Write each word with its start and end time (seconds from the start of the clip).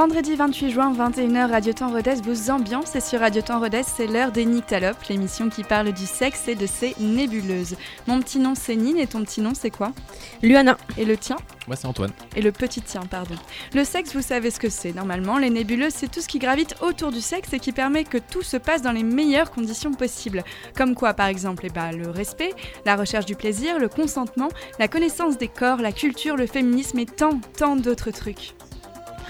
Vendredi 0.00 0.34
28 0.34 0.70
juin, 0.70 0.94
21h, 0.94 1.50
Radio 1.50 1.74
Temps 1.74 1.90
Rodez 1.90 2.14
vous 2.24 2.48
ambiance 2.48 2.96
et 2.96 3.00
sur 3.00 3.20
Radio 3.20 3.42
Temps 3.42 3.60
Rodez, 3.60 3.82
c'est 3.82 4.06
l'heure 4.06 4.32
des 4.32 4.46
Nyctalopes, 4.46 5.04
l'émission 5.10 5.50
qui 5.50 5.62
parle 5.62 5.92
du 5.92 6.06
sexe 6.06 6.48
et 6.48 6.54
de 6.54 6.64
ses 6.64 6.94
nébuleuses. 6.98 7.76
Mon 8.06 8.18
petit 8.20 8.38
nom 8.38 8.54
c'est 8.54 8.76
Nine 8.76 8.96
et 8.96 9.06
ton 9.06 9.22
petit 9.22 9.42
nom 9.42 9.52
c'est 9.52 9.68
quoi? 9.68 9.92
Luana. 10.40 10.78
Et 10.96 11.04
le 11.04 11.18
tien? 11.18 11.36
Moi 11.66 11.76
c'est 11.76 11.86
Antoine. 11.86 12.12
Et 12.34 12.40
le 12.40 12.50
petit 12.50 12.80
tien, 12.80 13.02
pardon. 13.02 13.34
Le 13.74 13.84
sexe, 13.84 14.16
vous 14.16 14.22
savez 14.22 14.50
ce 14.50 14.58
que 14.58 14.70
c'est 14.70 14.94
normalement. 14.94 15.36
Les 15.36 15.50
nébuleuses, 15.50 15.92
c'est 15.94 16.10
tout 16.10 16.22
ce 16.22 16.28
qui 16.28 16.38
gravite 16.38 16.76
autour 16.80 17.12
du 17.12 17.20
sexe 17.20 17.52
et 17.52 17.60
qui 17.60 17.72
permet 17.72 18.04
que 18.04 18.16
tout 18.16 18.40
se 18.40 18.56
passe 18.56 18.80
dans 18.80 18.92
les 18.92 19.04
meilleures 19.04 19.50
conditions 19.50 19.92
possibles. 19.92 20.44
Comme 20.74 20.94
quoi, 20.94 21.12
par 21.12 21.26
exemple, 21.26 21.66
eh 21.66 21.70
ben, 21.70 21.92
le 21.92 22.08
respect, 22.08 22.54
la 22.86 22.96
recherche 22.96 23.26
du 23.26 23.36
plaisir, 23.36 23.78
le 23.78 23.90
consentement, 23.90 24.48
la 24.78 24.88
connaissance 24.88 25.36
des 25.36 25.48
corps, 25.48 25.82
la 25.82 25.92
culture, 25.92 26.36
le 26.36 26.46
féminisme 26.46 27.00
et 27.00 27.04
tant, 27.04 27.38
tant 27.58 27.76
d'autres 27.76 28.12
trucs. 28.12 28.54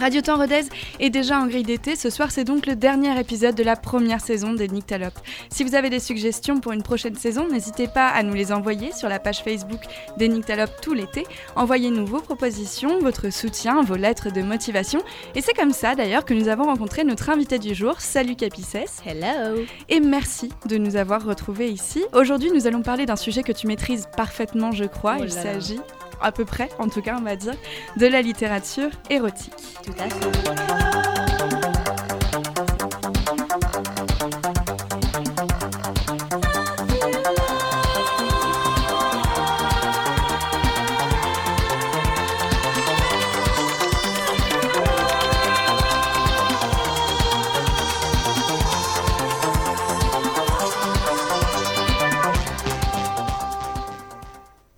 Radio 0.00 0.22
Temps 0.22 0.38
Rodez 0.38 0.62
est 0.98 1.10
déjà 1.10 1.38
en 1.38 1.46
grille 1.46 1.62
d'été. 1.62 1.94
Ce 1.94 2.08
soir, 2.08 2.30
c'est 2.30 2.44
donc 2.44 2.64
le 2.64 2.74
dernier 2.74 3.20
épisode 3.20 3.54
de 3.54 3.62
la 3.62 3.76
première 3.76 4.22
saison 4.22 4.54
des 4.54 4.66
Nyctalopes. 4.66 5.18
Si 5.50 5.62
vous 5.62 5.74
avez 5.74 5.90
des 5.90 6.00
suggestions 6.00 6.58
pour 6.58 6.72
une 6.72 6.82
prochaine 6.82 7.16
saison, 7.16 7.46
n'hésitez 7.48 7.86
pas 7.86 8.08
à 8.08 8.22
nous 8.22 8.32
les 8.32 8.50
envoyer 8.50 8.92
sur 8.92 9.10
la 9.10 9.18
page 9.18 9.42
Facebook 9.42 9.80
des 10.16 10.28
Nyctalopes 10.28 10.80
tout 10.80 10.94
l'été. 10.94 11.26
Envoyez-nous 11.54 12.06
vos 12.06 12.20
propositions, 12.20 12.98
votre 13.00 13.30
soutien, 13.30 13.82
vos 13.82 13.96
lettres 13.96 14.32
de 14.32 14.40
motivation. 14.40 15.02
Et 15.34 15.42
c'est 15.42 15.52
comme 15.52 15.72
ça 15.72 15.94
d'ailleurs 15.94 16.24
que 16.24 16.32
nous 16.32 16.48
avons 16.48 16.64
rencontré 16.64 17.04
notre 17.04 17.28
invité 17.28 17.58
du 17.58 17.74
jour. 17.74 18.00
Salut 18.00 18.36
Capices. 18.36 19.02
Hello. 19.04 19.60
Et 19.90 20.00
merci 20.00 20.48
de 20.64 20.78
nous 20.78 20.96
avoir 20.96 21.22
retrouvés 21.22 21.68
ici. 21.68 22.02
Aujourd'hui, 22.14 22.50
nous 22.54 22.66
allons 22.66 22.80
parler 22.80 23.04
d'un 23.04 23.16
sujet 23.16 23.42
que 23.42 23.52
tu 23.52 23.66
maîtrises 23.66 24.08
parfaitement, 24.16 24.72
je 24.72 24.84
crois. 24.84 25.16
Oh 25.18 25.24
Il 25.24 25.34
là 25.34 25.42
s'agit 25.42 25.80
à 26.20 26.32
peu 26.32 26.44
près, 26.44 26.68
en 26.78 26.88
tout 26.88 27.02
cas 27.02 27.16
on 27.18 27.22
va 27.22 27.36
dire, 27.36 27.54
de 27.96 28.06
la 28.06 28.22
littérature 28.22 28.90
érotique. 29.08 29.52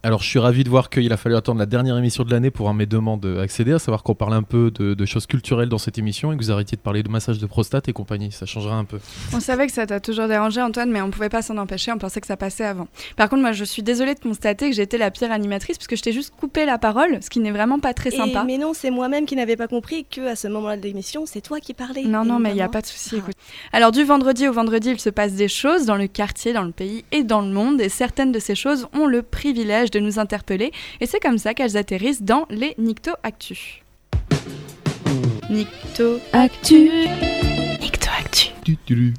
Alors 0.04 0.20
je 0.20 0.26
suis 0.26 0.40
ravi 0.40 0.64
de 0.64 0.68
voir 0.68 0.90
qu'il 0.90 1.12
a 1.12 1.16
fallu 1.16 1.36
attendre 1.36 1.60
la 1.60 1.66
dernière 1.66 1.96
émission 1.96 2.24
de 2.24 2.30
l'année 2.32 2.50
pour 2.50 2.68
un 2.68 2.74
mes 2.74 2.86
demandes 2.86 3.24
accéder, 3.40 3.72
à 3.72 3.78
savoir 3.78 4.02
qu'on 4.02 4.16
parle 4.16 4.34
un 4.34 4.42
peu 4.42 4.72
de, 4.72 4.94
de 4.94 5.04
choses 5.06 5.26
culturelles 5.26 5.68
dans 5.68 5.78
cette 5.78 5.96
émission 5.96 6.32
et 6.32 6.36
que 6.36 6.42
vous 6.42 6.50
arrêtiez 6.50 6.74
de 6.76 6.82
parler 6.82 7.04
de 7.04 7.08
massage 7.08 7.38
de 7.38 7.46
prostate 7.46 7.86
et 7.88 7.92
compagnie, 7.92 8.32
ça 8.32 8.44
changera 8.44 8.74
un 8.74 8.84
peu. 8.84 8.98
On 9.32 9.38
savait 9.38 9.68
que 9.68 9.72
ça 9.72 9.86
t'a 9.86 10.00
toujours 10.00 10.26
dérangé 10.26 10.60
Antoine, 10.60 10.90
mais 10.90 11.00
on 11.00 11.10
pouvait 11.12 11.28
pas 11.28 11.40
s'en 11.40 11.56
empêcher, 11.56 11.92
on 11.92 11.98
pensait 11.98 12.20
que 12.20 12.26
ça 12.26 12.36
passait 12.36 12.64
avant. 12.64 12.88
Par 13.16 13.28
contre, 13.28 13.42
moi 13.42 13.52
je 13.52 13.62
suis 13.62 13.84
désolée 13.84 14.14
de 14.16 14.18
constater 14.20 14.70
que 14.70 14.74
j'étais 14.74 14.98
la 14.98 15.12
pire 15.12 15.30
animatrice 15.30 15.78
parce 15.78 15.86
que 15.86 15.94
je 15.94 16.02
t'ai 16.02 16.12
juste 16.12 16.32
coupé 16.36 16.66
la 16.66 16.78
parole, 16.78 17.18
ce 17.22 17.30
qui 17.30 17.38
n'est 17.38 17.52
vraiment 17.52 17.78
pas 17.78 17.94
très 17.94 18.12
Et- 18.12 18.16
sympa. 18.16 18.42
mais 18.44 18.58
non, 18.58 18.72
c'est 18.74 18.90
moi-même 18.90 19.24
qui 19.24 19.36
n'avais 19.36 19.54
pas 19.56 19.68
compris 19.68 20.04
que 20.04 20.26
à 20.26 20.34
ce 20.34 20.48
moment-là 20.48 20.78
de 20.78 20.82
l'émission, 20.82 21.26
c'est 21.26 21.42
toi 21.42 21.60
qui 21.60 21.74
parlais. 21.74 22.02
Non, 22.02 22.24
non, 22.24 22.40
mais 22.40 22.50
il 22.50 22.54
n'y 22.56 22.62
a 22.62 22.68
pas 22.68 22.80
de 22.80 22.86
souci. 22.86 23.10
Ah. 23.14 23.18
écoute. 23.18 23.36
Alors, 23.72 23.92
du 23.92 24.02
vendredi 24.02 24.48
au 24.48 24.52
vendredi, 24.52 24.90
il 24.90 24.98
se 24.98 25.10
passe 25.10 25.34
des 25.34 25.46
choses 25.46 25.86
dans 25.86 25.94
le 25.96 26.08
quartier, 26.08 26.52
dans 26.52 26.64
le 26.64 26.72
pays 26.72 27.04
et 27.12 27.22
dans 27.22 27.40
le 27.40 27.52
monde. 27.52 27.80
Et 27.80 27.88
certaines 27.88 28.32
de 28.32 28.40
ces 28.40 28.56
choses 28.56 28.88
ont 28.94 29.06
le 29.06 29.22
privilège 29.22 29.91
de 29.92 30.00
nous 30.00 30.18
interpeller. 30.18 30.72
Et 31.00 31.06
c'est 31.06 31.20
comme 31.20 31.38
ça 31.38 31.54
qu'elles 31.54 31.76
atterrissent 31.76 32.22
dans 32.22 32.46
les 32.50 32.74
Nicto 32.78 33.12
Actu. 33.22 33.82
Nicto 35.50 36.18
Actu. 36.32 36.90
Nicto 37.80 38.08
Actu. 38.18 39.12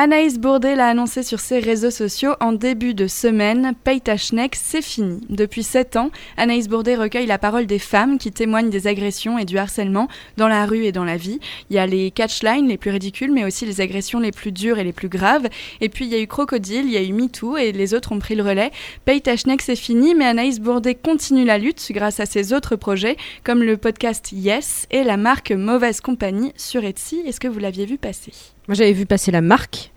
Anaïs 0.00 0.38
Bourdet 0.38 0.76
l'a 0.76 0.86
annoncé 0.86 1.24
sur 1.24 1.40
ses 1.40 1.58
réseaux 1.58 1.90
sociaux 1.90 2.34
en 2.38 2.52
début 2.52 2.94
de 2.94 3.08
semaine. 3.08 3.72
Paye 3.82 4.00
ta 4.00 4.14
c'est 4.16 4.80
fini. 4.80 5.20
Depuis 5.28 5.64
7 5.64 5.96
ans, 5.96 6.12
Anaïs 6.36 6.68
Bourdet 6.68 6.94
recueille 6.94 7.26
la 7.26 7.36
parole 7.36 7.66
des 7.66 7.80
femmes 7.80 8.16
qui 8.16 8.30
témoignent 8.30 8.70
des 8.70 8.86
agressions 8.86 9.38
et 9.38 9.44
du 9.44 9.58
harcèlement 9.58 10.06
dans 10.36 10.46
la 10.46 10.66
rue 10.66 10.84
et 10.84 10.92
dans 10.92 11.02
la 11.02 11.16
vie. 11.16 11.40
Il 11.68 11.74
y 11.74 11.80
a 11.80 11.86
les 11.88 12.12
catchlines 12.12 12.68
les 12.68 12.76
plus 12.76 12.92
ridicules, 12.92 13.32
mais 13.32 13.44
aussi 13.44 13.66
les 13.66 13.80
agressions 13.80 14.20
les 14.20 14.30
plus 14.30 14.52
dures 14.52 14.78
et 14.78 14.84
les 14.84 14.92
plus 14.92 15.08
graves. 15.08 15.48
Et 15.80 15.88
puis 15.88 16.04
il 16.04 16.12
y 16.12 16.14
a 16.14 16.20
eu 16.20 16.28
Crocodile, 16.28 16.84
il 16.84 16.92
y 16.92 16.96
a 16.96 17.02
eu 17.02 17.12
MeToo 17.12 17.56
et 17.56 17.72
les 17.72 17.92
autres 17.92 18.12
ont 18.12 18.20
pris 18.20 18.36
le 18.36 18.44
relais. 18.44 18.70
Paye 19.04 19.20
ta 19.20 19.32
c'est 19.36 19.74
fini, 19.74 20.14
mais 20.14 20.26
Anaïs 20.26 20.60
Bourdet 20.60 20.94
continue 20.94 21.44
la 21.44 21.58
lutte 21.58 21.84
grâce 21.90 22.20
à 22.20 22.26
ses 22.26 22.52
autres 22.52 22.76
projets, 22.76 23.16
comme 23.42 23.64
le 23.64 23.76
podcast 23.76 24.30
Yes 24.30 24.86
et 24.92 25.02
la 25.02 25.16
marque 25.16 25.50
Mauvaise 25.50 26.00
Compagnie 26.00 26.52
sur 26.56 26.84
Etsy. 26.84 27.20
Est-ce 27.26 27.40
que 27.40 27.48
vous 27.48 27.58
l'aviez 27.58 27.84
vu 27.84 27.98
passer? 27.98 28.30
Moi 28.68 28.74
j'avais 28.74 28.92
vu 28.92 29.06
passer 29.06 29.30
la 29.30 29.40
marque. 29.40 29.90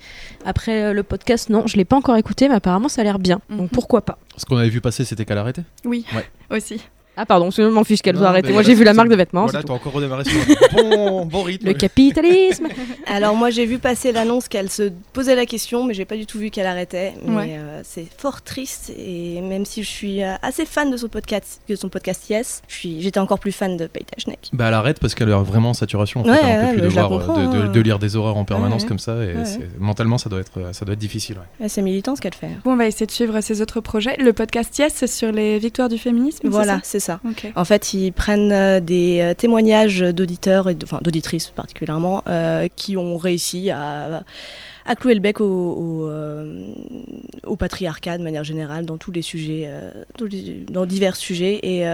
Après 0.45 0.83
euh, 0.85 0.93
le 0.93 1.03
podcast, 1.03 1.49
non, 1.49 1.67
je 1.67 1.77
l'ai 1.77 1.85
pas 1.85 1.95
encore 1.97 2.15
écouté, 2.15 2.47
mais 2.49 2.55
apparemment 2.55 2.87
ça 2.89 3.01
a 3.01 3.03
l'air 3.03 3.19
bien. 3.19 3.41
Mhm. 3.49 3.57
Donc 3.57 3.69
pourquoi 3.71 4.01
pas 4.03 4.17
Ce 4.37 4.45
qu'on 4.45 4.57
avait 4.57 4.69
vu 4.69 4.81
passer 4.81 5.05
c'était 5.05 5.25
qu'elle 5.25 5.37
arrêtait. 5.37 5.63
Oui, 5.85 6.05
Ouais. 6.15 6.25
aussi. 6.49 6.81
Ah 7.17 7.25
pardon, 7.25 7.51
je 7.51 7.61
m'en 7.63 7.83
fiche 7.83 8.01
qu'elle 8.01 8.17
soit 8.17 8.27
arrêtée. 8.29 8.53
Moi 8.53 8.63
j'ai 8.63 8.73
vu 8.73 8.83
la 8.83 8.93
marque 8.93 9.09
de 9.09 9.15
vêtements. 9.15 9.43
Voilà, 9.45 9.63
t'as 9.63 9.73
encore 9.73 9.91
redémarré 9.93 10.23
sur 10.23 10.39
un 10.39 10.81
bon, 10.81 11.25
bon 11.25 11.43
rythme. 11.43 11.67
Le 11.67 11.73
capitalisme. 11.73 12.67
Alors 13.05 13.35
moi 13.35 13.49
j'ai 13.49 13.65
vu 13.65 13.79
passer 13.79 14.11
l'annonce 14.11 14.47
qu'elle 14.47 14.69
se 14.69 14.91
posait 15.13 15.35
la 15.35 15.45
question, 15.45 15.83
mais 15.83 15.93
j'ai 15.93 16.05
pas 16.05 16.15
du 16.15 16.25
tout 16.25 16.39
vu 16.39 16.49
qu'elle 16.49 16.65
arrêtait. 16.67 17.13
Mais 17.25 17.35
Ouais. 17.35 17.55
euh, 17.59 17.81
c'est 17.83 18.05
fort 18.17 18.41
triste 18.41 18.91
et 18.97 19.41
même 19.41 19.65
si 19.65 19.83
je 19.83 19.89
suis 19.89 20.23
euh, 20.23 20.33
assez 20.41 20.65
fan 20.65 20.89
de 20.89 20.97
son 20.97 21.09
podcast, 21.09 21.61
de 21.67 21.75
son 21.75 21.89
podcast 21.89 22.29
Yes, 22.29 22.61
je 22.67 22.75
suis, 22.75 23.01
j'étais 23.01 23.19
encore 23.19 23.39
plus 23.39 23.51
fan 23.51 23.75
de 23.77 23.87
Peyta 23.87 24.15
Schneck. 24.17 24.49
Bah 24.53 24.65
elle 24.69 24.73
arrête 24.73 24.99
parce 24.99 25.13
qu'elle 25.13 25.31
a 25.31 25.37
vraiment 25.37 25.71
en 25.71 25.73
saturation. 25.73 26.21
En 26.21 26.23
Ouais, 26.29 26.35
fait, 26.37 26.41
elle 26.45 26.45
en 26.45 26.61
ouais, 26.61 26.75
peut 26.75 26.81
plus 26.81 26.95
de, 26.95 26.99
euh, 26.99 27.07
comprends, 27.07 27.37
de, 27.51 27.57
de- 27.57 27.61
hein. 27.63 27.71
de 27.71 27.79
lire 27.81 27.99
des 27.99 28.15
horreurs 28.15 28.37
en 28.37 28.45
permanence 28.45 28.83
Ouais, 28.83 28.87
comme 28.87 28.99
ça 28.99 29.15
et 29.23 29.33
mentalement 29.79 30.17
ça 30.17 30.29
doit 30.29 30.39
être, 30.39 30.73
ça 30.73 30.85
doit 30.85 30.93
être 30.93 30.99
difficile. 30.99 31.35
c'est 31.67 31.81
militant 31.81 32.15
ce 32.15 32.21
qu'elle 32.21 32.33
fait. 32.33 32.49
Bon, 32.63 32.71
on 32.71 32.77
va 32.77 32.87
essayer 32.87 33.05
de 33.05 33.11
suivre 33.11 33.39
ses 33.41 33.61
autres 33.61 33.81
projets. 33.81 34.15
Le 34.17 34.31
podcast 34.33 34.77
Yes, 34.79 34.93
c'est 34.95 35.07
sur 35.07 35.31
les 35.33 35.59
victoires 35.59 35.89
du 35.89 35.97
féminisme. 35.97 36.47
Voilà, 36.47 36.79
c'est 36.83 37.00
ça. 37.01 37.19
En 37.55 37.65
fait, 37.65 37.93
ils 37.93 38.13
prennent 38.13 38.53
euh, 38.53 38.79
des 38.79 39.19
euh, 39.19 39.33
témoignages 39.33 39.99
d'auditeurs, 39.99 40.69
et 40.69 40.77
enfin 40.83 40.99
d'auditrices 41.01 41.47
particulièrement, 41.47 42.23
euh, 42.27 42.67
qui 42.75 42.95
ont 42.95 43.17
réussi 43.17 43.69
à, 43.71 44.23
à 44.85 44.95
clouer 44.95 45.13
le 45.13 45.19
bec 45.19 45.41
au, 45.41 45.45
au, 45.45 46.07
euh, 46.07 46.73
au 47.45 47.57
patriarcat 47.57 48.17
de 48.17 48.23
manière 48.23 48.45
générale 48.45 48.85
dans 48.85 48.97
tous 48.97 49.11
les 49.11 49.21
sujets, 49.21 49.69
dans, 50.69 50.85
divers 50.85 51.17
sujets. 51.17 51.59
Et 51.63 51.85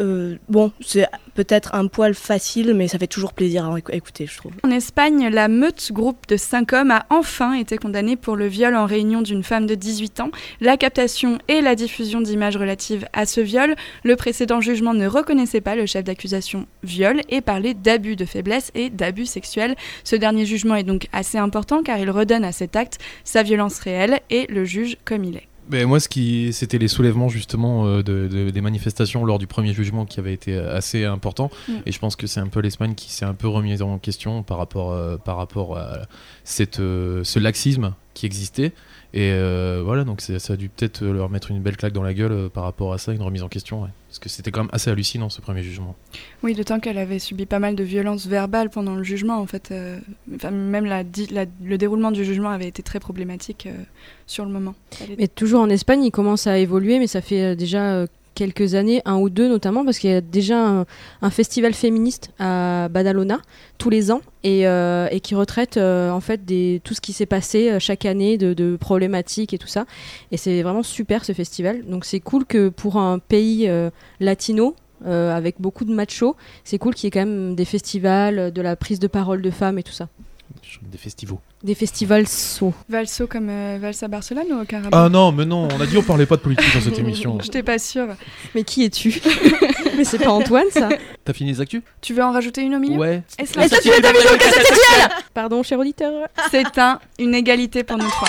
euh, 0.00 0.36
bon, 0.48 0.72
c'est 0.80 1.06
peut-être 1.34 1.74
un 1.74 1.86
poil 1.86 2.14
facile, 2.14 2.74
mais 2.74 2.88
ça 2.88 2.98
fait 2.98 3.06
toujours 3.06 3.32
plaisir 3.32 3.64
à 3.66 3.78
écou- 3.78 3.92
écouter, 3.92 4.26
je 4.26 4.36
trouve. 4.36 4.52
En 4.62 4.70
Espagne, 4.70 5.28
la 5.28 5.48
meute 5.48 5.90
groupe 5.92 6.26
de 6.28 6.36
cinq 6.36 6.72
hommes 6.72 6.90
a 6.90 7.06
enfin 7.10 7.54
été 7.54 7.76
condamnée 7.78 8.16
pour 8.16 8.36
le 8.36 8.46
viol 8.46 8.74
en 8.76 8.86
réunion 8.86 9.22
d'une 9.22 9.42
femme 9.42 9.66
de 9.66 9.74
18 9.74 10.20
ans, 10.20 10.30
la 10.60 10.76
captation 10.76 11.38
et 11.48 11.60
la 11.60 11.74
diffusion 11.74 12.20
d'images 12.20 12.56
relatives 12.56 13.06
à 13.12 13.26
ce 13.26 13.40
viol. 13.40 13.74
Le 14.04 14.16
précédent 14.16 14.60
jugement 14.60 14.94
ne 14.94 15.06
reconnaissait 15.06 15.60
pas 15.60 15.76
le 15.76 15.86
chef 15.86 16.04
d'accusation 16.04 16.66
viol 16.82 17.20
et 17.28 17.40
parlait 17.40 17.74
d'abus 17.74 18.16
de 18.16 18.24
faiblesse 18.24 18.70
et 18.74 18.90
d'abus 18.90 19.26
sexuels. 19.26 19.74
Ce 20.04 20.16
dernier 20.16 20.46
jugement 20.46 20.76
est 20.76 20.82
donc 20.84 21.08
assez 21.12 21.38
important 21.38 21.82
car 21.82 21.98
il 21.98 22.10
redonne 22.10 22.44
à 22.44 22.52
cet 22.52 22.76
acte 22.76 22.98
sa 23.24 23.42
violence 23.42 23.78
réelle 23.80 24.20
et 24.30 24.46
le 24.48 24.64
juge 24.64 24.96
comme 25.04 25.24
il 25.24 25.36
est. 25.36 25.48
Mais 25.70 25.84
moi, 25.86 25.98
ce 26.00 26.08
qui, 26.08 26.52
c'était 26.52 26.78
les 26.78 26.88
soulèvements 26.88 27.28
justement 27.28 27.86
euh, 27.86 28.02
de, 28.02 28.28
de- 28.28 28.50
des 28.50 28.60
manifestations 28.60 29.24
lors 29.24 29.38
du 29.38 29.46
premier 29.46 29.72
jugement 29.72 30.04
qui 30.04 30.20
avait 30.20 30.34
été 30.34 30.56
assez 30.56 31.04
important. 31.04 31.50
Mm. 31.68 31.72
Et 31.86 31.92
je 31.92 31.98
pense 31.98 32.16
que 32.16 32.26
c'est 32.26 32.40
un 32.40 32.48
peu 32.48 32.60
l'Espagne 32.60 32.94
qui 32.94 33.10
s'est 33.12 33.24
un 33.24 33.34
peu 33.34 33.48
remise 33.48 33.80
en 33.82 33.98
question 33.98 34.42
par 34.42 34.58
rapport, 34.58 34.92
euh, 34.92 35.16
par 35.16 35.36
rapport 35.36 35.78
à 35.78 36.00
cette, 36.44 36.80
euh, 36.80 37.24
ce 37.24 37.38
laxisme 37.38 37.94
qui 38.12 38.26
existait. 38.26 38.72
Et 39.16 39.30
euh, 39.30 39.80
voilà, 39.84 40.02
donc 40.02 40.20
c'est- 40.20 40.40
ça 40.40 40.54
a 40.54 40.56
dû 40.56 40.68
peut-être 40.68 41.04
leur 41.04 41.30
mettre 41.30 41.52
une 41.52 41.60
belle 41.62 41.76
claque 41.76 41.92
dans 41.92 42.02
la 42.02 42.12
gueule 42.14 42.32
euh, 42.32 42.48
par 42.48 42.64
rapport 42.64 42.92
à 42.92 42.98
ça, 42.98 43.12
une 43.12 43.22
remise 43.22 43.44
en 43.44 43.48
question. 43.48 43.82
ouais. 43.84 43.88
Parce 44.08 44.18
que 44.18 44.28
c'était 44.28 44.50
quand 44.50 44.62
même 44.62 44.70
assez 44.72 44.90
hallucinant 44.90 45.30
ce 45.30 45.40
premier 45.40 45.62
jugement. 45.62 45.94
Oui, 46.42 46.52
d'autant 46.54 46.80
qu'elle 46.80 46.98
avait 46.98 47.20
subi 47.20 47.46
pas 47.46 47.60
mal 47.60 47.76
de 47.76 47.84
violences 47.84 48.26
verbales 48.26 48.70
pendant 48.70 48.96
le 48.96 49.04
jugement, 49.04 49.38
en 49.38 49.46
fait. 49.46 49.70
euh, 49.70 50.00
enfin, 50.34 50.50
même 50.50 50.84
la, 50.84 51.04
di- 51.04 51.28
la- 51.28 51.46
le 51.62 51.78
déroulement 51.78 52.10
du 52.10 52.24
jugement 52.24 52.50
avait 52.50 52.66
été 52.66 52.82
très 52.82 52.98
problématique 52.98 53.66
euh, 53.66 53.82
sur 54.26 54.44
le 54.44 54.50
moment. 54.50 54.74
Mais 55.16 55.28
toujours 55.28 55.60
en 55.60 55.70
Espagne, 55.70 56.02
il 56.02 56.10
commence 56.10 56.48
à 56.48 56.58
évoluer, 56.58 56.98
mais 56.98 57.06
ça 57.06 57.20
fait 57.20 57.54
déjà 57.54 57.92
euh, 57.94 58.06
quelques 58.34 58.74
années, 58.74 59.02
un 59.04 59.16
ou 59.16 59.30
deux 59.30 59.48
notamment, 59.48 59.84
parce 59.84 59.98
qu'il 59.98 60.10
y 60.10 60.14
a 60.14 60.20
déjà 60.20 60.84
un, 61.22 61.30
festival 61.30 61.74
féministe 61.74 62.30
à 62.38 62.88
Badalona 62.88 63.40
tous 63.78 63.90
les 63.90 64.12
ans 64.12 64.20
et, 64.42 64.66
euh, 64.66 65.08
et 65.10 65.20
qui 65.20 65.34
retraite 65.34 65.76
euh, 65.76 66.10
en 66.10 66.20
fait 66.20 66.44
des, 66.44 66.80
tout 66.84 66.94
ce 66.94 67.00
qui 67.00 67.12
s'est 67.12 67.26
passé 67.26 67.70
euh, 67.70 67.78
chaque 67.78 68.04
année 68.04 68.36
de, 68.38 68.76
problématiques 68.76 69.54
et 69.54 69.58
tout 69.58 69.68
ça. 69.68 69.86
Et 70.30 70.36
c'est 70.36 70.62
vraiment 70.62 70.82
super 70.82 71.24
ce 71.24 71.32
festival. 71.32 71.84
Donc 71.86 72.04
c'est 72.04 72.20
cool 72.20 72.44
que 72.44 72.68
pour 72.68 72.96
un 72.96 73.18
pays 73.18 73.70
latino. 74.20 74.74
avec 75.04 75.56
beaucoup 75.60 75.84
de 75.84 75.92
machos, 75.92 76.36
c'est 76.64 76.78
cool 76.78 76.94
qu'il 76.94 77.06
y 77.06 77.08
ait 77.08 77.10
quand 77.10 77.26
même 77.26 77.54
des 77.54 77.64
festivals, 77.64 78.52
de 78.52 78.62
la 78.62 78.74
prise 78.76 78.98
de 78.98 79.06
parole 79.06 79.42
de 79.42 79.50
femmes 79.50 79.78
et 79.78 79.82
tout 79.82 79.92
ça. 79.92 80.08
Des 80.82 80.98
festivals. 80.98 81.38
Des 81.62 81.74
festivals 81.74 82.26
so. 82.28 82.72
Valso 82.88 83.26
comme 83.26 83.48
euh, 83.48 83.78
Vals 83.80 83.94
à 84.02 84.08
Barcelone 84.08 84.46
ou 84.50 84.60
au 84.60 84.64
Carabin 84.64 84.90
Ah 84.92 85.08
non, 85.08 85.32
mais 85.32 85.44
non, 85.44 85.68
on 85.74 85.80
a 85.80 85.86
dit 85.86 85.96
on 85.96 86.02
parlait 86.02 86.26
pas 86.26 86.36
de 86.36 86.42
politique 86.42 86.72
dans 86.74 86.80
cette 86.80 86.98
émission. 86.98 87.38
Je 87.40 87.44
n'étais 87.46 87.62
pas 87.62 87.78
sûre. 87.78 88.08
Mais 88.54 88.64
qui 88.64 88.84
es-tu 88.84 89.20
Mais 89.96 90.04
c'est 90.04 90.18
pas 90.18 90.30
Antoine, 90.30 90.66
ça. 90.70 90.88
T'as 91.24 91.32
fini 91.32 91.50
les 91.52 91.60
actus? 91.60 91.82
Tu 92.00 92.14
veux 92.14 92.22
en 92.22 92.32
rajouter 92.32 92.62
une 92.62 92.74
au 92.74 92.80
milieu? 92.80 92.98
Ouais. 92.98 93.22
Est-ce 93.38 93.52
que 93.52 93.82
tu 93.82 93.90
veux 93.90 94.00
ta 94.00 94.12
vidéo 94.12 94.30
Pardon, 95.32 95.62
cher 95.62 95.78
auditeur. 95.78 96.28
c'est 96.50 96.78
un, 96.78 96.98
une 97.18 97.34
égalité 97.34 97.84
pour 97.84 97.96
nous 97.98 98.08
trois 98.08 98.28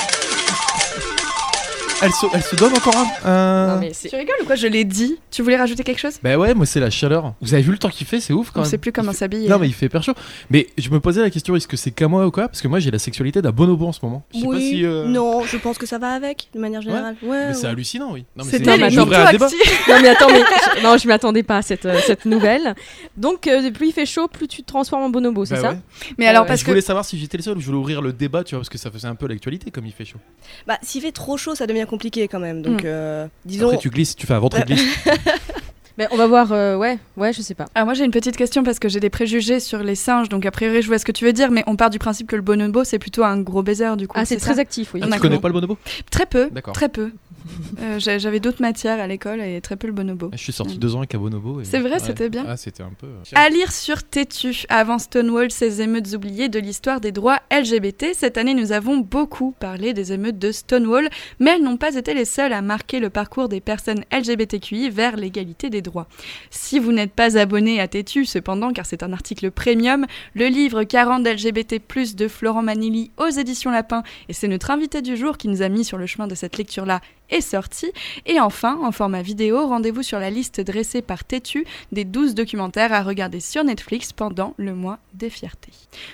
Elle 2.02 2.12
se, 2.12 2.26
elle 2.34 2.44
se 2.44 2.56
donne 2.56 2.74
encore 2.74 2.94
un. 2.98 3.30
un- 3.30 3.68
Non, 3.76 3.80
mais 3.80 3.92
c'est- 3.94 4.10
Tu 4.10 4.16
rigoles 4.16 4.36
ou 4.42 4.46
quoi 4.46 4.56
Je 4.56 4.68
l'ai 4.68 4.84
dit. 4.84 5.18
Tu 5.32 5.42
voulais 5.42 5.56
rajouter 5.56 5.84
quelque 5.84 6.00
chose? 6.00 6.20
Bah 6.22 6.38
ouais, 6.38 6.54
moi 6.54 6.66
c'est 6.66 6.80
la 6.80 6.90
chaleur. 6.90 7.34
Vous 7.42 7.54
avez 7.54 7.64
vu 7.64 7.72
le 7.72 7.78
temps 7.78 7.90
qu'il 7.90 8.06
fait, 8.06 8.20
c'est 8.20 8.34
ouf 8.34 8.52
quand 8.52 8.60
On 8.60 8.64
même. 8.64 8.70
sait 8.70 8.78
plus 8.78 8.92
comment 8.92 9.14
s'habiller. 9.14 9.48
Non 9.50 9.58
mais 9.60 9.68
il 9.68 9.74
fait 9.74 9.86
hyper 9.88 10.04
chaud. 10.04 10.14
Mais 10.50 10.68
je 10.78 10.90
me 10.90 11.00
posais 11.00 11.22
la 11.22 11.30
question, 11.30 11.56
est-ce 11.56 11.68
que 11.68 11.78
c'est 11.78 11.92
qu'à 11.92 12.08
moi 12.08 12.26
ou 12.28 12.32
quoi? 12.32 12.48
Parce 12.48 12.62
que 12.62 12.68
moi 12.68 12.80
j'ai 12.80 12.92
la 12.92 13.00
sexualité 13.00 13.42
d'un 13.42 13.52
bonobo 13.52 13.88
en 13.88 13.92
ce 13.94 14.00
moment. 14.04 14.24
Je 14.34 14.40
sais 14.40 14.46
pas 14.48 14.60
si. 14.60 14.86
euh, 14.86 15.06
Non, 15.08 15.44
je 15.46 15.58
pense 15.58 15.78
que 15.78 15.86
ça 15.86 15.98
va 15.98 16.10
avec, 16.10 16.50
de 16.54 16.60
manière 16.60 16.82
générale. 16.82 17.16
Ouais, 17.24 17.48
Mais 17.48 17.54
c'est 17.54 17.68
hallucinant, 17.68 18.12
oui. 18.12 18.26
Non, 18.36 18.44
mais 18.46 18.52
C'était 18.52 18.66
c'est 18.72 18.78
les 18.78 18.84
un 18.84 19.32
débat. 19.32 19.50
Non 19.88 19.96
mais 20.02 20.10
attends, 20.10 20.28
mais 20.30 20.44
non, 20.83 20.98
je 20.98 21.07
m'attendais 21.07 21.44
pas 21.44 21.57
à 21.57 21.62
cette, 21.62 21.86
euh, 21.86 22.00
cette 22.06 22.25
nouvelle. 22.25 22.75
Donc 23.18 23.48
euh, 23.48 23.72
plus 23.72 23.88
il 23.88 23.92
fait 23.94 24.06
chaud, 24.06 24.27
plus 24.27 24.48
tu 24.48 24.62
te 24.63 24.68
transformes 24.68 25.04
en 25.04 25.10
bonobo, 25.10 25.45
c'est 25.45 25.56
Bah 25.56 25.62
ça 25.62 25.69
ouais. 25.72 25.80
Mais 26.18 26.27
alors, 26.27 26.44
Ouais. 26.44 26.48
parce 26.48 26.60
je 26.62 26.66
que 26.66 26.72
voulais 26.72 26.81
savoir 26.81 27.06
si 27.06 27.18
j'étais 27.18 27.38
le 27.38 27.44
seul 27.44 27.57
ou 27.57 27.62
je 27.62 27.66
voulais 27.68 27.77
ouvrir 27.77 28.01
le 28.01 28.13
débat, 28.13 28.44
tu 28.44 28.56
vois, 28.56 28.60
parce 28.62 28.69
que 28.69 28.77
ça 28.77 28.92
faisait 28.92 29.07
un 29.07 29.16
peu 29.16 29.27
l'actualité 29.27 29.72
comme 29.72 29.86
il 29.86 29.92
fait 29.94 30.06
chaud. 30.06 30.19
Bah, 30.68 30.77
s'il 30.81 31.01
fait 31.01 31.12
trop 31.12 31.38
chaud, 31.38 31.56
ça 31.56 31.68
devient 31.68 31.86
compliqué 31.89 32.27
quand 32.27 32.39
même. 32.39 32.62
Donc, 32.62 32.83
Mm. 32.83 32.88
euh, 32.88 33.27
disons. 33.45 33.68
Après 33.68 33.77
tu 33.80 33.89
glisses, 33.89 34.16
tu 34.16 34.25
fais 34.27 34.33
un 34.33 34.39
ventre 34.39 34.63
glisse. 34.66 34.83
Mais 35.98 36.07
on 36.12 36.18
va 36.18 36.27
voir. 36.27 36.51
euh, 36.51 36.75
ouais, 36.75 37.00
ouais, 37.16 37.31
je 37.31 37.42
sais 37.42 37.54
pas. 37.56 37.68
Alors 37.74 37.86
moi 37.86 37.94
j'ai 37.94 38.04
une 38.04 38.12
petite 38.12 38.36
question 38.36 38.63
parce 38.63 38.80
que 38.80 38.89
j'ai 38.89 39.00
des 39.00 39.10
préjugés 39.10 39.62
sur 39.62 39.80
les 39.81 39.95
singes, 39.95 40.27
donc 40.27 40.45
a 40.45 40.51
priori 40.51 40.81
je 40.81 40.88
vois 40.88 41.00
ce 41.00 41.06
que 41.06 41.13
tu 41.13 41.24
veux 41.24 41.31
dire, 41.31 41.51
mais 41.51 41.63
on 41.68 41.77
part 41.77 41.89
du 41.89 42.00
principe 42.00 42.27
que 42.27 42.36
le 42.36 42.42
bonobo 42.42 42.83
c'est 42.83 43.00
plutôt 43.00 43.24
un 43.24 43.39
gros 43.39 43.63
baiser 43.63 43.95
du 43.95 44.06
coup. 44.06 44.18
Ah, 44.19 44.25
c'est 44.25 44.36
très 44.36 44.56
ça 44.56 44.60
actif, 44.60 44.94
oui. 44.94 45.00
Ah, 45.01 45.06
tu 45.06 45.12
D'accord. 45.12 45.22
connais 45.30 45.39
pas 45.39 45.48
le 45.48 45.54
bonobo? 45.54 45.77
Très 46.12 46.25
peu, 46.25 46.50
D'accord. 46.51 46.74
très 46.74 46.89
peu. 46.89 47.12
Euh, 47.82 48.00
j'a- 48.00 48.18
J'avais 48.18 48.40
d'autres 48.40 48.62
matières 48.62 49.00
à 49.00 49.08
l'école 49.08 49.42
et 49.42 49.60
très 49.62 49.76
peu 49.76 49.88
le 49.88 49.94
bonobo. 49.94 50.30
Je 50.34 50.38
suis 50.38 50.54
sorti 50.54 50.78
deux 50.78 50.96
ans 50.96 51.00
avec 51.00 51.14
un 51.16 51.20
bonobo. 51.20 51.62
et- 51.62 51.66
C'est 51.66 51.80
vrai, 51.80 51.94
Ouais. 51.94 52.00
c'était 52.00 52.30
bien. 52.30 52.46
Ah, 52.48 52.58
c'était 52.58 52.84
un 52.84 52.92
peu. 52.98 53.08
euh, 53.08 53.22
À 53.36 53.50
lire 53.50 53.72
sur 53.72 54.04
Tétu, 54.04 54.64
avant 54.70 54.98
Stonewall, 54.98 55.52
ces 55.52 55.82
émeutes 55.82 56.14
oubliées 56.14 56.50
de 56.50 56.60
l'histoire 56.60 57.02
des 57.02 57.12
droits 57.12 57.40
LGBT. 57.52 58.14
Cette 58.14 58.38
année, 58.38 58.54
nous 58.54 58.72
avons 58.72 58.98
beaucoup 58.98 59.52
parlé 59.60 59.94
des 59.94 60.14
émeutes 60.14 60.40
de 60.40 60.52
Stonewall, 60.52 61.10
mais 61.40 61.52
elles 61.56 61.64
n'ont 61.64 61.78
pas 61.78 61.96
été 61.96 62.14
les 62.14 62.26
seules 62.26 62.54
à 62.54 62.62
marquer 62.62 63.00
le 63.00 63.10
parcours 63.10 63.50
des 63.50 63.60
personnes 63.62 64.04
LGBTQI 64.12 64.90
vers 64.90 65.16
l'égalité 65.18 65.70
des 65.70 65.82
droits. 65.82 66.08
Si 66.50 66.80
vous 66.80 66.92
n'êtes 66.94 67.14
pas 67.14 67.38
abonné 67.38 67.80
à 67.82 67.88
Tétu, 67.88 68.26
cependant, 68.26 68.72
car 68.74 68.86
c'est 68.86 69.04
un 69.04 69.14
article 69.14 69.52
premium, 69.52 70.06
le 70.34 70.48
livre 70.48 70.84
40 70.84 71.26
LGBT+, 71.28 72.16
de 72.16 72.28
Florent 72.28 72.64
Manilli 72.64 73.12
aux 73.18 73.28
éditions 73.30 73.72
Lapin, 73.72 74.04
et 74.30 74.34
c'est 74.34 74.48
notre 74.48 74.72
invité 74.72 75.02
du 75.02 75.18
jour 75.18 75.38
qui 75.38 75.48
nous 75.48 75.62
a 75.62 75.70
mis 75.70 75.84
sur 75.84 75.98
le 75.98 76.06
chemin 76.06 76.28
de 76.28 76.36
cette 76.36 76.58
lecture-là, 76.58 77.02
est 77.36 77.42
sorti. 77.42 77.92
Et 78.26 78.40
enfin, 78.40 78.78
en 78.84 78.92
format 78.92 79.22
vidéo, 79.22 79.68
rendez-vous 79.68 80.04
sur 80.04 80.20
la 80.20 80.30
liste 80.30 80.62
dressée 80.62 81.02
par 81.02 81.24
Tétu 81.24 81.66
des 81.92 82.06
12 82.06 82.36
documentaires 82.36 82.94
à 82.94 83.02
regarder 83.02 83.40
sur 83.40 83.64
Netflix 83.64 84.14
pendant 84.14 84.54
le 84.58 84.74
mois 84.74 85.00
des 85.14 85.30
fiertés. 85.30 85.72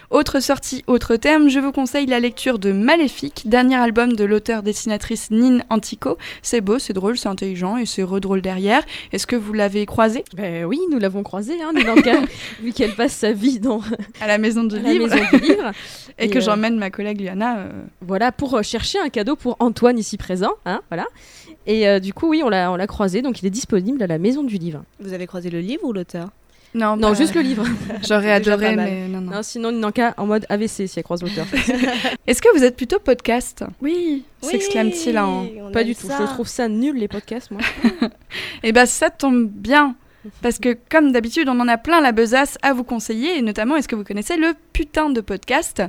Autre 0.10 0.40
sortie, 0.40 0.84
autre 0.88 1.16
terme, 1.16 1.50
je 1.50 1.60
vous 1.60 1.72
conseille 1.72 2.06
la 2.06 2.20
lecture 2.20 2.60
de 2.60 2.72
Maléfique, 2.72 3.44
dernier 3.46 3.76
album 3.76 4.14
de 4.14 4.24
l'auteur-dessinatrice 4.24 5.32
Nin 5.32 5.60
Antico. 5.70 6.18
C'est 6.42 6.62
beau, 6.62 6.80
c'est 6.80 6.94
drôle, 6.94 7.18
c'est 7.18 7.30
intelligent 7.30 7.78
et 7.78 7.86
c'est 7.86 8.04
redrôle 8.04 8.42
derrière. 8.42 8.84
Est-ce 9.12 9.28
que 9.28 9.36
vous 9.36 9.54
l'avez 9.54 9.86
croisé? 9.86 10.24
Ben 10.36 10.66
oui, 10.66 10.80
nous 10.92 11.00
l'avons 11.00 11.24
croisée, 11.24 11.62
hein, 11.62 11.72
vu 12.62 12.74
qu'elle 12.74 12.96
passe 12.96 13.14
sa 13.14 13.32
vie 13.32 13.60
dans 13.60 13.82
à 14.20 14.28
la 14.28 14.38
maison 14.38 14.64
du 14.64 14.78
livre 14.78 15.02
maison 15.08 15.24
du 15.32 15.40
livre. 15.40 15.72
et 16.20 16.26
Et, 16.26 16.30
que 16.30 16.38
euh, 16.38 16.42
j'emmène 16.42 16.78
ma 16.78 16.90
collègue 16.90 17.22
Liana 17.22 17.58
euh, 17.60 17.70
Voilà, 18.02 18.32
pour 18.32 18.56
euh, 18.56 18.62
chercher 18.62 19.00
un 19.00 19.10
cadeau 19.10 19.36
pour 19.36 19.58
Antoine 19.60 19.98
ici 19.98 20.18
présent. 20.18 20.52
Hein, 20.66 20.82
voilà. 20.90 21.06
Et 21.68 21.88
euh, 21.88 22.00
du 22.00 22.14
coup, 22.14 22.28
oui, 22.30 22.42
on 22.44 22.50
l'a 22.50 22.72
on 22.72 22.76
l'a 22.76 22.88
croisé, 22.88 23.22
donc 23.22 23.42
il 23.42 23.46
est 23.46 23.52
disponible 23.52 24.02
à 24.02 24.08
la 24.08 24.18
maison 24.18 24.44
du 24.44 24.58
livre. 24.58 24.84
Vous 25.00 25.14
avez 25.14 25.28
croisé 25.28 25.50
le 25.50 25.60
livre 25.60 25.84
ou 25.84 25.94
l'auteur? 25.94 26.30
Non, 26.74 26.96
Non, 26.96 27.10
bah, 27.10 27.14
juste 27.16 27.36
le 27.36 27.42
livre. 27.42 27.66
J'aurais 28.08 28.32
adoré, 28.32 28.76
mais 28.78 29.08
non, 29.08 29.20
non. 29.20 29.32
Non, 29.32 29.44
sinon, 29.44 29.72
Nanka 29.74 30.14
en 30.18 30.26
mode 30.26 30.46
AVC 30.50 30.88
si 30.88 30.94
elle 30.98 31.04
croise 31.04 31.22
l'auteur. 31.22 31.46
Est-ce 32.28 32.42
que 32.42 32.58
vous 32.58 32.64
êtes 32.64 32.78
plutôt 32.78 32.98
podcast? 33.00 33.66
Oui, 33.82 34.24
s'exclame-t-il 34.42 35.20
en... 35.20 35.46
Pas 35.74 35.84
du 35.84 35.96
tout. 35.96 36.08
ça. 36.08 36.18
Je 36.22 36.32
trouve 36.34 36.48
ça 36.48 36.70
nul, 36.70 36.96
les 36.98 37.08
podcasts, 37.10 37.52
moi. 37.52 37.62
Eh 38.64 38.72
ben 38.72 38.86
ça 38.86 39.10
tombe 39.10 39.48
bien. 39.50 39.96
Parce 40.42 40.60
que 40.60 40.78
comme 40.90 41.12
d'habitude, 41.12 41.50
on 41.50 41.60
en 41.60 41.68
a 41.68 41.78
plein 41.78 42.00
la 42.00 42.12
besace 42.12 42.58
à 42.62 42.74
vous 42.74 42.84
conseiller, 42.84 43.42
notamment, 43.42 43.76
est-ce 43.76 43.88
que 43.88 43.96
vous 43.96 44.04
connaissez 44.04 44.38
le 44.38 44.54
putain 44.74 45.10
de 45.10 45.22
podcast? 45.22 45.82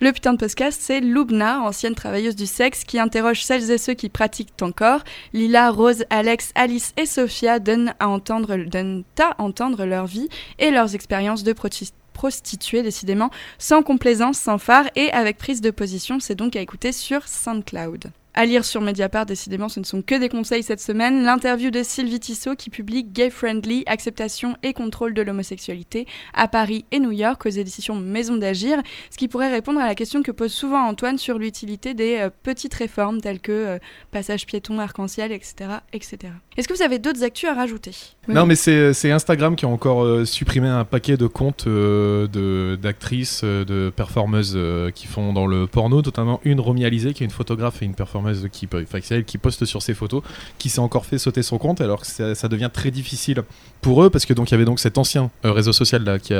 Le 0.00 0.10
putain 0.12 0.32
de 0.32 0.38
podcast, 0.38 0.80
c'est 0.82 1.00
Loubna, 1.00 1.60
ancienne 1.60 1.94
travailleuse 1.94 2.36
du 2.36 2.46
sexe, 2.46 2.84
qui 2.84 2.98
interroge 2.98 3.42
celles 3.44 3.70
et 3.70 3.78
ceux 3.78 3.94
qui 3.94 4.08
pratiquent 4.08 4.62
encore. 4.62 5.04
Lila, 5.32 5.70
Rose, 5.70 6.04
Alex, 6.10 6.50
Alice 6.54 6.92
et 6.96 7.06
Sophia 7.06 7.58
donnent 7.58 7.94
à 8.00 8.08
entendre, 8.08 8.56
donnent 8.56 9.04
à 9.20 9.42
entendre 9.42 9.84
leur 9.84 10.06
vie 10.06 10.28
et 10.58 10.70
leurs 10.70 10.94
expériences 10.94 11.44
de 11.44 11.52
proti- 11.52 11.92
prostituées, 12.14 12.82
décidément, 12.82 13.30
sans 13.58 13.82
complaisance, 13.82 14.38
sans 14.38 14.58
phare 14.58 14.86
et 14.96 15.10
avec 15.12 15.36
prise 15.36 15.60
de 15.60 15.70
position. 15.70 16.20
C'est 16.20 16.34
donc 16.34 16.56
à 16.56 16.60
écouter 16.60 16.92
sur 16.92 17.28
SoundCloud. 17.28 18.10
À 18.36 18.46
lire 18.46 18.64
sur 18.64 18.80
Mediapart, 18.80 19.26
décidément, 19.26 19.68
ce 19.68 19.78
ne 19.78 19.84
sont 19.84 20.02
que 20.02 20.16
des 20.16 20.28
conseils 20.28 20.64
cette 20.64 20.80
semaine. 20.80 21.22
L'interview 21.22 21.70
de 21.70 21.84
Sylvie 21.84 22.18
Tissot 22.18 22.56
qui 22.56 22.68
publie 22.68 23.04
Gay 23.04 23.30
Friendly, 23.30 23.84
acceptation 23.86 24.56
et 24.64 24.72
contrôle 24.72 25.14
de 25.14 25.22
l'homosexualité 25.22 26.06
à 26.32 26.48
Paris 26.48 26.84
et 26.90 26.98
New 26.98 27.12
York 27.12 27.46
aux 27.46 27.50
éditions 27.50 27.94
Maison 27.94 28.36
d'Agir, 28.36 28.82
ce 29.10 29.18
qui 29.18 29.28
pourrait 29.28 29.52
répondre 29.52 29.78
à 29.78 29.86
la 29.86 29.94
question 29.94 30.24
que 30.24 30.32
pose 30.32 30.52
souvent 30.52 30.84
Antoine 30.84 31.16
sur 31.16 31.38
l'utilité 31.38 31.94
des 31.94 32.16
euh, 32.16 32.30
petites 32.42 32.74
réformes 32.74 33.20
telles 33.20 33.38
que 33.38 33.52
euh, 33.52 33.78
passage 34.10 34.46
piéton, 34.46 34.80
arc-en-ciel, 34.80 35.30
etc. 35.30 35.70
etc. 35.92 36.32
Est-ce 36.56 36.66
que 36.66 36.74
vous 36.74 36.82
avez 36.82 36.98
d'autres 36.98 37.22
actus 37.22 37.48
à 37.48 37.54
rajouter? 37.54 37.92
Non, 38.26 38.46
mais 38.46 38.56
c'est 38.56 38.92
c'est 38.94 39.12
Instagram 39.12 39.54
qui 39.54 39.64
a 39.64 39.68
encore 39.68 40.02
euh, 40.02 40.24
supprimé 40.24 40.66
un 40.66 40.84
paquet 40.84 41.16
de 41.16 41.26
comptes 41.28 41.66
euh, 41.66 42.76
d'actrices, 42.76 43.42
euh, 43.44 43.64
de 43.64 43.90
performeuses 43.94 44.54
euh, 44.56 44.90
qui 44.90 45.06
font 45.06 45.32
dans 45.32 45.46
le 45.46 45.66
porno, 45.66 46.02
notamment 46.02 46.40
une 46.44 46.60
Romy 46.60 46.84
Alizé, 46.84 47.12
qui 47.12 47.22
est 47.22 47.26
une 47.26 47.32
photographe 47.32 47.82
et 47.82 47.84
une 47.84 47.94
performeuse 47.94 48.23
elle 48.28 49.24
qui 49.24 49.38
poste 49.38 49.64
sur 49.64 49.82
ses 49.82 49.94
photos, 49.94 50.22
qui 50.58 50.68
s'est 50.68 50.80
encore 50.80 51.06
fait 51.06 51.18
sauter 51.18 51.42
son 51.42 51.58
compte, 51.58 51.80
alors 51.80 52.02
que 52.02 52.34
ça, 52.34 52.48
devient 52.48 52.70
très 52.72 52.90
difficile 52.90 53.42
pour 53.80 54.02
eux, 54.04 54.10
parce 54.10 54.26
que 54.26 54.34
donc 54.34 54.50
il 54.50 54.52
y 54.52 54.56
avait 54.56 54.64
donc 54.64 54.80
cet 54.80 54.98
ancien 54.98 55.30
euh, 55.44 55.52
réseau 55.52 55.72
social 55.72 56.04
là 56.04 56.18
qui. 56.18 56.34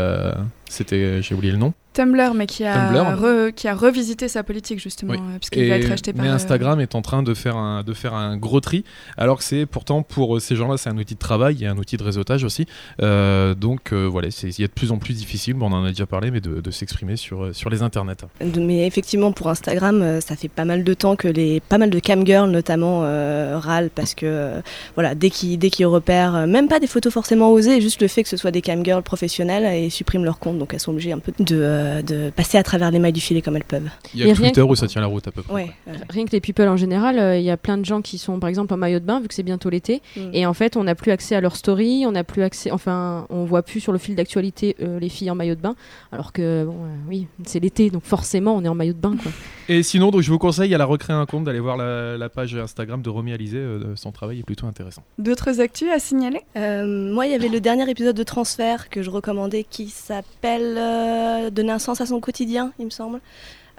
C'était. 0.69 1.23
J'ai 1.23 1.35
oublié 1.35 1.53
le 1.53 1.59
nom. 1.59 1.73
Tumblr, 1.95 2.35
mais 2.35 2.47
qui 2.47 2.65
a, 2.65 2.75
Tumblr. 2.75 3.23
re- 3.23 3.53
qui 3.53 3.69
a 3.69 3.75
revisité 3.75 4.29
sa 4.29 4.43
politique 4.43 4.81
justement, 4.81 5.13
Oui. 5.13 5.19
euh, 5.19 5.39
puisqu'il 5.39 5.69
va 5.69 5.77
être 5.79 5.91
acheté 5.91 6.13
par... 6.13 6.25
mais 6.25 6.31
euh, 6.31 6.35
Instagram 6.35 6.81
est 6.81 6.95
en 6.95 7.01
train 7.03 7.23
de 7.23 7.33
faire 7.35 7.57
un, 7.57 7.83
de 7.83 7.93
faire 7.95 8.13
un 8.15 8.37
gros 8.37 8.61
tri, 8.61 8.85
alors 9.17 9.39
que 9.39 9.45
c'est 9.45 9.65
pourtant 9.67 10.03
pour 10.03 10.37
euh, 10.37 10.41
ces 10.41 10.57
gens-là, 10.57 10.77
c'est 10.77 10.91
un 10.91 10.99
outil 10.99 11.15
de 11.15 11.19
travail 11.19 11.63
et 11.65 11.67
un 11.67 11.79
outil 11.79 11.97
de 11.97 12.03
réseautage 12.03 12.45
aussi. 12.45 12.67
Euh, 13.01 13.55
donc 13.55 13.93
euh, 13.93 14.05
voilà, 14.07 14.31
c'est- 14.31 14.49
il 14.59 14.61
y 14.61 14.65
a 14.65 14.69
de 14.69 14.73
plus 14.73 14.93
en 14.93 14.99
plus 14.99 15.15
difficile, 15.15 15.55
bon, 15.55 15.71
on 15.71 15.75
en 15.75 15.85
a 15.85 15.89
déjà 15.89 16.07
parlé, 16.07 16.31
mais 16.31 16.41
de, 16.41 16.61
de 16.61 16.71
s'exprimer 16.71 17.17
sur, 17.17 17.55
sur 17.55 17.71
les 17.71 17.83
internets. 17.83 18.17
Mais 18.57 18.87
effectivement, 18.87 19.33
pour 19.33 19.49
Instagram, 19.49 20.21
ça 20.21 20.37
fait 20.37 20.49
pas 20.49 20.65
mal 20.65 20.85
de 20.85 20.95
temps 20.95 21.17
que 21.17 21.29
les, 21.29 21.61
pas 21.61 21.79
mal 21.79 21.91
de 21.91 21.99
camgirls 22.01 22.51
notamment 22.51 23.03
euh, 23.05 23.59
râlent 23.59 23.91
parce 23.95 24.15
que 24.15 24.61
voilà, 24.95 25.15
dès 25.15 25.31
qu'ils 25.31 25.59
dès 25.59 25.71
qu'ils 25.71 25.87
repèrent, 25.87 26.47
même 26.47 26.69
pas 26.69 26.81
des 26.81 26.87
photos 26.87 27.13
forcément 27.13 27.51
osées, 27.53 27.81
juste 27.81 28.03
le 28.03 28.09
fait 28.09 28.23
que 28.23 28.29
ce 28.29 28.37
soit 28.37 28.51
des 28.51 28.63
camgirls 28.63 29.03
professionnelles 29.03 29.65
et 29.85 29.91
suppriment 29.91 30.25
leur 30.25 30.39
compte, 30.39 30.59
donc 30.59 30.75
elles 30.75 30.81
sont 30.81 30.91
obligées 30.93 31.13
un 31.13 31.19
peu 31.19 31.33
de, 31.39 31.45
euh, 31.85 32.03
de 32.03 32.31
passer 32.31 32.59
à 32.59 32.63
travers 32.63 32.91
les 32.91 32.99
mailles 32.99 33.13
du 33.13 33.21
filet 33.21 33.43
comme 33.43 33.57
elles 33.57 33.65
peuvent. 33.65 33.89
Il 34.15 34.21
y 34.21 34.23
a 34.23 34.27
Et 34.27 34.33
que 34.33 34.39
rien 34.39 34.49
Twitter 34.49 34.63
où 34.63 34.75
ça 34.75 34.87
tient 34.87 35.01
la 35.01 35.07
route 35.07 35.27
à 35.29 35.31
peu 35.31 35.43
près. 35.43 35.53
Ouais. 35.53 35.71
Rien 36.11 36.25
que 36.25 36.33
les 36.33 36.41
people 36.41 36.69
en 36.69 36.77
général, 36.77 37.19
euh, 37.19 37.39
il 37.39 37.45
y 37.45 37.51
a 37.51 37.57
plein 37.57 37.77
de 37.79 37.85
gens 37.85 38.03
qui 38.03 38.19
sont 38.19 38.39
par 38.41 38.49
exemple 38.49 38.73
en 38.75 38.77
maillot 38.77 38.99
de 39.01 39.05
bain 39.05 39.21
vu 39.21 39.29
que 39.29 39.35
c'est 39.35 39.43
bientôt 39.43 39.71
l'été 39.71 40.03
Mm. 40.17 40.21
et 40.33 40.47
en 40.47 40.55
fait 40.55 40.77
on 40.77 40.85
n'a 40.85 40.95
plus 40.95 41.13
accès 41.13 41.35
à 41.37 41.41
leur 41.41 41.57
story, 41.57 42.05
on 42.07 42.13
n'a 42.13 42.25
plus 42.25 42.43
accès, 42.43 42.71
enfin 42.71 43.27
on 43.31 43.45
voit 43.45 43.63
plus 43.63 43.81
sur 43.81 43.93
le 43.93 43.99
fil 43.99 44.15
d'actualité 44.15 44.77
euh, 44.81 44.99
les 44.99 45.09
filles 45.09 45.31
en 45.31 45.35
maillot 45.35 45.55
de 45.55 45.61
bain 45.61 45.75
alors 46.13 46.33
que 46.33 46.65
bon 46.65 46.73
euh, 46.85 46.95
oui 47.09 47.27
c'est 47.47 47.61
l'été 47.61 47.91
donc 47.91 48.03
forcément 48.05 48.55
on 48.57 48.65
est 48.65 48.69
en 48.69 48.75
maillot 48.75 48.93
de 48.93 48.99
bain 48.99 49.17
quoi. 49.23 49.31
Et 49.69 49.83
sinon, 49.83 50.11
donc, 50.11 50.21
je 50.21 50.31
vous 50.31 50.39
conseille 50.39 50.75
à 50.75 50.79
la 50.79 50.85
recréer 50.85 51.17
un 51.17 51.27
compte 51.27 51.45
d'aller 51.45 51.61
voir 51.61 51.77
la, 51.77 52.17
la 52.19 52.29
page 52.29 52.55
Instagram 52.55 53.01
de 53.03 53.09
Romy 53.09 53.33
Alizé, 53.33 53.57
euh, 53.59 53.97
son 53.97 54.13
travail 54.13 54.41
est 54.41 54.43
plutôt 54.45 54.67
intéressant. 54.67 55.03
D'autres 55.19 55.61
actus 55.61 55.89
à 55.91 55.99
signaler? 55.99 56.41
Euh, 56.57 56.85
moi, 56.87 57.27
il 57.27 57.33
y 57.33 57.35
avait 57.35 57.49
le 57.49 57.61
dernier 57.61 57.89
épisode 57.89 58.17
de 58.17 58.23
Transfert 58.23 58.91
que 58.91 59.03
je 59.03 59.11
recommandais 59.11 59.65
qui 59.65 59.89
s'appelle 59.89 60.77
euh, 60.79 61.51
Donner 61.51 61.73
un 61.73 61.79
sens 61.79 62.01
à 62.01 62.07
son 62.07 62.21
quotidien, 62.21 62.73
il 62.79 62.85
me 62.87 62.91
semble. 62.91 63.21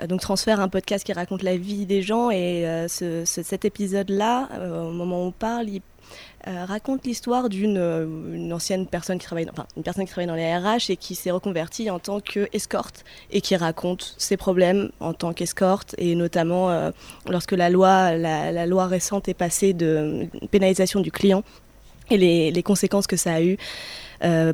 Euh, 0.02 0.08
donc 0.08 0.22
Transfert, 0.22 0.60
un 0.60 0.68
podcast 0.70 1.06
qui 1.06 1.14
raconte 1.14 1.44
la 1.44 1.56
vie 1.56 1.86
des 1.86 2.02
gens 2.02 2.30
et 2.32 2.68
euh, 2.68 2.88
ce- 2.88 3.24
ce- 3.26 3.44
cet 3.44 3.64
épisode-là, 3.64 4.50
euh, 4.54 4.90
au 4.90 4.92
moment 4.92 5.24
où 5.24 5.28
on 5.28 5.32
parle, 5.32 5.70
il 5.70 5.82
euh, 6.48 6.64
raconte 6.66 7.06
l'histoire 7.06 7.50
d'une 7.50 7.80
euh, 7.80 8.52
ancienne 8.52 8.86
personne 8.86 9.18
qui 9.18 9.26
travaille, 9.26 9.46
dans, 9.46 9.52
enfin 9.54 9.66
une 9.78 9.82
personne 9.82 10.06
qui 10.06 10.12
travaille 10.12 10.28
dans 10.28 10.36
les 10.36 10.56
RH 10.56 10.92
et 10.92 10.96
qui 10.96 11.16
s'est 11.16 11.32
reconvertie 11.32 11.90
en 11.90 11.98
tant 11.98 12.20
qu'escorte 12.20 13.04
et 13.32 13.42
qui 13.42 13.56
raconte 13.56 14.14
ses 14.20 14.38
problèmes 14.38 14.92
en 15.00 15.14
tant 15.14 15.34
qu'escorte 15.34 15.96
et 15.98 16.14
notamment 16.14 16.70
euh, 16.70 16.92
lorsque 17.28 17.54
la 17.54 17.72
loi, 17.72 18.16
la, 18.16 18.66
loi 18.68 18.86
récente 18.86 19.28
est 19.28 19.34
passée 19.34 19.74
de 19.74 20.28
pénalisation 20.52 21.00
du 21.00 21.12
client 21.12 21.44
et 22.12 22.52
les, 22.52 22.64
conséquences 22.64 23.08
que 23.08 23.18
ça 23.18 23.34
a 23.34 23.42
eu 23.42 23.58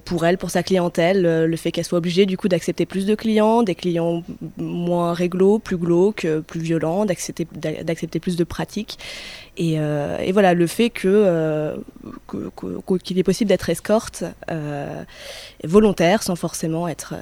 pour 0.05 0.25
elle, 0.25 0.37
pour 0.37 0.49
sa 0.49 0.63
clientèle, 0.63 1.21
le 1.21 1.57
fait 1.57 1.71
qu'elle 1.71 1.85
soit 1.85 1.97
obligée 1.97 2.25
du 2.25 2.37
coup 2.37 2.47
d'accepter 2.47 2.85
plus 2.85 3.05
de 3.05 3.15
clients, 3.15 3.63
des 3.63 3.75
clients 3.75 4.23
moins 4.57 5.13
réglo, 5.13 5.59
plus 5.59 5.77
glauques, 5.77 6.25
plus 6.47 6.61
violents, 6.61 7.05
d'accepter 7.05 8.19
plus 8.19 8.37
de 8.37 8.43
pratiques. 8.45 8.97
Et, 9.57 9.79
euh, 9.79 10.17
et, 10.19 10.31
voilà, 10.31 10.53
le 10.53 10.65
fait 10.65 10.89
que, 10.89 11.07
euh, 11.07 11.75
qu'il 13.03 13.19
est 13.19 13.23
possible 13.23 13.49
d'être 13.49 13.69
escorte 13.69 14.23
euh, 14.49 15.03
volontaire 15.63 16.23
sans 16.23 16.35
forcément 16.35 16.87
être 16.87 17.15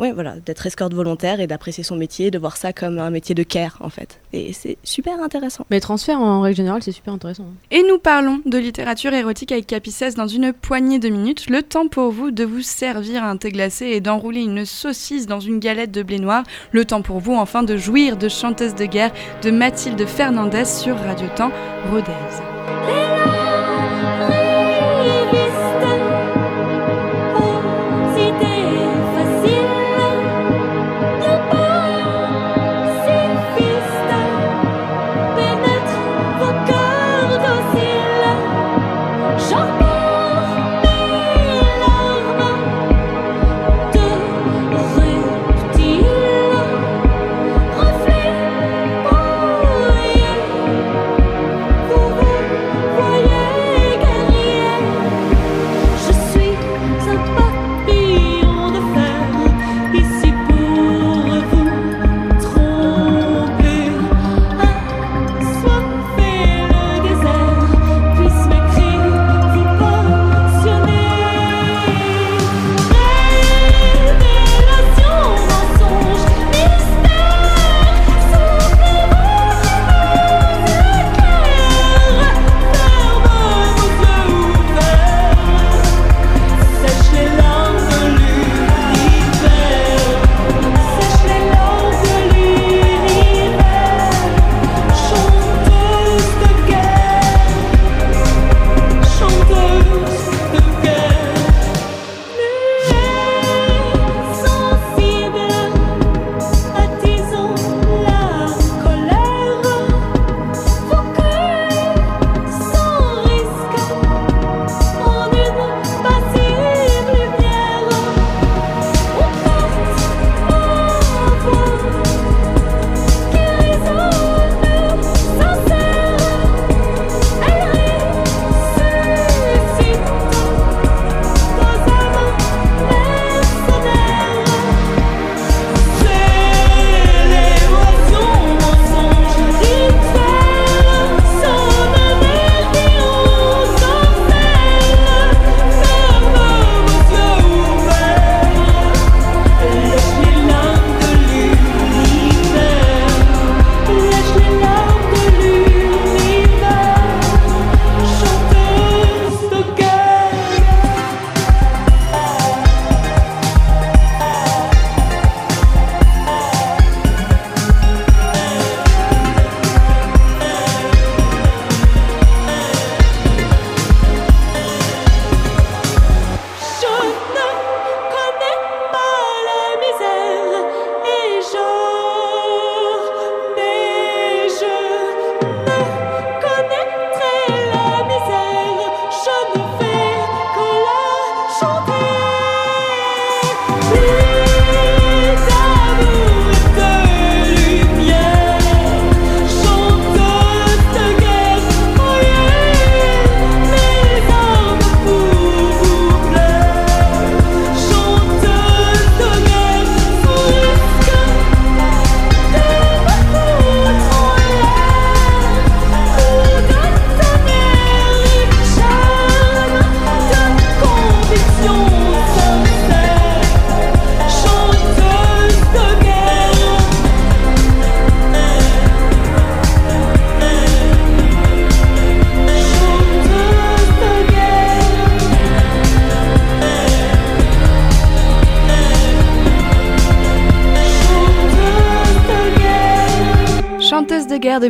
ouais, 0.00 0.12
voilà, 0.12 0.36
d'être 0.44 0.66
escorte 0.66 0.94
volontaire 0.94 1.40
et 1.40 1.46
d'apprécier 1.46 1.84
son 1.84 1.96
métier, 1.96 2.30
de 2.30 2.38
voir 2.38 2.56
ça 2.56 2.72
comme 2.72 2.98
un 2.98 3.10
métier 3.10 3.34
de 3.34 3.42
care 3.42 3.76
en 3.80 3.88
fait. 3.88 4.20
Et 4.32 4.52
c'est 4.52 4.76
super 4.82 5.22
intéressant. 5.22 5.66
Mais 5.70 5.80
transfert 5.80 6.20
en 6.20 6.40
règle 6.40 6.56
générale, 6.56 6.82
c'est 6.82 6.92
super 6.92 7.14
intéressant. 7.14 7.46
Et 7.70 7.82
nous 7.88 7.98
parlons 7.98 8.40
de 8.44 8.58
littérature 8.58 9.12
érotique 9.12 9.52
avec 9.52 9.66
Capicès 9.66 10.14
dans 10.14 10.26
une 10.26 10.52
poignée 10.52 10.98
de 10.98 11.08
minutes. 11.08 11.48
Le 11.48 11.62
temps 11.62 11.88
pour 11.88 12.10
vous 12.10 12.30
de 12.30 12.44
vous 12.44 12.62
servir 12.62 13.24
un 13.24 13.36
thé 13.36 13.50
glacé 13.50 13.86
et 13.86 14.00
d'enrouler 14.00 14.42
une 14.42 14.64
saucisse 14.64 15.26
dans 15.26 15.40
une 15.40 15.60
galette 15.60 15.90
de 15.90 16.02
blé 16.02 16.18
noir. 16.18 16.44
Le 16.72 16.84
temps 16.84 17.02
pour 17.02 17.20
vous 17.20 17.34
enfin 17.34 17.62
de 17.62 17.76
jouir 17.76 18.16
de 18.16 18.28
Chanteuse 18.28 18.74
de 18.74 18.86
guerre 18.86 19.12
de 19.42 19.50
Mathilde 19.50 20.04
Fernandez 20.06 20.64
sur 20.64 20.96
Radio 21.04 21.28
Temps 21.30 21.52
Rodez. 21.90 23.03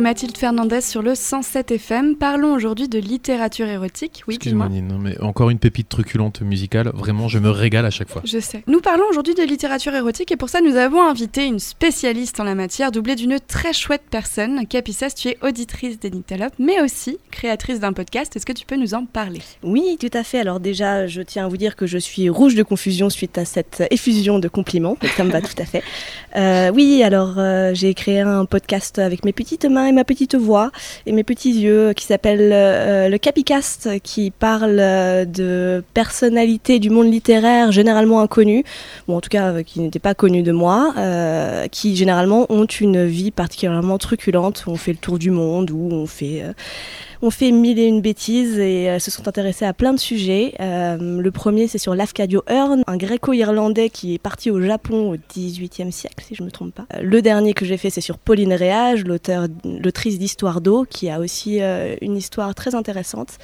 Mathilde 0.05 0.37
Fernandez 0.37 0.81
sur 0.81 1.01
le 1.01 1.15
107 1.15 1.71
FM. 1.71 2.15
Parlons 2.15 2.53
aujourd'hui 2.53 2.87
de 2.87 2.99
littérature 2.99 3.67
érotique. 3.67 4.21
Oui, 4.27 4.35
Excuse-moi, 4.35 4.69
mais 4.69 5.19
encore 5.19 5.49
une 5.49 5.57
pépite 5.57 5.89
truculente 5.89 6.41
musicale. 6.41 6.91
Vraiment, 6.93 7.27
je 7.27 7.39
me 7.39 7.49
régale 7.49 7.87
à 7.87 7.89
chaque 7.89 8.09
fois. 8.09 8.21
Je 8.23 8.37
sais. 8.37 8.63
Nous 8.67 8.81
parlons 8.81 9.05
aujourd'hui 9.09 9.33
de 9.33 9.41
littérature 9.41 9.95
érotique 9.95 10.31
et 10.31 10.37
pour 10.37 10.49
ça, 10.49 10.61
nous 10.61 10.75
avons 10.75 11.01
invité 11.01 11.47
une 11.47 11.57
spécialiste 11.57 12.39
en 12.39 12.43
la 12.43 12.53
matière, 12.53 12.91
doublée 12.91 13.15
d'une 13.15 13.39
très 13.39 13.73
chouette 13.73 14.03
personne. 14.11 14.67
Capissas, 14.67 15.09
tu 15.09 15.29
es 15.29 15.39
auditrice 15.41 15.99
d'Enitalope, 15.99 16.53
mais 16.59 16.81
aussi 16.83 17.17
créatrice 17.31 17.79
d'un 17.79 17.91
podcast. 17.91 18.35
Est-ce 18.35 18.45
que 18.45 18.53
tu 18.53 18.67
peux 18.67 18.77
nous 18.77 18.93
en 18.93 19.07
parler? 19.07 19.41
Oui, 19.63 19.97
tout 19.99 20.15
à 20.15 20.23
fait. 20.23 20.37
Alors 20.37 20.59
déjà, 20.59 21.07
je 21.07 21.23
tiens 21.23 21.45
à 21.45 21.47
vous 21.47 21.57
dire 21.57 21.75
que 21.75 21.87
je 21.87 21.97
suis 21.97 22.29
rouge 22.29 22.53
de 22.53 22.61
confusion 22.61 23.09
suite 23.09 23.39
à 23.39 23.45
cette 23.45 23.81
effusion 23.89 24.37
de 24.37 24.49
compliments. 24.49 24.99
Ça 25.17 25.23
me 25.23 25.31
va 25.31 25.41
tout 25.41 25.57
à 25.57 25.65
fait. 25.65 25.81
Euh, 26.35 26.69
oui, 26.75 27.01
alors 27.01 27.35
euh, 27.37 27.71
j'ai 27.73 27.93
créé 27.93 28.19
un 28.19 28.43
podcast 28.43 28.99
avec 28.99 29.15
avec 29.15 29.23
mes 29.23 29.31
petites 29.31 29.63
mains 29.63 29.87
et 29.87 29.93
ma 29.95 30.03
petite 30.03 30.35
voix 30.35 30.71
et 31.05 31.11
mes 31.11 31.23
petits 31.23 31.53
yeux, 31.53 31.93
qui 31.93 32.05
s'appelle 32.05 32.51
euh, 32.53 33.09
le 33.09 33.17
Capicast, 33.17 33.89
qui 34.03 34.31
parle 34.31 34.77
euh, 34.79 35.25
de 35.25 35.83
personnalités 35.93 36.79
du 36.79 36.89
monde 36.89 37.11
littéraire 37.11 37.71
généralement 37.71 38.21
inconnues, 38.21 38.63
bon 39.07 39.17
en 39.17 39.21
tout 39.21 39.29
cas 39.29 39.51
euh, 39.51 39.63
qui 39.63 39.79
n'étaient 39.79 39.99
pas 39.99 40.13
connues 40.13 40.43
de 40.43 40.51
moi, 40.51 40.93
euh, 40.97 41.67
qui 41.67 41.95
généralement 41.95 42.45
ont 42.49 42.65
une 42.65 43.05
vie 43.05 43.31
particulièrement 43.31 43.97
truculente, 43.97 44.65
où 44.67 44.71
on 44.71 44.75
fait 44.75 44.91
le 44.91 44.97
tour 44.99 45.17
du 45.17 45.31
monde, 45.31 45.71
où 45.71 45.89
on 45.91 46.05
fait 46.05 46.43
euh, 47.25 47.27
on 47.27 47.31
fait 47.31 47.51
mille 47.51 47.79
et 47.79 47.85
une 47.85 48.01
bêtises 48.01 48.59
et 48.59 48.89
euh, 48.89 48.99
se 48.99 49.09
sont 49.09 49.27
intéressés 49.27 49.65
à 49.65 49.73
plein 49.73 49.93
de 49.93 49.99
sujets. 49.99 50.53
Euh, 50.59 51.21
le 51.21 51.31
premier, 51.31 51.67
c'est 51.67 51.77
sur 51.77 51.95
Lafcadio 51.95 52.43
Hearn, 52.47 52.83
un 52.85 52.97
gréco-irlandais 52.97 53.89
qui 53.89 54.13
est 54.13 54.19
parti 54.19 54.51
au 54.51 54.61
Japon 54.61 55.13
au 55.13 55.17
XVIIIe 55.33 55.91
siècle, 55.91 56.23
si 56.25 56.35
je 56.35 56.43
ne 56.43 56.47
me 56.47 56.51
trompe 56.51 56.73
pas. 56.73 56.85
Euh, 56.93 57.01
le 57.01 57.21
dernier 57.21 57.53
que 57.53 57.65
j'ai 57.65 57.77
fait, 57.77 57.89
c'est 57.89 58.01
sur 58.01 58.17
Pauline 58.19 58.53
Réage, 58.53 59.03
l'autrice 59.05 60.19
d'Histoire 60.19 60.61
d'eau, 60.61 60.85
qui 60.87 61.09
a 61.09 61.19
aussi 61.19 61.59
une 62.01 62.17
histoire 62.17 62.53
très 62.55 62.75
intéressante. 62.75 63.37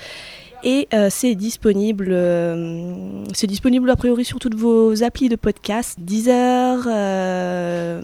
Et 0.63 0.87
euh, 0.93 1.07
c'est 1.09 1.33
disponible, 1.33 2.09
euh, 2.11 3.23
c'est 3.33 3.47
disponible 3.47 3.89
a 3.89 3.95
priori 3.95 4.23
sur 4.23 4.37
toutes 4.37 4.53
vos 4.53 5.01
applis 5.03 5.27
de 5.27 5.35
podcast, 5.35 5.97
Deezer. 5.99 6.83
euh, 6.87 7.99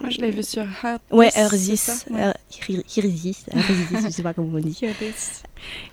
Moi, 0.00 0.08
je 0.08 0.20
l'ai 0.22 0.30
vu 0.30 0.42
sur 0.42 0.62
Heart. 0.82 1.02
Ouais, 1.10 1.28
Erzis. 1.34 2.06
Er- 2.16 2.32
Hirzis, 2.96 3.44
Erzis, 3.54 4.04
je 4.04 4.08
sais 4.08 4.22
pas 4.22 4.32
comment 4.32 4.56
on 4.56 4.58
dit. 4.60 4.80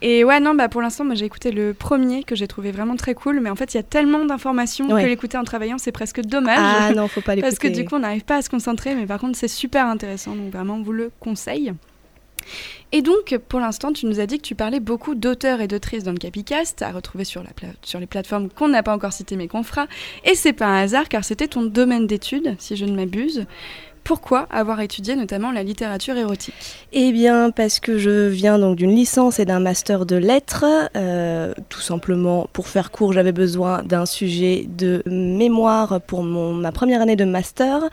Et 0.01 0.23
ouais, 0.23 0.39
non, 0.39 0.55
bah 0.55 0.69
pour 0.69 0.81
l'instant, 0.81 1.03
moi 1.03 1.15
j'ai 1.15 1.25
écouté 1.25 1.51
le 1.51 1.73
premier 1.73 2.23
que 2.23 2.33
j'ai 2.35 2.47
trouvé 2.47 2.71
vraiment 2.71 2.95
très 2.95 3.13
cool, 3.13 3.39
mais 3.41 3.49
en 3.49 3.55
fait, 3.55 3.73
il 3.73 3.77
y 3.77 3.79
a 3.79 3.83
tellement 3.83 4.23
d'informations 4.25 4.89
Ouais. 4.89 5.03
que 5.03 5.07
l'écouter 5.07 5.37
en 5.37 5.43
travaillant, 5.43 5.77
c'est 5.77 5.91
presque 5.91 6.21
dommage. 6.21 6.57
Ah 6.59 6.91
non, 6.95 7.07
faut 7.09 7.19
pas 7.21 7.35
l'écouter. 7.35 7.55
Parce 7.57 7.59
que 7.59 7.67
du 7.67 7.83
coup, 7.85 7.95
on 7.95 7.99
n'arrive 7.99 8.23
pas 8.23 8.37
à 8.37 8.41
se 8.41 8.49
concentrer, 8.49 8.95
mais 8.95 9.05
par 9.05 9.19
contre, 9.19 9.37
c'est 9.37 9.47
super 9.49 9.85
intéressant, 9.85 10.33
donc 10.35 10.51
vraiment, 10.51 10.75
on 10.75 10.81
vous 10.81 10.93
le 10.93 11.11
conseille. 11.19 11.73
Et 12.91 13.01
donc, 13.01 13.37
pour 13.47 13.59
l'instant, 13.59 13.93
tu 13.93 14.05
nous 14.05 14.19
as 14.19 14.25
dit 14.25 14.37
que 14.37 14.43
tu 14.43 14.55
parlais 14.55 14.79
beaucoup 14.79 15.15
d'auteurs 15.15 15.61
et 15.61 15.67
d'autrices 15.67 16.03
dans 16.03 16.11
le 16.11 16.17
Capicast, 16.17 16.81
à 16.81 16.91
retrouver 16.91 17.23
sur, 17.23 17.43
les 17.99 18.07
plateformes 18.07 18.49
qu'on 18.49 18.67
n'a 18.67 18.83
pas 18.83 18.95
encore 18.95 19.13
citées, 19.13 19.35
mais 19.35 19.47
qu'on 19.47 19.63
fera. 19.63 19.87
Et 20.25 20.35
c'est 20.35 20.53
pas 20.53 20.65
un 20.65 20.83
hasard, 20.83 21.07
car 21.09 21.23
c'était 21.23 21.47
ton 21.47 21.63
domaine 21.63 22.07
d'études, 22.07 22.55
si 22.57 22.75
je 22.75 22.85
ne 22.85 22.95
m'abuse. 22.95 23.45
Pourquoi 24.03 24.47
avoir 24.49 24.81
étudié 24.81 25.15
notamment 25.15 25.51
la 25.51 25.61
littérature 25.61 26.17
érotique? 26.17 26.55
Eh 26.93 27.11
bien, 27.11 27.51
parce 27.51 27.79
que 27.79 27.99
je 27.99 28.27
viens 28.27 28.57
donc 28.57 28.75
d'une 28.75 28.95
licence 28.95 29.39
et 29.39 29.45
d'un 29.45 29.59
master 29.59 30.07
de 30.07 30.15
lettres. 30.15 30.65
Euh, 30.95 31.53
tout 31.69 31.81
simplement, 31.81 32.47
pour 32.51 32.67
faire 32.69 32.89
court, 32.89 33.13
j'avais 33.13 33.33
besoin 33.33 33.83
d'un 33.83 34.07
sujet 34.07 34.65
de 34.67 35.03
mémoire 35.05 36.01
pour 36.01 36.23
ma 36.23 36.71
première 36.71 37.01
année 37.01 37.17
de 37.17 37.25
master. 37.25 37.83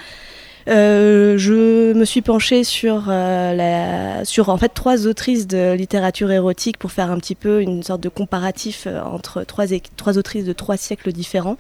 Euh, 0.69 1.39
je 1.39 1.93
me 1.93 2.05
suis 2.05 2.23
penchée 2.23 2.65
sur, 2.65 3.05
euh, 3.09 4.25
sur 4.25 4.49
en 4.49 4.57
fait 4.57 4.71
trois 4.71 5.07
autrices 5.07 5.47
de 5.47 5.73
littérature 5.75 6.31
érotique 6.33 6.79
pour 6.79 6.91
faire 6.91 7.11
un 7.11 7.19
petit 7.19 7.37
peu 7.37 7.63
une 7.63 7.83
sorte 7.83 8.01
de 8.01 8.09
comparatif 8.09 8.85
euh, 8.87 9.01
entre 9.01 9.45
trois, 9.45 9.73
autrices 10.19 10.45
de 10.45 10.53
trois 10.53 10.77
siècles 10.77 11.13
différents. 11.13 11.57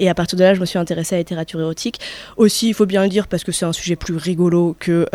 Et 0.00 0.08
à 0.08 0.14
partir 0.14 0.38
de 0.38 0.44
là, 0.44 0.54
je 0.54 0.60
me 0.60 0.66
suis 0.66 0.78
intéressée 0.78 1.16
à 1.16 1.18
la 1.18 1.22
littérature 1.22 1.60
érotique. 1.60 1.98
Aussi, 2.36 2.68
il 2.68 2.74
faut 2.74 2.86
bien 2.86 3.02
le 3.02 3.08
dire, 3.08 3.26
parce 3.26 3.42
que 3.42 3.50
c'est 3.50 3.64
un 3.64 3.72
sujet 3.72 3.96
plus 3.96 4.14
rigolo 4.14 4.76
que, 4.78 5.08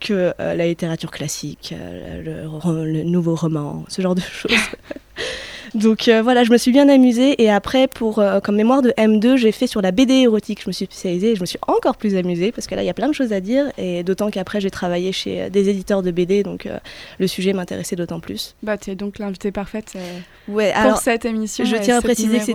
que 0.00 0.34
la 0.40 0.66
littérature 0.66 1.12
classique, 1.12 1.72
le 1.72 3.02
nouveau 3.04 3.36
roman, 3.36 3.84
ce 3.86 4.02
genre 4.02 4.16
de 4.16 4.20
choses. 4.20 4.50
Donc 5.74 6.08
euh, 6.08 6.20
voilà, 6.22 6.44
je 6.44 6.52
me 6.52 6.58
suis 6.58 6.70
bien 6.70 6.88
amusée 6.88 7.42
et 7.42 7.50
après, 7.50 7.88
pour, 7.88 8.18
euh, 8.18 8.40
comme 8.40 8.56
mémoire 8.56 8.82
de 8.82 8.90
M2, 8.98 9.36
j'ai 9.36 9.52
fait 9.52 9.66
sur 9.66 9.80
la 9.80 9.90
BD 9.90 10.14
érotique. 10.14 10.60
Je 10.62 10.68
me 10.68 10.72
suis 10.72 10.84
spécialisée 10.84 11.32
et 11.32 11.36
je 11.36 11.40
me 11.40 11.46
suis 11.46 11.58
encore 11.66 11.96
plus 11.96 12.14
amusée 12.16 12.52
parce 12.52 12.66
que 12.66 12.74
là, 12.74 12.82
il 12.82 12.86
y 12.86 12.90
a 12.90 12.94
plein 12.94 13.08
de 13.08 13.14
choses 13.14 13.32
à 13.32 13.40
dire 13.40 13.66
et 13.78 14.02
d'autant 14.02 14.30
qu'après, 14.30 14.60
j'ai 14.60 14.70
travaillé 14.70 15.12
chez 15.12 15.42
euh, 15.42 15.48
des 15.50 15.70
éditeurs 15.70 16.02
de 16.02 16.10
BD, 16.10 16.42
donc 16.42 16.66
euh, 16.66 16.78
le 17.18 17.26
sujet 17.26 17.52
m'intéressait 17.54 17.96
d'autant 17.96 18.20
plus. 18.20 18.54
Bah, 18.62 18.76
tu 18.76 18.90
es 18.90 18.94
donc 18.94 19.18
l'invitée 19.18 19.50
parfaite 19.50 19.92
euh, 19.96 20.18
Ouais, 20.48 20.72
pour 20.72 20.80
alors 20.82 20.98
cette 20.98 21.24
émission. 21.24 21.64
je 21.64 21.76
tiens 21.76 21.98
à 21.98 22.02
préciser 22.02 22.38
que 22.38 22.52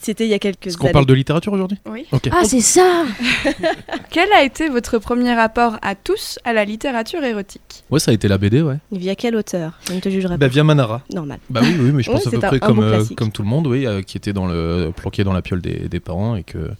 c'était 0.00 0.24
il 0.24 0.30
y 0.30 0.34
a 0.34 0.38
quelques 0.38 0.66
Est-ce 0.66 0.76
qu'on 0.76 0.88
parle 0.92 1.06
de 1.06 1.14
littérature 1.14 1.52
aujourd'hui 1.52 1.78
Oui. 1.86 2.06
Ah, 2.32 2.44
c'est 2.44 2.60
ça 2.60 3.04
Quel 4.10 4.30
a 4.32 4.42
été 4.42 4.68
votre 4.68 4.98
premier 4.98 5.32
rapport 5.34 5.78
à 5.82 5.94
tous 5.94 6.38
à 6.44 6.52
la 6.52 6.64
littérature 6.64 7.22
érotique? 7.24 7.84
Ouais, 7.90 7.98
ça 8.00 8.10
a 8.10 8.14
été 8.14 8.28
la 8.28 8.38
BD, 8.38 8.60
ouais. 8.62 8.76
Via 8.90 9.14
quel 9.14 9.36
auteur? 9.36 9.78
Je 9.88 9.94
ne 9.94 10.00
te 10.00 10.08
jugerai 10.08 10.36
Bah, 10.36 10.46
pas. 10.46 10.52
via 10.52 10.64
Manara. 10.64 11.02
Normal. 11.14 11.38
Bah 11.48 11.60
oui, 11.62 11.74
oui, 11.80 11.90
mais 11.92 12.02
je 12.02 12.10
Ouais, 12.10 12.16
pense 12.16 12.26
à 12.26 12.30
peu 12.50 12.58
près 12.58 12.66
comme, 12.66 12.80
euh, 12.80 13.04
comme 13.16 13.32
tout 13.32 13.42
le 13.42 13.48
monde, 13.48 13.66
oui, 13.66 13.86
euh, 13.86 14.02
qui 14.02 14.16
était 14.16 14.32
dans 14.32 14.46
le 14.46 14.90
planqué 14.96 15.24
dans 15.24 15.32
la 15.32 15.42
piole 15.42 15.60
des, 15.60 15.88
des 15.88 16.00
parents 16.00 16.36
et 16.36 16.42
que 16.44 16.70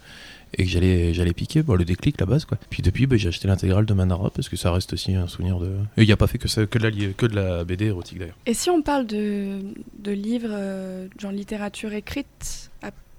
et 0.55 0.65
que 0.65 0.69
j'allais 0.69 1.15
j'allais 1.15 1.33
piquer 1.33 1.63
bon, 1.63 1.73
le 1.73 1.83
déclic 1.83 2.19
la 2.19 2.27
base 2.27 2.45
quoi. 2.45 2.59
Puis 2.69 2.83
depuis 2.83 3.07
bah, 3.07 3.17
j'ai 3.17 3.29
acheté 3.29 3.47
l'intégrale 3.47 3.85
de 3.87 3.93
Manara 3.95 4.29
parce 4.29 4.49
que 4.49 4.55
ça 4.55 4.71
reste 4.71 4.93
aussi 4.93 5.15
un 5.15 5.27
souvenir 5.27 5.57
de 5.59 5.65
et 5.97 6.03
il 6.03 6.05
n'y 6.05 6.11
a 6.11 6.15
pas 6.17 6.27
fait 6.27 6.37
que 6.37 6.47
ça 6.47 6.67
que 6.67 6.77
de 6.77 6.83
la 6.83 6.89
li- 6.91 7.13
que 7.17 7.25
de 7.25 7.35
la 7.35 7.63
BD 7.63 7.85
érotique 7.85 8.19
d'ailleurs. 8.19 8.37
Et 8.45 8.53
si 8.53 8.69
on 8.69 8.83
parle 8.83 9.07
de, 9.07 9.61
de 9.97 10.11
livres, 10.11 10.49
euh, 10.51 11.07
genre 11.19 11.31
littérature 11.31 11.91
écrite, 11.93 12.69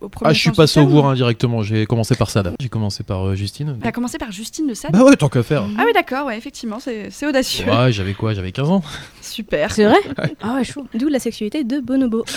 au 0.05 0.09
premier 0.09 0.31
Ah, 0.31 0.33
je 0.33 0.40
suis 0.40 0.51
passé 0.51 0.79
au 0.81 0.83
terme 0.85 0.93
bourg 0.93 1.09
indirectement, 1.09 1.62
j'ai 1.62 1.87
commencé 1.87 2.14
par 2.14 2.31
d'abord. 2.35 2.55
J'ai 2.61 2.69
commencé 2.69 3.03
par 3.03 3.27
euh, 3.27 3.35
Justine. 3.35 3.77
T'as 3.83 3.93
commencé 3.93 4.19
par 4.19 4.31
Justine 4.33 4.67
de 4.67 4.75
Sade 4.75 4.93
Bah 4.93 5.03
ouais, 5.05 5.17
tant 5.17 5.29
qu'à 5.29 5.43
faire. 5.43 5.64
Ah 5.79 5.83
oui, 5.87 5.93
d'accord, 5.95 6.27
ouais, 6.27 6.37
effectivement, 6.38 6.79
c'est 6.81 7.27
audacieux. 7.27 7.67
Ouais, 7.71 7.93
j'avais 7.93 8.14
quoi 8.14 8.35
J'avais 8.35 8.53
15 8.53 8.71
ans. 8.71 8.83
Super. 9.21 9.73
C'est 9.73 9.85
vrai 9.85 9.99
Ah 10.43 10.55
ouais, 10.57 10.64
chaud. 10.64 10.87
D'où 10.95 11.09
la 11.09 11.19
sexualité 11.19 11.64
de 11.64 11.81
Bonobo. 11.81 12.25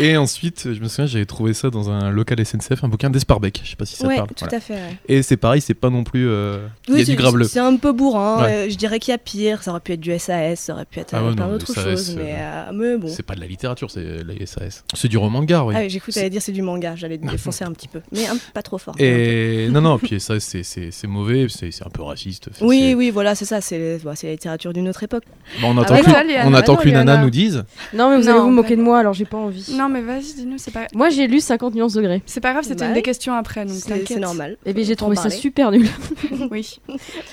Et 0.00 0.16
ensuite, 0.16 0.72
je 0.74 0.80
me 0.80 0.88
souviens, 0.88 1.06
j'avais 1.06 1.24
trouvé 1.24 1.54
ça 1.54 1.70
dans 1.70 1.88
un 1.88 2.10
local 2.10 2.44
SNCF, 2.44 2.82
un 2.82 2.88
bouquin 2.88 3.10
d'Esparbeck. 3.10 3.60
Je 3.62 3.70
sais 3.70 3.76
pas 3.76 3.84
si 3.86 3.94
ça 3.94 4.08
ouais, 4.08 4.16
parle. 4.16 4.28
tout 4.28 4.34
Voilà. 4.40 4.56
à 4.56 4.60
fait. 4.60 4.74
ouais. 4.74 4.98
Et 5.08 5.22
c'est 5.22 5.36
pareil, 5.36 5.60
c'est 5.60 5.74
pas 5.74 5.88
non 5.88 6.02
plus. 6.02 6.28
euh, 6.28 6.66
Il 6.88 6.94
y 6.94 6.96
a 6.96 6.98
Oui, 6.98 7.04
du 7.04 7.10
c'est- 7.12 7.16
graveleux. 7.16 7.44
C'est 7.44 7.60
un 7.60 7.76
peu 7.76 7.92
bourrin. 7.92 8.42
Ouais. 8.42 8.52
euh, 8.66 8.70
je 8.70 8.74
dirais 8.76 8.98
qu'il 8.98 9.12
y 9.12 9.14
a 9.14 9.18
pire. 9.18 9.62
Ça 9.62 9.70
aurait 9.70 9.78
pu 9.80 9.92
être 9.92 10.00
du 10.00 10.10
SAS, 10.18 10.58
ça 10.58 10.72
aurait 10.74 10.84
pu 10.84 10.98
être 10.98 11.14
Ah 11.14 11.18
euh, 11.18 11.28
ouais, 11.30 11.36
plein 11.36 11.46
d'autres 11.48 11.72
choses. 11.72 12.16
Mais, 12.16 12.34
euh, 12.38 12.70
mais 12.74 12.96
bon. 12.96 13.06
C'est 13.08 13.22
pas 13.22 13.36
de 13.36 13.40
la 13.40 13.46
littérature, 13.46 13.88
c'est 13.90 14.24
la 14.24 14.46
SAS. 14.46 14.84
C'est 14.94 15.06
du 15.08 15.16
roman 15.16 15.40
de 15.42 15.46
gare, 15.46 15.64
oui. 15.66 15.74
Ah 15.78 15.82
oui, 15.82 15.90
j'ai 15.90 16.00
cru 16.00 16.10
que 16.10 16.14
t'allais 16.16 16.30
dire 16.30 16.42
c'est 16.42 16.50
du 16.54 16.62
manga. 16.62 16.94
J'allais 16.96 17.18
défoncer 17.18 17.64
un 17.64 17.72
petit 17.72 17.88
peu. 17.88 18.00
Mais 18.12 18.26
un- 18.26 18.36
pas 18.54 18.62
trop 18.62 18.78
fort. 18.78 18.94
Et 18.98 19.68
non, 19.70 19.80
non, 19.82 19.98
puis 20.02 20.18
ça, 20.20 20.40
c'est- 20.40 20.62
mauvais, 21.06 21.46
c'est 21.50 21.70
c'est 21.70 21.84
un 21.86 21.90
peu 21.90 22.02
raciste. 22.02 22.48
Oui, 22.62 22.94
oui, 22.96 23.10
voilà, 23.10 23.34
c'est 23.34 23.44
ça. 23.44 23.60
C'est 23.60 23.98
bah, 24.02 24.14
la 24.22 24.30
littérature 24.30 24.72
d'une 24.72 24.88
autre 24.88 25.02
époque. 25.02 25.24
Bah, 25.60 25.68
on 25.68 25.76
Ah 25.76 25.82
attend 25.82 25.96
qu'une- 25.96 26.14
Ah 26.14 26.76
qu'une 26.76 26.92
nana 26.94 27.18
nous 27.18 27.30
dise. 27.30 27.64
Non, 27.92 28.08
mais 28.10 28.16
vous 28.16 28.24
Non, 28.24 28.30
allez 28.32 28.40
vous 28.40 28.50
moquer 28.50 28.76
de 28.76 28.82
moi, 28.82 28.98
alors 29.00 29.12
j'ai 29.12 29.24
pas 29.26 29.36
envie. 29.36 29.74
Non, 29.76 29.88
mais 29.88 30.00
vas-y, 30.00 30.34
dis-nous, 30.34 30.56
c'est 30.58 30.70
pas... 30.70 30.86
Moi, 30.94 31.10
j'ai 31.10 31.26
lu 31.26 31.40
50 31.40 31.74
nuances 31.74 31.94
degrés. 31.94 32.22
c'est 32.26 32.40
pas 32.40 32.52
grave, 32.52 32.64
c'était 32.64 32.80
Bah 32.80 32.86
une 32.88 32.94
des 32.94 33.02
questions 33.02 33.34
après, 33.34 33.64
donc 33.66 33.74
C'est 33.74 33.88
t'inquiète. 33.88 34.06
c'est 34.08 34.20
normal. 34.20 34.56
Et 34.64 34.72
bien, 34.72 34.84
j'ai 34.84 34.96
trouvé 34.96 35.16
ça 35.16 35.30
super 35.30 35.70
nul. 35.70 35.86
Oui. 36.50 36.78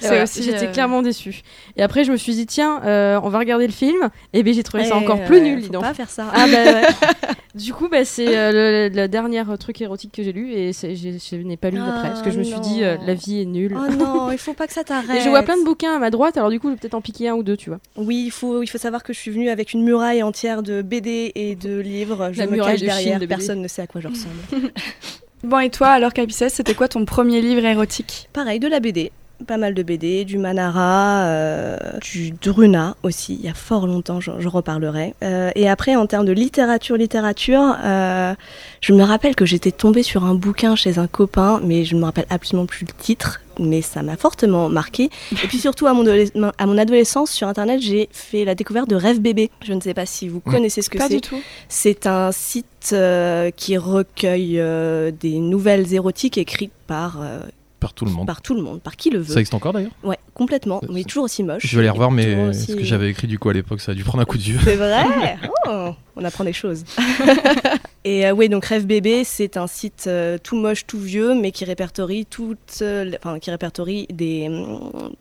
J'étais 0.02 0.68
euh, 0.68 0.72
clairement 0.72 1.02
déçue. 1.02 1.42
Et 1.78 1.84
après, 1.84 2.04
je 2.04 2.12
me 2.12 2.18
suis 2.18 2.34
dit, 2.34 2.46
tiens, 2.46 2.82
euh, 2.86 3.20
on 3.24 3.30
va 3.30 3.40
regarder 3.40 3.68
le 3.68 3.74
film. 3.74 4.10
Et 4.34 4.44
bien, 4.44 4.54
j'ai 4.54 4.64
trouvé 4.64 4.84
ça 4.86 4.96
Eh, 4.96 5.04
encore 5.04 5.24
plus 5.26 5.42
nul, 5.42 5.62
dis 5.62 5.70
donc. 5.70 5.84
pas 5.84 5.94
faire 5.94 6.10
ça. 6.10 6.28
Ah 6.34 6.46
bah. 6.52 7.28
Du 7.54 7.74
coup, 7.74 7.90
bah, 7.90 8.06
c'est 8.06 8.36
euh, 8.38 9.01
le, 9.02 9.08
dernier 9.08 9.44
truc 9.60 9.82
érotique 9.82 10.12
que 10.12 10.24
j'ai 10.24 10.32
lu 10.32 10.52
et 10.52 10.72
je 10.74 11.36
n'ai 11.36 11.58
pas 11.58 11.70
lu 11.70 11.80
Ah, 11.80 11.96
après 11.96 12.10
parce 12.10 12.22
que 12.22 12.32
je 12.32 12.40
me 12.40 12.44
suis 12.44 12.60
dit 12.60 12.84
euh, 12.84 12.98
la 13.06 13.14
vie 13.14 13.42
est 13.42 13.46
nulle. 13.46 13.78
Oh 13.78 13.92
non, 13.92 14.32
il 14.32 14.38
faut 14.38 14.54
pas 14.54 14.68
que 14.68 14.74
ça 14.74 14.84
t'arrête. 14.84 15.10
et 15.18 15.22
je 15.22 15.30
vois 15.30 15.44
plein 15.44 15.58
de 15.58 15.64
bouquins 15.64 15.96
à 15.96 16.00
ma 16.00 16.10
droite, 16.10 16.38
alors 16.38 16.50
du 16.50 16.60
coup, 16.60 16.68
je 16.68 16.74
vais 16.74 16.80
peut-être 16.80 16.94
en 16.94 17.02
piquer 17.02 17.30
un 17.30 17.36
ou 17.36 17.44
deux, 17.44 17.58
tu 17.58 17.70
vois. 17.70 17.80
Oui, 17.98 18.24
il 18.26 18.32
faut, 18.32 18.64
il 18.64 18.68
faut 18.68 18.78
savoir 18.78 19.04
que 19.04 19.14
je 19.14 19.20
suis 19.20 19.32
venue 19.32 19.50
avec 19.50 19.74
une 19.74 19.84
muraille 19.84 20.24
entière 20.24 20.64
de 20.64 20.82
BD 20.82 21.32
et 21.36 21.56
de 21.56 21.80
livres. 21.80 22.30
Je 22.32 22.40
La 22.40 22.48
me 22.48 22.54
muraille 22.54 22.74
cache 22.74 22.82
de 22.82 22.86
derrière. 22.86 23.20
De. 23.20 23.26
Personne 23.26 23.62
ne 23.62 23.68
sait 23.68 23.82
à 23.82 23.88
quoi 23.88 24.02
je 24.02 24.08
ressemble. 24.08 24.36
Bon, 25.44 25.58
et 25.58 25.72
toi, 25.72 25.88
alors, 25.88 26.14
Capicès, 26.14 26.54
c'était 26.54 26.76
quoi 26.76 26.88
ton 26.88 27.04
premier 27.04 27.42
livre 27.42 27.66
érotique? 27.66 28.30
Pareil, 28.32 28.60
de 28.60 28.68
la 28.68 28.80
BD. 28.80 29.12
Pas 29.47 29.58
mal 29.58 29.73
de 29.73 29.84
BD, 29.84 30.23
du 30.25 30.38
Manara, 30.38 31.23
euh, 31.25 31.77
du 32.01 32.32
Druna 32.32 32.95
aussi, 33.04 33.36
il 33.36 33.45
y 33.45 33.49
a 33.49 33.54
fort 33.54 33.88
longtemps, 33.88 34.19
je, 34.19 34.32
je 34.39 34.47
reparlerai. 34.47 35.13
Euh, 35.23 35.51
et 35.56 35.67
après, 35.69 35.95
en 35.95 36.06
termes 36.08 36.25
de 36.25 36.32
littérature, 36.32 36.95
littérature, 36.97 37.75
euh, 37.84 38.34
je 38.82 38.93
me 38.93 39.04
rappelle 39.04 39.36
que 39.36 39.45
j'étais 39.45 39.71
tombée 39.71 40.04
sur 40.04 40.23
un 40.25 40.36
bouquin 40.36 40.75
chez 40.75 40.99
un 40.99 41.08
copain, 41.08 41.60
mais 41.63 41.86
je 41.86 41.95
ne 41.95 42.01
me 42.01 42.06
rappelle 42.06 42.25
absolument 42.30 42.65
plus 42.65 42.86
le 42.86 42.93
titre, 42.93 43.41
mais 43.60 43.82
ça 43.82 44.04
m'a 44.04 44.15
fortement 44.17 44.69
marqué. 44.69 45.10
Et 45.32 45.47
puis 45.47 45.58
surtout, 45.58 45.88
à 45.88 45.93
mon, 45.93 46.04
adolesc- 46.06 46.51
à 46.58 46.65
mon 46.65 46.77
adolescence, 46.77 47.32
sur 47.32 47.47
Internet, 47.47 47.82
j'ai 47.82 48.08
fait 48.12 48.45
la 48.45 48.56
découverte 48.56 48.89
de 48.89 48.95
Rêve 48.95 49.19
Bébé. 49.19 49.49
Je 49.63 49.73
ne 49.73 49.82
sais 49.82 49.93
pas 49.93 50.06
si 50.06 50.27
vous 50.30 50.39
connaissez 50.39 50.82
ce 50.82 50.89
que 50.89 50.97
Pas 50.97 51.08
c'est. 51.08 51.15
du 51.15 51.21
tout. 51.21 51.39
C'est 51.67 52.06
un 52.08 52.32
site 52.32 52.91
euh, 52.93 53.51
qui 53.56 53.77
recueille 53.77 54.60
euh, 54.60 55.12
des 55.12 55.39
nouvelles 55.39 55.93
érotiques 55.93 56.38
écrites 56.38 56.71
par, 56.88 57.19
euh, 57.21 57.39
Par 57.82 57.94
tout 57.94 58.06
le 58.06 58.12
monde. 58.12 58.28
par 58.28 58.41
tout 58.41 58.54
le 58.54 58.62
monde, 58.62 58.80
par 58.82 58.96
qui 58.96 59.10
le 59.10 59.20
veut. 59.20 59.34
Ça 59.34 59.39
existe 59.41 59.54
encore 59.56 59.74
d'ailleurs 59.74 59.91
Ouais, 60.04 60.17
complètement. 60.34 60.80
Mais 60.89 61.04
toujours 61.04 61.26
aussi 61.26 61.44
moche. 61.44 61.63
Je 61.65 61.76
vais 61.76 61.82
aller 61.82 61.89
revoir 61.89 62.12
mais 62.12 62.50
aussi- 62.50 62.72
ce 62.72 62.76
que 62.78 62.84
j'avais 62.86 63.10
écrit 63.10 63.28
du 63.28 63.38
coup 63.39 63.50
à 63.50 63.54
l'époque, 63.54 63.82
ça 63.82 63.91
a 63.91 63.96
dû 63.96 64.04
prendre 64.06 64.22
un 64.22 64.26
coup 64.26 64.38
de 64.38 64.44
vieux. 64.44 64.60
C'est 64.63 64.76
vrai 64.78 65.04
Oh, 65.67 65.89
On 66.15 66.24
apprend 66.24 66.44
des 66.46 66.54
choses. 66.54 66.86
Et 68.04 68.26
euh, 68.26 68.32
oui, 68.32 68.50
donc 68.50 68.65
Rêve 68.65 68.86
Bébé, 68.86 69.24
c'est 69.24 69.58
un 69.58 69.67
site 69.67 70.06
euh, 70.08 70.38
tout 70.41 70.56
moche, 70.56 70.86
tout 70.88 71.00
vieux, 71.00 71.34
mais 71.36 71.52
qui 71.52 71.65
répertorie 71.65 72.26
toutes, 72.26 72.80
euh, 72.82 73.12
enfin, 73.24 73.39
qui 73.39 73.52
répertorie 73.52 74.08
des, 74.12 74.48
hum, 74.48 75.12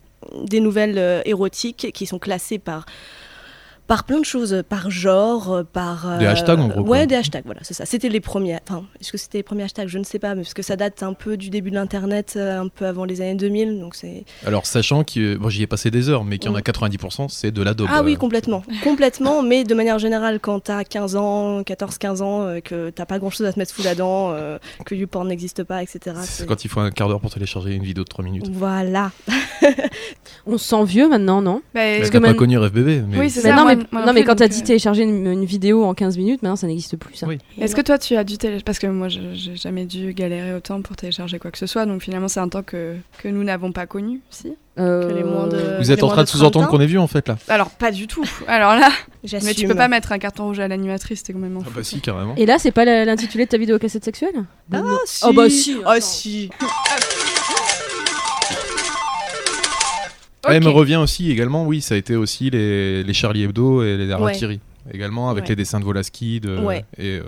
des 0.46 0.61
nouvelles 0.61 0.99
euh, 0.99 1.20
érotiques 1.25 1.90
qui 1.92 2.07
sont 2.07 2.18
classées 2.18 2.59
par 2.59 2.87
par 3.90 4.05
plein 4.05 4.20
de 4.20 4.24
choses, 4.24 4.62
par 4.68 4.88
genre, 4.88 5.53
euh, 5.53 5.62
par. 5.64 6.16
Des 6.20 6.26
hashtags, 6.26 6.61
en 6.61 6.68
gros, 6.68 6.85
quoi. 6.85 6.92
Ouais, 6.92 7.07
des 7.09 7.16
hashtags, 7.16 7.42
voilà, 7.44 7.59
c'est 7.64 7.74
ça. 7.74 7.85
C'était 7.87 8.09
les 8.09 8.20
premiers. 8.20 8.57
Enfin, 8.62 8.85
est-ce 9.00 9.11
que 9.11 9.18
c'était 9.18 9.38
les 9.38 9.42
premiers 9.42 9.64
hashtags? 9.64 9.88
Je 9.88 9.98
ne 9.98 10.05
sais 10.05 10.20
pas, 10.20 10.37
mais 10.37 10.42
parce 10.42 10.55
que 10.55 10.62
ça 10.62 10.76
date 10.76 11.03
un 11.03 11.12
peu 11.12 11.37
du 11.37 11.50
début 11.50 11.70
de 11.70 11.74
l'internet, 11.74 12.35
euh, 12.37 12.61
un 12.61 12.68
peu 12.68 12.87
avant 12.87 13.05
les 13.05 13.20
années 13.20 13.35
2000, 13.35 13.81
donc 13.81 13.96
c'est. 13.96 14.22
Alors, 14.46 14.64
sachant 14.64 15.03
que 15.03 15.35
bon, 15.35 15.48
j'y 15.48 15.64
ai 15.64 15.66
passé 15.66 15.90
des 15.90 16.09
heures, 16.09 16.22
mais 16.22 16.38
qu'il 16.38 16.53
y 16.53 16.55
en 16.55 16.57
a 16.57 16.61
90%, 16.61 17.29
c'est 17.31 17.50
de 17.50 17.62
l'Adobe. 17.62 17.88
Ah 17.90 18.05
oui, 18.05 18.14
euh. 18.14 18.16
complètement. 18.16 18.62
complètement, 18.85 19.42
mais 19.42 19.64
de 19.64 19.74
manière 19.74 19.98
générale, 19.98 20.38
quand 20.38 20.61
t'as 20.61 20.85
15 20.85 21.16
ans, 21.16 21.62
14-15 21.62 22.22
ans, 22.22 22.42
euh, 22.42 22.61
que 22.61 22.90
t'as 22.90 23.07
pas 23.07 23.18
grand 23.18 23.31
chose 23.31 23.48
à 23.48 23.53
te 23.53 23.59
mettre 23.59 23.74
sous 23.74 23.83
la 23.83 23.96
dent, 23.96 24.31
euh, 24.35 24.59
que 24.87 24.94
YouPorn 24.94 25.26
n'existe 25.26 25.64
pas, 25.64 25.83
etc. 25.83 26.14
C'est 26.22 26.46
quand 26.46 26.64
il 26.64 26.68
faut 26.68 26.79
un 26.79 26.92
quart 26.92 27.09
d'heure 27.09 27.20
pour 27.20 27.33
télécharger 27.33 27.74
une 27.74 27.83
vidéo 27.83 28.05
de 28.05 28.09
3 28.09 28.24
minutes. 28.24 28.50
Voilà. 28.53 29.11
On 30.46 30.59
se 30.59 30.64
sent 30.68 30.85
vieux 30.85 31.09
maintenant, 31.09 31.42
non? 31.42 31.62
Bah, 31.74 31.81
Mais 31.81 31.98
Parce 31.98 32.11
t'as 32.11 32.18
que 32.18 32.22
pas 32.22 32.29
man- 32.29 32.37
connu 32.37 32.57
RFBB. 32.57 33.05
Mais... 33.09 33.18
Oui, 33.18 33.31
c'est 33.31 33.42
Mais 33.42 33.50
ça. 33.50 33.57
non, 33.57 33.64
mais, 33.66 33.80
non, 33.93 34.12
mais 34.12 34.25
quand 34.25 34.37
t'as 34.37 34.49
dit 34.49 34.61
euh, 34.61 34.64
télécharger 34.66 35.03
une, 35.03 35.27
une 35.27 35.45
vidéo 35.45 35.85
en 35.85 35.95
15 35.95 36.16
minutes, 36.19 36.43
maintenant 36.43 36.57
ça 36.57 36.66
n'existe 36.66 36.97
plus 36.97 37.14
ça. 37.14 37.27
Oui. 37.27 37.38
Est-ce 37.61 37.75
que 37.77 37.81
toi 37.81 37.99
tu 37.99 38.16
as 38.16 38.25
dû 38.25 38.38
télécharger 38.38 38.64
Parce 38.64 38.79
que 38.79 38.87
moi 38.87 39.09
je- 39.09 39.21
j'ai 39.35 39.57
jamais 39.57 39.85
dû 39.87 40.12
galérer 40.14 40.55
autant 40.55 40.83
pour 40.83 40.97
télécharger 40.97 41.38
quoi 41.38 41.51
que 41.51 41.59
ce 41.59 41.66
soit, 41.66 41.87
donc 41.87 42.03
finalement 42.03 42.29
c'est 42.29 42.40
un 42.40 42.49
temps 42.49 42.62
que, 42.62 42.97
que 43.23 43.29
nous 43.29 43.45
n'avons 43.45 43.73
pas 43.73 43.87
connu, 43.87 44.21
si? 44.31 44.53
Euh, 44.79 45.09
Que 45.09 45.14
les 45.14 45.25
moins 45.25 45.47
de- 45.47 45.77
Vous 45.79 45.90
êtes 45.90 45.99
les 45.99 46.05
en 46.05 46.09
train 46.09 46.19
de 46.19 46.23
de 46.23 46.29
sous-entendre 46.31 46.66
30 46.66 46.71
qu'on 46.71 46.81
est 46.81 46.87
vu 46.87 46.99
en 46.99 47.07
fait 47.09 47.27
là 47.29 47.37
Alors 47.49 47.71
pas 47.71 47.90
du 47.90 48.07
tout. 48.07 48.25
Alors 48.47 48.75
là, 48.77 48.88
mais 49.43 49.53
tu 49.55 49.66
peux 49.66 49.75
pas 49.75 49.88
mettre 49.88 50.12
un 50.12 50.19
carton 50.19 50.45
rouge 50.47 50.61
à 50.61 50.69
l'animatrice, 50.69 51.23
t'es 51.23 51.33
complètement 51.33 51.61
Ah 51.62 51.69
fou. 51.69 51.73
bah 51.77 51.83
si, 51.85 52.01
carrément. 52.01 52.35
Et 52.37 52.47
là, 52.47 52.57
c'est 52.59 52.71
pas 52.71 52.85
l'intitulé 52.85 53.45
de 53.45 53.51
ta 53.51 53.59
vidéo 53.59 53.79
cassette 53.79 54.05
sexuelle? 54.05 54.45
Ah, 54.73 54.83
si. 55.05 55.25
Oh, 55.27 55.33
bah, 55.33 55.51
si, 55.51 55.77
Ah 55.85 56.01
si. 56.01 56.51
Elle 60.48 60.62
me 60.64 60.70
revient 60.70 60.96
aussi 60.96 61.31
également, 61.31 61.66
oui, 61.66 61.81
ça 61.81 61.94
a 61.94 61.98
été 61.98 62.16
aussi 62.16 62.50
les, 62.50 63.03
les 63.03 63.12
Charlie 63.12 63.42
Hebdo 63.42 63.83
et 63.83 63.96
les 63.96 64.11
Harakiri. 64.11 64.61
Également 64.92 65.29
avec 65.31 65.44
Ouais. 65.44 65.48
les 65.50 65.57
dessins 65.57 65.79
de 65.81 65.85
Volaski. 65.85 66.40
De... 66.40 66.59
Ouais. 66.59 66.85
Et, 66.98 67.20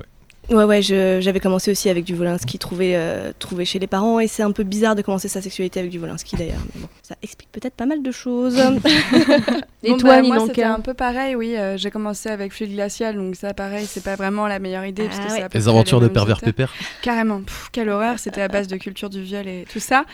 ouais. 0.51 0.65
Ouais, 0.65 0.83
j'avais 0.83 1.41
commencé 1.41 1.71
aussi 1.71 1.89
avec 1.89 2.05
du 2.05 2.15
Volinsky 2.15 2.59
trouvé, 2.59 2.97
euh, 2.97 3.33
trouvé 3.39 3.65
chez 3.65 3.79
les 3.79 3.87
parents, 3.87 4.21
et 4.21 4.27
c'est 4.27 4.43
un 4.43 4.53
peu 4.53 4.63
bizarre 4.65 4.95
de 4.95 5.03
commencer 5.03 5.29
sa 5.29 5.41
sexualité 5.41 5.81
avec 5.81 5.91
du 5.91 5.99
Volinsky 5.99 6.37
d'ailleurs. 6.37 6.61
Bon, 6.75 6.89
ça 7.03 7.15
explique 7.23 7.51
peut-être 7.53 7.75
pas 7.75 7.87
mal 7.87 8.03
de 8.03 8.11
choses. 8.11 8.59
Et 9.85 9.91
Bon, 9.91 9.97
toi, 9.97 10.23
bah, 10.23 10.29
moi 10.29 10.47
c'était 10.47 10.63
un 10.63 10.79
peu 10.81 10.95
pareil, 10.95 11.35
oui. 11.35 11.57
euh, 11.57 11.77
j'ai 11.77 11.91
commencé 11.91 12.29
avec 12.29 12.53
Fluide 12.53 12.73
Glacial, 12.73 13.17
donc 13.17 13.35
ça 13.35 13.53
pareil, 13.53 13.85
c'est 13.87 14.03
pas 14.05 14.15
vraiment 14.15 14.47
la 14.47 14.59
meilleure 14.61 14.85
idée. 14.85 15.05
parce 15.07 15.19
que 15.19 15.25
Ah 15.29 15.33
ouais. 15.33 15.43
à 15.43 15.49
peu 15.49 15.59
Les 15.59 15.69
aventures 15.69 16.01
de 16.01 16.07
pervers 16.09 16.41
pépère. 16.41 16.73
Carrément, 17.03 17.41
Pff, 17.43 17.69
quelle 17.73 17.89
horreur, 17.89 18.19
c'était 18.21 18.43
à 18.43 18.49
base 18.49 18.69
de 18.69 18.77
culture 18.77 19.11
du 19.11 19.23
viol 19.23 19.47
et 19.49 19.65
tout 19.73 19.81
ça. 19.81 20.05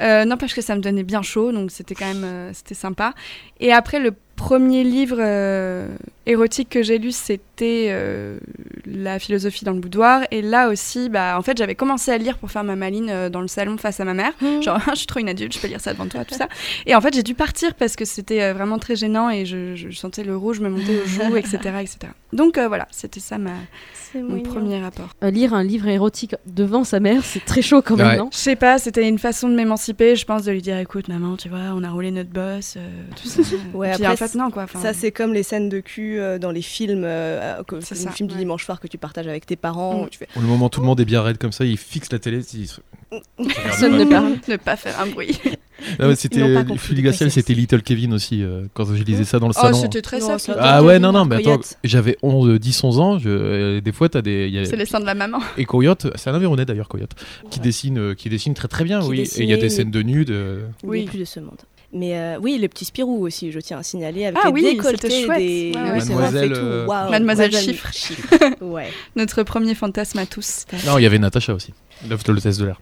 Euh, 0.00 0.24
N'empêche 0.24 0.54
que 0.54 0.60
ça 0.62 0.76
me 0.76 0.80
donnait 0.80 1.02
bien 1.02 1.22
chaud, 1.22 1.50
donc 1.52 1.70
c'était 1.72 1.94
quand 1.96 2.06
même 2.06 2.22
euh, 2.24 2.50
c'était 2.54 2.74
sympa. 2.74 3.14
Et 3.58 3.72
après, 3.72 3.98
le 3.98 4.12
premier 4.36 4.84
livre 4.84 5.16
euh, 5.18 5.88
érotique 6.26 6.68
que 6.68 6.82
j'ai 6.82 6.98
lu, 6.98 7.10
c'était 7.12 7.86
euh, 7.90 8.38
La 8.86 9.18
philosophie 9.18 9.64
dans 9.64 9.72
le 9.72 9.80
boudoir. 9.80 10.22
Et 10.30 10.42
là 10.42 10.68
aussi, 10.68 11.08
bah, 11.08 11.36
en 11.38 11.42
fait, 11.42 11.56
j'avais 11.56 11.74
commencé 11.74 12.10
à 12.10 12.18
lire 12.18 12.38
pour 12.38 12.50
faire 12.50 12.64
ma 12.64 12.76
maline 12.76 13.08
euh, 13.10 13.28
dans 13.30 13.40
le 13.40 13.48
salon 13.48 13.76
face 13.78 13.98
à 14.00 14.04
ma 14.04 14.14
mère. 14.14 14.32
Genre, 14.62 14.78
je 14.90 14.96
suis 14.96 15.06
trop 15.06 15.20
une 15.20 15.28
adulte, 15.28 15.54
je 15.54 15.58
peux 15.60 15.68
lire 15.68 15.80
ça 15.80 15.92
devant 15.92 16.06
toi, 16.06 16.24
tout 16.24 16.34
ça. 16.34 16.48
Et 16.86 16.94
en 16.94 17.00
fait, 17.00 17.14
j'ai 17.14 17.22
dû 17.22 17.34
partir 17.34 17.74
parce 17.74 17.96
que 17.96 18.04
c'était 18.04 18.42
euh, 18.42 18.52
vraiment 18.52 18.78
très 18.78 18.96
gênant 18.96 19.30
et 19.30 19.46
je, 19.46 19.74
je 19.74 19.90
sentais 19.90 20.22
le 20.24 20.36
rouge 20.36 20.60
me 20.60 20.68
monter 20.68 21.00
aux 21.00 21.06
joues, 21.06 21.36
etc. 21.36 21.58
etc. 21.80 21.98
Donc 22.32 22.58
euh, 22.58 22.68
voilà, 22.68 22.86
c'était 22.90 23.20
ça 23.20 23.38
ma, 23.38 23.50
mon 24.14 24.36
mignon. 24.36 24.42
premier 24.42 24.80
rapport. 24.80 25.10
Euh, 25.22 25.30
lire 25.30 25.54
un 25.54 25.62
livre 25.62 25.88
érotique 25.88 26.34
devant 26.46 26.84
sa 26.84 27.00
mère, 27.00 27.24
c'est 27.24 27.44
très 27.44 27.62
chaud 27.62 27.82
quand 27.82 27.96
même, 27.96 28.06
Ouais. 28.06 28.16
non? 28.18 28.28
Je 28.32 28.36
sais 28.38 28.56
pas, 28.56 28.78
c'était 28.78 29.08
une 29.08 29.18
façon 29.18 29.48
de 29.48 29.54
m'émanciper, 29.54 30.16
je 30.16 30.24
pense, 30.26 30.44
de 30.44 30.52
lui 30.52 30.60
dire 30.60 30.76
écoute, 30.78 31.08
maman, 31.08 31.36
tu 31.36 31.48
vois, 31.48 31.72
on 31.74 31.82
a 31.84 31.90
roulé 31.90 32.10
notre 32.10 32.30
boss, 32.30 32.74
euh, 32.76 32.88
tout 33.20 33.28
ça. 33.28 33.42
Ouais, 33.74 33.92
après, 33.92 34.06
quoi. 34.52 34.64
enfin, 34.64 34.80
Ça, 34.80 34.92
c'est 34.92 35.10
comme 35.12 35.32
les 35.32 35.42
scènes 35.42 35.68
de 35.68 35.80
cul 35.80 36.18
euh, 36.18 36.38
dans 36.38 36.50
les 36.50 36.62
films, 36.62 37.02
euh, 37.04 37.62
que- 37.64 37.80
C'est 37.80 37.94
les 37.94 38.00
ça, 38.02 38.10
films 38.10 38.28
du 38.28 38.36
dimanche 38.36 38.64
soir 38.64 38.80
que 38.80 38.86
tu 38.88 38.98
partages 38.98 39.26
avec 39.28 39.46
tes 39.46 39.56
parents. 39.56 39.98
Mm. 40.00 40.02
où 40.04 40.08
tu 40.08 40.18
fais 40.18 40.28
Au 40.36 40.40
moment 40.40 40.66
où 40.66 40.68
tout 40.68 40.80
le 40.80 40.86
monde 40.86 41.00
est 41.00 41.04
bien 41.04 41.22
raide 41.22 41.38
comme 41.38 41.52
ça, 41.52 41.64
il 41.64 41.76
fixe 41.76 42.10
la 42.12 42.18
télé. 42.18 42.40
il 42.54 42.66
se- 42.68 42.80
Personne 43.62 43.96
ne 43.98 44.04
parle. 44.04 44.34
ne 44.48 44.56
pas 44.56 44.76
faire 44.76 45.00
un 45.00 45.06
bruit. 45.06 45.38
Ah 45.98 46.06
ouais, 46.08 46.14
Ils 46.14 46.16
c'était 46.16 46.40
Glacial, 46.94 47.30
c'était 47.30 47.52
Little 47.54 47.82
Kevin 47.82 48.14
aussi 48.14 48.42
euh, 48.42 48.62
quand 48.74 48.84
je 48.86 49.02
lisais 49.02 49.24
ça 49.24 49.38
dans 49.38 49.46
le 49.48 49.54
Oh, 49.56 49.60
salon. 49.60 49.80
c'était 49.80 50.02
très 50.02 50.18
Non. 50.18 50.36
Ah 50.58 50.82
ouais, 50.82 50.98
non, 50.98 51.12
non, 51.12 51.24
mais 51.24 51.36
attends, 51.36 51.60
j'avais 51.84 52.16
11, 52.22 52.58
10, 52.58 52.82
11 52.84 52.98
ans. 52.98 53.18
Je, 53.18 53.28
euh, 53.28 53.80
des 53.80 53.92
fois, 53.92 54.08
t'as 54.08 54.22
des. 54.22 54.58
a- 54.58 54.64
C'est 54.64 54.76
les 54.76 54.86
seins 54.86 55.00
de 55.00 55.06
la 55.06 55.14
maman. 55.14 55.38
Et 55.58 55.64
Coyote, 55.66 56.08
c'est 56.16 56.30
un 56.30 56.34
Aveyronais 56.34 56.64
d'ailleurs, 56.64 56.88
Coyote, 56.88 57.12
qui, 57.50 57.60
dessine, 57.60 57.98
euh, 57.98 58.14
qui 58.14 58.28
dessine 58.28 58.54
très 58.54 58.68
très 58.68 58.84
bien, 58.84 59.00
Qui 59.00 59.08
oui. 59.08 59.20
Et 59.36 59.42
il 59.42 59.48
y 59.48 59.52
a 59.54 59.56
des 59.58 59.68
scènes 59.68 59.90
de 59.90 60.02
nude. 60.02 60.30
euh, 60.30 60.66
Il 60.82 60.88
Oui. 60.88 61.04
plus 61.04 61.18
de 61.18 61.24
ce 61.24 61.40
monde. 61.40 61.58
Mais 61.96 62.16
euh, 62.18 62.38
oui, 62.42 62.58
le 62.60 62.68
petit 62.68 62.84
Spirou 62.84 63.24
aussi, 63.24 63.50
je 63.52 63.58
tiens 63.60 63.78
à 63.78 63.82
signaler, 63.82 64.26
avec 64.26 64.38
Ah 64.42 64.48
les 64.48 64.52
oui, 64.52 64.62
décolletés 64.62 65.08
c'était 65.08 65.24
chouette. 65.24 65.38
des 65.38 65.72
Ouais. 65.74 67.10
Mademoiselle, 67.10 67.52
Chiffre. 67.56 67.90
Chiffre. 67.92 68.28
ouais. 68.60 68.88
Notre 69.16 69.42
premier 69.44 69.74
fantasme 69.74 70.18
à 70.18 70.26
tous. 70.26 70.64
Non, 70.86 70.98
il 70.98 71.02
y 71.02 71.06
avait 71.06 71.18
Natacha 71.18 71.54
aussi. 71.54 71.72
Test 72.42 72.60
de 72.60 72.66
l'air. 72.66 72.80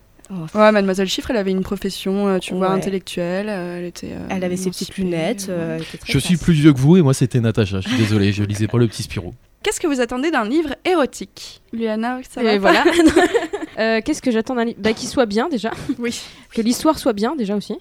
Ouais, 0.54 0.72
Mademoiselle 0.72 1.08
Chiffre, 1.08 1.30
elle 1.30 1.36
avait 1.36 1.50
une 1.52 1.62
profession, 1.62 2.26
euh, 2.28 2.38
tu 2.38 2.54
vois, 2.54 2.70
intellectuelle. 2.70 3.46
euh, 3.48 3.78
elle 3.78 3.84
était. 3.84 4.10
euh, 4.12 4.26
Elle 4.30 4.42
avait 4.42 4.56
ses 4.56 4.70
petites 4.70 4.96
lunettes. 4.96 5.48
elle 5.50 5.82
était 5.82 5.98
très 5.98 6.12
Je 6.12 6.18
suis 6.18 6.36
plus 6.36 6.54
vieux 6.54 6.72
que 6.72 6.78
vous 6.78 6.96
et 6.96 7.02
moi 7.02 7.14
c'était 7.14 7.40
Natacha. 7.40 7.80
Je 7.80 7.88
suis 7.88 7.98
désolé, 7.98 8.32
je 8.32 8.42
lisais 8.42 8.66
pas 8.66 8.78
le 8.78 8.88
petit 8.88 9.02
Spirou. 9.02 9.32
Qu'est-ce 9.62 9.80
que 9.80 9.86
vous 9.86 10.00
attendez 10.00 10.30
d'un 10.30 10.44
livre 10.48 10.74
érotique? 10.84 11.62
Luana, 11.72 12.20
ça 12.28 12.42
va 12.42 12.52
Et 12.54 12.58
pas 12.58 12.72
voilà. 12.72 12.84
Euh, 13.78 14.00
Qu'est-ce 14.04 14.22
que 14.22 14.30
j'attends 14.30 14.54
d'un 14.54 14.64
livre 14.66 14.78
bah, 14.80 14.92
Qu'il 14.92 15.08
soit 15.08 15.26
bien 15.26 15.48
déjà. 15.48 15.70
Oui. 15.98 16.18
Que 16.52 16.62
l'histoire 16.62 16.98
soit 16.98 17.12
bien 17.12 17.34
déjà 17.36 17.56
aussi. 17.56 17.74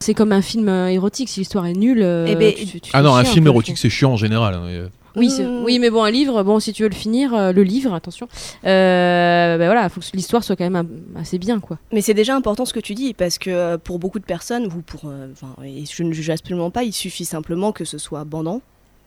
C'est 0.00 0.14
comme 0.14 0.32
un 0.32 0.42
film 0.42 0.68
euh, 0.68 0.88
érotique. 0.88 1.28
Si 1.28 1.40
l'histoire 1.40 1.66
est 1.66 1.72
nulle. 1.74 2.02
euh, 2.02 2.26
Eh 2.28 2.34
ben, 2.36 2.52
tu- 2.54 2.66
tu- 2.66 2.80
tu 2.80 2.90
Ah 2.92 2.98
fais 2.98 3.04
non, 3.04 3.14
un 3.14 3.22
chier 3.24 3.32
film 3.34 3.44
peu, 3.44 3.50
érotique 3.50 3.78
c'est 3.78 3.90
chiant 3.90 4.12
en 4.12 4.16
général. 4.16 4.54
hein, 4.54 4.68
et, 4.68 4.74
euh, 4.76 4.88
Oui, 5.16 5.30
c'est- 5.30 5.44
Mm. 5.44 5.64
oui, 5.64 5.78
mais 5.78 5.88
bon, 5.88 6.02
un 6.04 6.10
livre, 6.10 6.42
bon, 6.42 6.60
si 6.60 6.72
tu 6.74 6.82
veux 6.82 6.90
le 6.90 6.94
finir, 6.94 7.32
euh, 7.34 7.50
le 7.52 7.62
livre, 7.62 7.94
attention, 7.94 8.28
euh, 8.66 9.56
bah 9.58 9.64
voilà, 9.66 9.84
il 9.84 9.88
faut 9.90 10.00
que 10.00 10.06
l'histoire 10.14 10.44
soit 10.44 10.56
quand 10.56 10.68
même 10.68 10.76
un- 10.76 11.20
assez 11.20 11.38
bien, 11.38 11.58
quoi. 11.60 11.78
Mais 11.92 12.02
c'est 12.02 12.12
déjà 12.14 12.36
important 12.36 12.64
ce 12.66 12.74
que 12.74 12.80
tu 12.80 12.94
dis, 12.94 13.14
parce 13.14 13.38
que 13.38 13.48
euh, 13.50 13.78
pour 13.78 13.98
beaucoup 13.98 14.18
de 14.18 14.24
personnes, 14.24 14.66
ou 14.66 14.82
pour, 14.82 15.02
euh, 15.06 15.28
enfin, 15.32 15.54
et 15.64 15.84
je 15.90 16.02
ne 16.02 16.12
juge 16.12 16.28
absolument 16.30 16.70
pas, 16.70 16.84
il 16.84 16.92
suffit 16.92 17.24
simplement 17.24 17.72
que 17.72 17.84
ce 17.86 17.96
soit 17.96 18.24
bandant, 18.24 18.60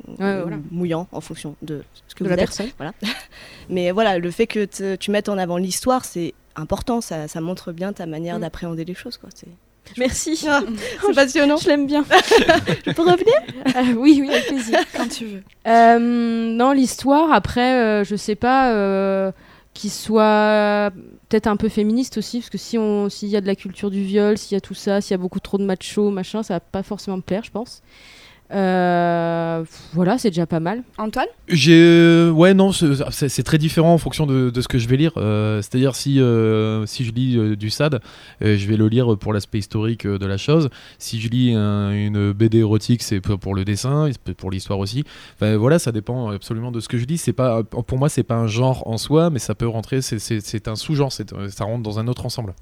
Ouais, 0.07 0.41
voilà. 0.41 0.57
mouillant 0.71 1.07
en 1.11 1.21
fonction 1.21 1.55
de 1.61 1.83
ce 2.07 2.15
que 2.15 2.23
De 2.23 2.29
vous 2.29 2.35
la 2.35 2.41
êtes. 2.41 2.49
personne. 2.49 2.69
Mais 3.69 3.91
voilà, 3.91 4.17
le 4.17 4.31
fait 4.31 4.47
que 4.47 4.65
te- 4.65 4.95
tu 4.95 5.11
mettes 5.11 5.29
en 5.29 5.37
avant 5.37 5.57
l'histoire, 5.57 6.05
c'est 6.05 6.33
important, 6.55 7.01
ça, 7.01 7.27
ça 7.27 7.41
montre 7.41 7.71
bien 7.71 7.93
ta 7.93 8.05
manière 8.05 8.37
Mm. 8.37 8.41
d'appréhender 8.41 8.85
les 8.85 8.93
choses. 8.95 9.17
Quoi. 9.17 9.29
C'est 9.35 9.47
Merci. 9.97 10.39
Ah, 10.47 10.61
c'est 11.05 11.13
passionnant. 11.15 11.57
Je 11.57 11.67
l'aime 11.67 11.87
bien. 11.87 12.03
Je 12.85 12.91
peux 12.91 13.01
revenir? 13.01 13.33
Euh, 13.75 13.93
oui, 13.97 14.19
oui, 14.21 14.29
avec 14.29 14.47
plaisir. 14.47 14.79
Quand 14.95 15.07
tu 15.07 15.25
veux. 15.25 15.43
Euh, 15.67 15.99
non, 15.99 16.71
l'histoire, 16.73 17.31
après, 17.31 17.73
euh, 17.75 18.03
je 18.03 18.15
sais 18.15 18.35
pas, 18.35 18.71
euh, 18.73 19.31
qu'il 19.73 19.89
soit 19.91 20.91
peut-être 21.29 21.47
un 21.47 21.55
peu 21.57 21.69
féministe 21.69 22.17
aussi, 22.17 22.39
parce 22.39 22.49
que 22.49 22.57
si 22.57 22.77
on, 22.77 23.09
s'il 23.09 23.29
y 23.29 23.35
a 23.37 23.41
de 23.41 23.47
la 23.47 23.55
culture 23.55 23.89
du 23.91 24.03
viol, 24.03 24.37
s'il 24.37 24.55
y 24.55 24.57
a 24.57 24.61
tout 24.61 24.73
ça, 24.73 24.99
s'il 25.01 25.11
y 25.11 25.13
a 25.15 25.17
beaucoup 25.17 25.39
trop 25.39 25.57
de 25.57 25.63
machos, 25.63 26.09
machin, 26.11 26.43
ça 26.43 26.55
va 26.55 26.59
pas 26.59 26.83
forcément 26.83 27.17
me 27.17 27.21
plaire, 27.21 27.43
je 27.43 27.51
pense. 27.51 27.81
Euh, 28.51 29.63
voilà, 29.93 30.17
c'est 30.17 30.29
déjà 30.29 30.45
pas 30.47 30.59
mal. 30.59 30.83
Antoine 30.97 31.27
J'ai 31.47 31.79
euh, 31.81 32.31
ouais 32.31 32.53
non 32.53 32.71
c'est- 32.71 33.29
c'est 33.29 33.43
très 33.43 33.57
différent 33.57 33.93
en 33.93 33.97
fonction 33.97 34.25
de, 34.25 34.49
de 34.49 34.61
ce 34.61 34.67
que 34.67 34.77
je 34.79 34.87
vais 34.87 34.97
lire. 34.97 35.11
Euh, 35.17 35.61
C'est-à-dire 35.61 35.95
si 35.95 36.19
euh, 36.19 36.85
si 36.85 37.05
je 37.05 37.11
lis 37.11 37.37
euh, 37.37 37.55
du 37.55 37.69
SAD, 37.69 37.99
euh, 38.41 38.57
je 38.57 38.67
vais 38.67 38.77
le 38.77 38.87
lire 38.87 39.17
pour 39.17 39.33
l'aspect 39.33 39.59
historique 39.59 40.05
euh, 40.05 40.17
de 40.17 40.25
la 40.25 40.37
chose. 40.37 40.69
Si 40.97 41.19
je 41.21 41.29
lis 41.29 41.53
un- 41.53 41.91
une 41.91 42.31
BD 42.33 42.59
érotique, 42.59 43.03
c'est 43.03 43.19
pour 43.21 43.53
le 43.55 43.65
dessin, 43.65 44.09
c'est 44.25 44.35
pour 44.35 44.51
l'histoire 44.51 44.79
aussi. 44.79 45.03
Enfin, 45.35 45.55
voilà, 45.57 45.77
ça 45.79 45.91
dépend 45.91 46.29
absolument 46.29 46.71
de 46.71 46.79
ce 46.79 46.87
que 46.87 46.97
je 46.97 47.05
lis. 47.05 47.17
C'est 47.17 47.33
pas 47.33 47.63
pour 47.63 47.97
moi 47.97 48.09
c'est 48.09 48.23
pas 48.23 48.35
un 48.35 48.47
genre 48.47 48.83
en 48.87 48.97
soi, 48.97 49.29
mais 49.29 49.39
ça 49.39 49.55
peut 49.55 49.67
rentrer. 49.67 50.01
c'est- 50.01 50.67
un 50.67 50.75
sous-genre. 50.75 51.11
c'est- 51.11 51.29
Ça 51.49 51.63
rentre 51.65 51.83
dans 51.83 51.99
un 51.99 52.07
autre 52.07 52.25
ensemble. 52.25 52.53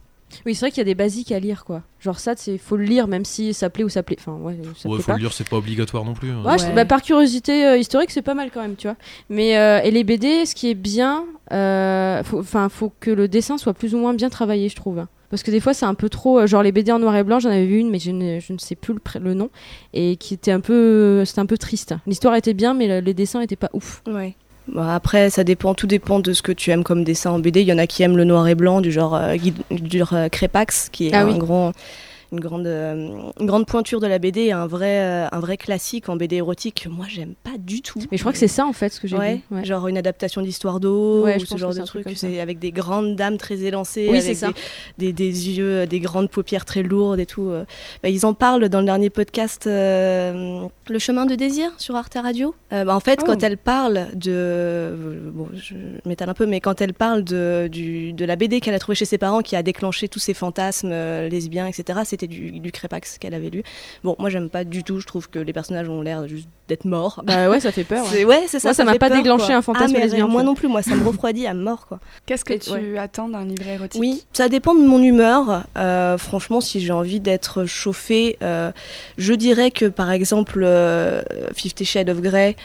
Oui, 0.46 0.56
c'est 0.56 0.62
vrai 0.66 0.72
qu'il 0.72 0.80
y 0.80 0.82
a 0.82 0.86
des 0.86 0.96
basiques 0.96 1.32
à 1.32 1.40
lire, 1.40 1.64
quoi. 1.66 1.84
Genre 2.00 2.20
ça, 2.20 2.34
c'est 2.36 2.58
faut 2.58 2.76
le 2.78 2.84
lire, 2.84 3.08
même 3.08 3.24
si 3.26 3.54
ça 3.54 3.70
plaît 3.70 3.84
ou 3.84 3.90
ça 3.90 4.04
plaît. 4.04 4.18
Enfin, 4.20 4.34
ouais, 4.34 4.58
ça 4.76 4.88
Ouais, 4.90 4.96
plaît 4.96 5.04
faut 5.04 5.12
pas. 5.12 5.18
le 5.18 5.20
lire, 5.24 5.34
c'est 5.34 5.48
pas 5.48 5.58
obligatoire 5.58 6.04
non 6.06 6.14
plus. 6.14 6.32
hein. 6.32 6.42
Ouais, 6.46 6.58
je- 6.58 6.66
Ouais. 6.66 6.74
bah, 6.74 6.86
par 6.86 7.02
curiosité 7.02 7.66
euh, 7.66 7.78
historique, 7.78 8.12
c'est 8.12 8.22
pas 8.22 8.34
mal 8.34 8.50
quand 8.54 8.62
même, 8.62 8.76
tu 8.76 8.88
vois. 8.88 8.98
Mais 9.30 9.58
euh, 9.58 9.80
et 9.84 9.92
les 9.92 10.04
BD, 10.04 10.46
ce 10.46 10.54
qui 10.56 10.70
est 10.70 10.74
bien, 10.76 11.26
euh, 11.54 12.24
faut, 12.24 12.40
enfin, 12.40 12.70
faut 12.70 12.92
que 13.00 13.10
le 13.12 13.28
dessin 13.28 13.58
soit 13.58 13.74
plus 13.74 13.96
ou 13.96 13.98
moins 13.98 14.14
bien 14.14 14.30
travaillé, 14.30 14.70
je 14.70 14.76
trouve. 14.76 15.00
hein. 15.00 15.08
Parce 15.30 15.44
que 15.44 15.52
des 15.52 15.60
fois, 15.60 15.74
c'est 15.74 15.86
un 15.86 15.94
peu 15.94 16.08
trop. 16.10 16.46
genre 16.48 16.64
les 16.64 16.72
BD 16.72 16.92
en 16.92 17.00
noir 17.00 17.16
et 17.18 17.24
blanc, 17.24 17.40
j'en 17.40 17.50
avais 17.50 17.66
vu 17.66 17.78
une, 17.80 17.90
mais 17.90 18.00
je 18.00 18.12
ne, 18.12 18.40
je 18.40 18.54
ne 18.54 18.58
sais 18.58 18.76
plus 18.76 18.94
le, 18.94 19.02
le 19.20 19.34
nom, 19.34 19.50
et 19.94 20.16
qui 20.16 20.34
était 20.34 20.52
un 20.52 20.62
peu, 20.62 21.24
c'était 21.26 21.42
un 21.42 21.46
peu 21.46 21.58
triste. 21.58 21.96
L'histoire 22.06 22.36
était 22.36 22.54
bien, 22.54 22.74
mais 22.74 22.88
le- 22.88 23.00
les 23.06 23.14
dessins 23.14 23.42
étaient 23.42 23.58
pas 23.58 23.70
ouf. 23.74 24.02
Ouais. 24.08 24.36
Bon, 24.74 24.82
après, 24.88 25.30
ça 25.30 25.44
dépend, 25.44 25.74
tout 25.74 25.88
dépend 25.88 26.20
de 26.20 26.34
ce 26.34 26.42
que 26.42 26.52
tu 26.52 26.72
aimes 26.72 26.84
comme 26.84 27.04
dessin 27.04 27.32
en 27.32 27.40
BD. 27.40 27.62
Il 27.62 27.68
y 27.68 27.74
en 27.74 27.78
a 27.78 27.88
qui 27.88 28.04
aiment 28.04 28.18
le 28.18 28.24
noir 28.26 28.48
et 28.48 28.56
blanc, 28.56 28.82
du 28.82 28.92
genre, 28.92 29.16
euh, 29.16 29.36
du 29.72 29.98
genre 30.00 30.14
euh, 30.14 30.28
Crépax, 30.30 30.90
qui 30.92 31.08
est 31.08 31.14
Ah 31.14 31.22
un 31.22 31.28
oui. 31.32 31.38
grand 31.38 31.72
une 32.32 32.40
grande, 32.40 32.68
une 32.68 33.46
grande 33.46 33.66
pointure 33.66 34.00
de 34.00 34.08
la 34.08 34.20
BD, 34.20 34.52
un 34.52 34.68
vrai, 34.68 35.28
un 35.32 35.40
vrai 35.40 35.58
classique 35.58 36.10
en 36.10 36.16
BD 36.16 36.38
érotique 36.38 36.84
que 36.84 36.90
moi 36.90 37.06
j'aime 37.08 37.34
pas 37.44 37.58
du 37.58 37.82
tout. 37.82 38.00
Mais 38.12 38.18
je 38.18 38.24
crois 38.24 38.32
que 38.34 38.38
c'est 38.38 38.48
ça 38.48 38.66
en 38.66 38.74
fait 38.74 38.90
ce 38.90 39.00
que 39.00 39.08
j'ai 39.08 39.18
ouais, 39.18 39.42
vu. 39.52 39.66
Genre 39.66 39.88
une 39.88 39.98
adaptation 39.98 40.42
d'histoire 40.42 40.80
d'eau 40.80 41.24
Ouais, 41.24 41.38
ou 41.38 41.46
ce 41.46 41.58
genre 41.58 41.74
de 41.74 41.82
truc 41.84 42.08
c'est 42.16 42.40
avec 42.40 42.60
des 42.60 42.72
grandes 42.72 43.16
dames 43.16 43.38
très 43.38 43.62
élancées, 43.64 44.08
Oui, 44.12 44.18
avec 44.20 44.36
ça. 44.36 44.50
des, 44.98 45.14
des, 45.14 45.14
des 45.32 45.50
yeux, 45.58 45.86
des 45.88 46.00
grandes 46.00 46.30
paupières 46.30 46.66
très 46.66 46.84
lourdes 46.84 47.20
et 47.20 47.26
tout. 47.26 47.50
euh. 47.50 47.64
Bah, 48.04 48.10
ils 48.10 48.26
en 48.26 48.34
parlent 48.34 48.68
dans 48.70 48.80
le 48.80 48.86
dernier 48.86 49.10
podcast 49.10 49.68
euh, 49.68 50.66
Le 50.90 51.00
chemin 51.00 51.26
de 51.26 51.36
désir 51.36 51.72
sur 51.78 51.96
Arte 51.96 52.16
Radio. 52.22 52.56
Euh, 52.74 52.84
bah, 52.86 52.96
en 52.96 53.00
fait, 53.00 53.20
Oh. 53.22 53.26
quand 53.26 53.42
elle 53.44 53.58
parle 53.58 54.08
de. 54.14 54.32
euh, 54.32 55.32
Bon, 55.34 55.48
je 55.54 55.74
m'étale 56.06 56.30
un 56.30 56.34
peu, 56.34 56.46
mais 56.46 56.60
quand 56.62 56.82
elle 56.82 56.94
parle 56.94 57.24
de, 57.24 57.68
du, 57.72 58.14
de 58.14 58.26
la 58.26 58.36
BD 58.36 58.60
qu'elle 58.60 58.74
a 58.74 58.80
trouvée 58.80 58.96
chez 58.96 59.06
ses 59.06 59.18
parents 59.18 59.42
qui 59.42 59.56
a 59.56 59.64
déclenché 59.64 60.08
tous 60.08 60.20
ses 60.20 60.34
fantasmes 60.34 60.90
euh, 60.92 61.30
lesbiens, 61.30 61.68
etc., 61.68 62.00
c'était 62.20 62.28
du, 62.28 62.52
du 62.60 62.72
Crépax 62.72 63.18
qu'elle 63.20 63.34
avait 63.34 63.50
lu. 63.50 63.64
Bon, 64.04 64.16
moi, 64.20 64.30
j'aime 64.30 64.50
pas 64.50 64.64
du 64.64 64.84
tout. 64.84 65.00
Je 65.00 65.06
trouve 65.06 65.30
que 65.30 65.40
les 65.40 65.54
personnages 65.54 65.88
ont 65.90 66.02
l'air 66.02 66.28
juste 66.28 66.48
d'être 66.68 66.86
morts. 66.86 67.22
Bah 67.26 67.50
ouais, 67.50 67.60
ça 67.60 67.72
fait 67.72 67.84
peur. 67.84 68.04
ouais. 68.06 68.10
C'est- 68.12 68.26
Ouais, 68.26 68.44
c'est 68.48 68.60
ça. 68.60 68.70
Moi, 68.70 68.74
ça 68.74 68.84
m'a 68.84 68.94
fait 68.94 69.00
pas 69.00 69.10
peur, 69.10 69.18
déclenché 69.18 69.48
quoi. 69.48 69.56
un 69.58 69.62
fantasme 69.62 69.96
Ah, 69.98 70.06
mais 70.12 70.22
Moi 70.24 70.44
non 70.44 70.56
plus, 70.56 70.68
moi, 70.68 70.82
ça 70.82 70.96
me 70.96 71.06
refroidit 71.06 71.48
à 71.48 71.54
mort, 71.54 71.88
quoi. 71.88 72.00
Qu'est-ce 72.26 72.44
que 72.44 72.54
Et- 72.54 72.60
tu 72.60 72.72
ouais. 72.72 72.98
attends 72.98 73.30
d'un 73.30 73.46
livret 73.46 73.76
érotique 73.76 74.02
Oui, 74.02 74.24
ça 74.34 74.50
dépend 74.50 74.74
de 74.76 74.82
mon 74.86 75.02
humeur. 75.02 75.64
Euh, 75.78 76.18
franchement, 76.18 76.60
si 76.60 76.80
j'ai 76.80 76.92
envie 76.92 77.20
d'être 77.20 77.66
chauffée, 77.66 78.38
euh, 78.42 78.72
je 79.18 79.34
dirais 79.34 79.72
que 79.72 79.86
par 79.86 80.12
exemple, 80.12 80.62
euh, 80.64 81.22
Fifty 81.56 81.86
Shades 81.86 82.10
of 82.10 82.20
Grey, 82.22 82.56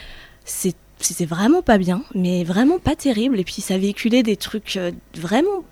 c'est 0.45 0.75
c'était 1.05 1.25
vraiment 1.25 1.61
pas 1.61 1.77
bien, 1.77 2.03
mais 2.15 2.43
vraiment 2.43 2.79
pas 2.79 2.95
terrible. 2.95 3.39
Et 3.39 3.43
puis 3.43 3.61
ça 3.61 3.77
véhiculait 3.77 4.23
des 4.23 4.37
trucs 4.37 4.77
euh, 4.77 4.91
vraiment 5.15 5.63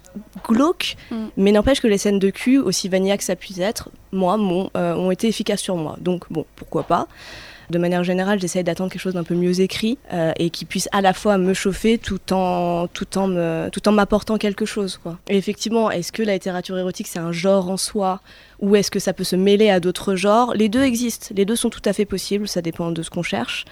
glauques, 0.48 0.98
Mm. 1.10 1.16
mais 1.38 1.52
n'empêche 1.52 1.80
que 1.80 1.88
les 1.88 1.98
scènes 1.98 2.20
de 2.20 2.30
cul, 2.30 2.58
aussi 2.58 2.90
vanilla 2.90 3.18
que 3.18 3.24
ça 3.24 3.36
puisse 3.36 3.60
être, 3.60 3.90
moi, 4.12 4.38
m'ont, 4.38 4.70
euh, 4.76 4.94
ont 4.96 5.12
été 5.12 5.28
efficaces 5.28 5.62
sur 5.62 5.76
moi. 5.76 5.98
Donc 6.02 6.26
bon, 6.30 6.46
pourquoi 6.56 6.84
pas. 6.84 7.08
De 7.70 7.78
manière 7.78 8.04
générale, 8.04 8.38
j'essaye 8.42 8.66
d'attendre 8.66 8.92
quelque 8.92 9.02
chose 9.02 9.14
d'un 9.14 9.24
peu 9.24 9.36
mieux 9.36 9.62
écrit 9.62 9.98
euh, 10.12 10.34
et 10.38 10.50
qui 10.50 10.66
puisse 10.66 10.90
à 10.92 11.00
la 11.00 11.14
fois 11.14 11.38
me 11.38 11.54
chauffer 11.54 11.98
tout 11.98 12.34
en, 12.34 12.88
tout 12.88 13.18
en, 13.18 13.28
me, 13.28 13.70
tout 13.72 13.88
en 13.88 13.94
m'apportant 13.94 14.38
quelque 14.38 14.66
chose. 14.66 15.00
Quoi. 15.02 15.18
Et 15.30 15.38
effectivement, 15.38 15.90
est-ce 15.90 16.12
que 16.12 16.22
la 16.22 16.34
littérature 16.34 16.78
érotique 16.78 17.08
c'est 17.08 17.20
un 17.20 17.32
genre 17.32 17.70
en 17.70 17.78
soi 17.78 18.20
ou 18.60 18.76
est-ce 18.76 18.92
que 18.92 19.00
ça 19.00 19.14
peut 19.14 19.24
se 19.24 19.38
mêler 19.38 19.70
à 19.70 19.80
d'autres 19.80 20.16
genres? 20.16 20.54
Les 20.54 20.68
deux 20.68 20.84
existent, 20.84 21.28
les 21.34 21.46
deux 21.46 21.56
sont 21.56 21.70
tout 21.70 21.82
à 21.86 21.94
fait 21.94 22.04
possibles, 22.04 22.50
ça 22.50 22.62
dépend 22.62 22.92
de 22.92 23.02
ce 23.04 23.10
qu'on 23.10 23.24
cherche. 23.24 23.64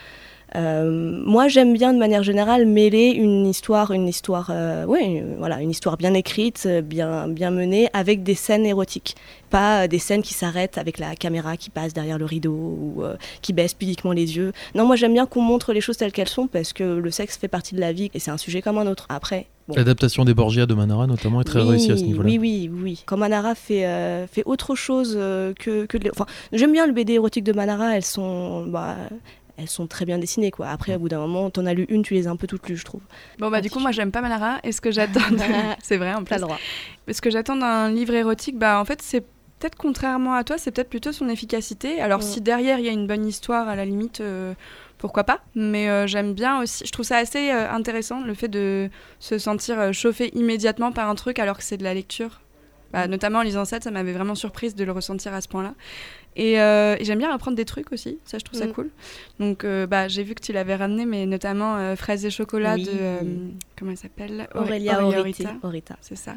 Euh, 0.55 1.21
moi, 1.25 1.47
j'aime 1.47 1.73
bien 1.73 1.93
de 1.93 1.99
manière 1.99 2.23
générale 2.23 2.65
mêler 2.65 3.09
une 3.11 3.45
histoire, 3.45 3.91
une 3.91 4.07
histoire, 4.07 4.49
euh, 4.51 4.85
euh, 4.87 5.35
voilà, 5.37 5.61
une 5.61 5.69
histoire 5.69 5.95
bien 5.97 6.13
écrite, 6.13 6.63
euh, 6.65 6.81
bien, 6.81 7.27
bien 7.27 7.51
menée, 7.51 7.89
avec 7.93 8.23
des 8.23 8.33
scènes 8.35 8.65
érotiques, 8.65 9.15
pas 9.51 9.87
des 9.87 9.99
scènes 9.99 10.21
qui 10.23 10.33
s'arrêtent 10.33 10.77
avec 10.77 10.97
la 10.97 11.15
caméra 11.15 11.55
qui 11.57 11.69
passe 11.69 11.93
derrière 11.93 12.17
le 12.17 12.25
rideau 12.25 12.51
ou 12.51 13.03
euh, 13.03 13.15
qui 13.41 13.53
baisse 13.53 13.73
pudiquement 13.75 14.11
les 14.11 14.37
yeux. 14.37 14.51
Non, 14.75 14.85
moi, 14.85 14.95
j'aime 14.95 15.13
bien 15.13 15.25
qu'on 15.27 15.41
montre 15.41 15.71
les 15.73 15.81
choses 15.81 15.97
telles 15.97 16.11
qu'elles 16.11 16.27
sont 16.27 16.47
parce 16.47 16.73
que 16.73 16.83
le 16.83 17.11
sexe 17.11 17.37
fait 17.37 17.47
partie 17.47 17.75
de 17.75 17.79
la 17.79 17.91
vie 17.93 18.09
et 18.13 18.19
c'est 18.19 18.31
un 18.31 18.37
sujet 18.37 18.61
comme 18.61 18.77
un 18.79 18.87
autre. 18.87 19.05
Après. 19.09 19.45
bon. 19.67 19.75
L'adaptation 19.75 20.25
des 20.25 20.33
Borgia 20.33 20.65
de 20.65 20.73
Manara, 20.73 21.05
notamment, 21.07 21.41
est 21.41 21.45
très 21.45 21.61
Oui, 21.61 21.69
réussie 21.69 21.91
à 21.91 21.97
ce 21.97 22.03
niveau-là. 22.03 22.27
Oui, 22.27 22.37
oui, 22.39 22.71
oui. 22.73 23.03
Quand 23.05 23.17
Manara 23.17 23.53
fait, 23.55 23.85
euh, 23.85 24.25
fait 24.27 24.43
autre 24.45 24.73
chose 24.75 25.13
euh, 25.15 25.53
que, 25.53 25.85
que 25.85 25.97
les- 25.97 26.09
Enfin, 26.09 26.25
j'aime 26.53 26.71
bien 26.71 26.87
le 26.87 26.93
BD 26.93 27.13
érotique 27.13 27.43
de 27.43 27.53
Manara, 27.53 27.95
elles 27.95 28.03
sont... 28.05 28.65
Bah, 28.65 28.95
elles 29.59 29.69
sont 29.69 29.87
très 29.87 30.05
bien 30.05 30.17
dessinées, 30.17 30.51
quoi. 30.51 30.67
Après, 30.69 30.95
au 30.95 30.99
bout 30.99 31.09
d'un 31.09 31.19
moment, 31.19 31.49
t'en 31.49 31.65
as 31.65 31.73
lu 31.73 31.85
une, 31.89 32.01
tu 32.03 32.13
les 32.13 32.27
as 32.27 32.31
un 32.31 32.35
peu 32.35 32.47
toutes 32.47 32.67
lues, 32.69 32.77
je 32.77 32.85
trouve. 32.85 33.01
Bon 33.39 33.49
bah 33.51 33.61
du 33.61 33.69
coup 33.69 33.79
moi 33.79 33.91
j'aime 33.91 34.11
pas 34.11 34.21
Manara 34.21 34.59
et 34.63 34.71
ce 34.71 34.81
que 34.81 34.91
j'attends 34.91 35.19
c'est 35.83 35.97
vrai 35.97 36.13
en 36.13 36.23
plus. 36.23 36.37
droit. 36.39 36.57
ce 37.11 37.21
que 37.21 37.29
j'attends 37.29 37.55
d'un 37.55 37.89
livre 37.91 38.13
érotique? 38.13 38.57
Bah 38.57 38.79
en 38.79 38.85
fait 38.85 39.01
c'est 39.01 39.21
peut-être 39.59 39.75
contrairement 39.75 40.33
à 40.35 40.43
toi 40.43 40.57
c'est 40.57 40.71
peut-être 40.71 40.89
plutôt 40.89 41.11
son 41.11 41.27
efficacité. 41.29 41.99
Alors 42.01 42.23
si 42.23 42.41
derrière 42.41 42.79
il 42.79 42.85
y 42.85 42.89
a 42.89 42.93
une 42.93 43.07
bonne 43.07 43.25
histoire 43.25 43.67
à 43.67 43.75
la 43.75 43.85
limite 43.85 44.21
euh, 44.21 44.53
pourquoi 44.97 45.23
pas. 45.23 45.39
Mais 45.55 45.89
euh, 45.89 46.07
j'aime 46.07 46.33
bien 46.33 46.61
aussi 46.61 46.83
je 46.85 46.91
trouve 46.91 47.05
ça 47.05 47.17
assez 47.17 47.51
euh, 47.51 47.69
intéressant 47.71 48.21
le 48.23 48.33
fait 48.33 48.47
de 48.47 48.89
se 49.19 49.37
sentir 49.37 49.79
euh, 49.79 49.91
chauffé 49.91 50.31
immédiatement 50.37 50.91
par 50.91 51.09
un 51.09 51.15
truc 51.15 51.39
alors 51.39 51.57
que 51.57 51.63
c'est 51.63 51.77
de 51.77 51.83
la 51.83 51.93
lecture. 51.93 52.41
Bah, 52.91 53.05
Mm. 53.05 53.11
notamment 53.11 53.39
en 53.39 53.43
lisant 53.43 53.65
ça 53.65 53.79
ça 53.79 53.91
m'avait 53.91 54.13
vraiment 54.13 54.33
surprise 54.33 54.73
de 54.73 54.83
le 54.83 54.91
ressentir 54.91 55.31
à 55.33 55.41
ce 55.41 55.47
point 55.47 55.61
là 55.61 55.73
et, 56.35 56.59
euh, 56.61 56.95
et 56.99 57.03
j'aime 57.05 57.17
bien 57.19 57.31
apprendre 57.33 57.57
des 57.57 57.65
trucs 57.65 57.91
aussi 57.91 58.17
ça 58.25 58.37
je 58.37 58.43
trouve 58.45 58.57
ça 58.59 58.67
Mm. 58.67 58.71
cool 58.73 58.89
donc 59.39 59.63
euh, 59.63 59.87
bah, 59.87 60.07
j'ai 60.07 60.23
vu 60.23 60.35
que 60.35 60.41
tu 60.41 60.53
l'avais 60.53 60.75
ramené 60.75 61.05
mais 61.05 61.25
notamment 61.25 61.77
euh, 61.77 61.95
fraises 61.95 62.25
et 62.25 62.29
chocolat 62.29 62.75
Oui. 62.75 62.83
de 62.83 62.89
euh, 62.93 63.19
comment 63.77 63.91
elle 63.91 63.97
s'appelle? 63.97 64.47
Auré- 64.53 64.65
Aurélia 64.67 65.03
Aurélia. 65.03 65.55
Orita. 65.63 65.95
C'est 66.01 66.17
ça. 66.17 66.35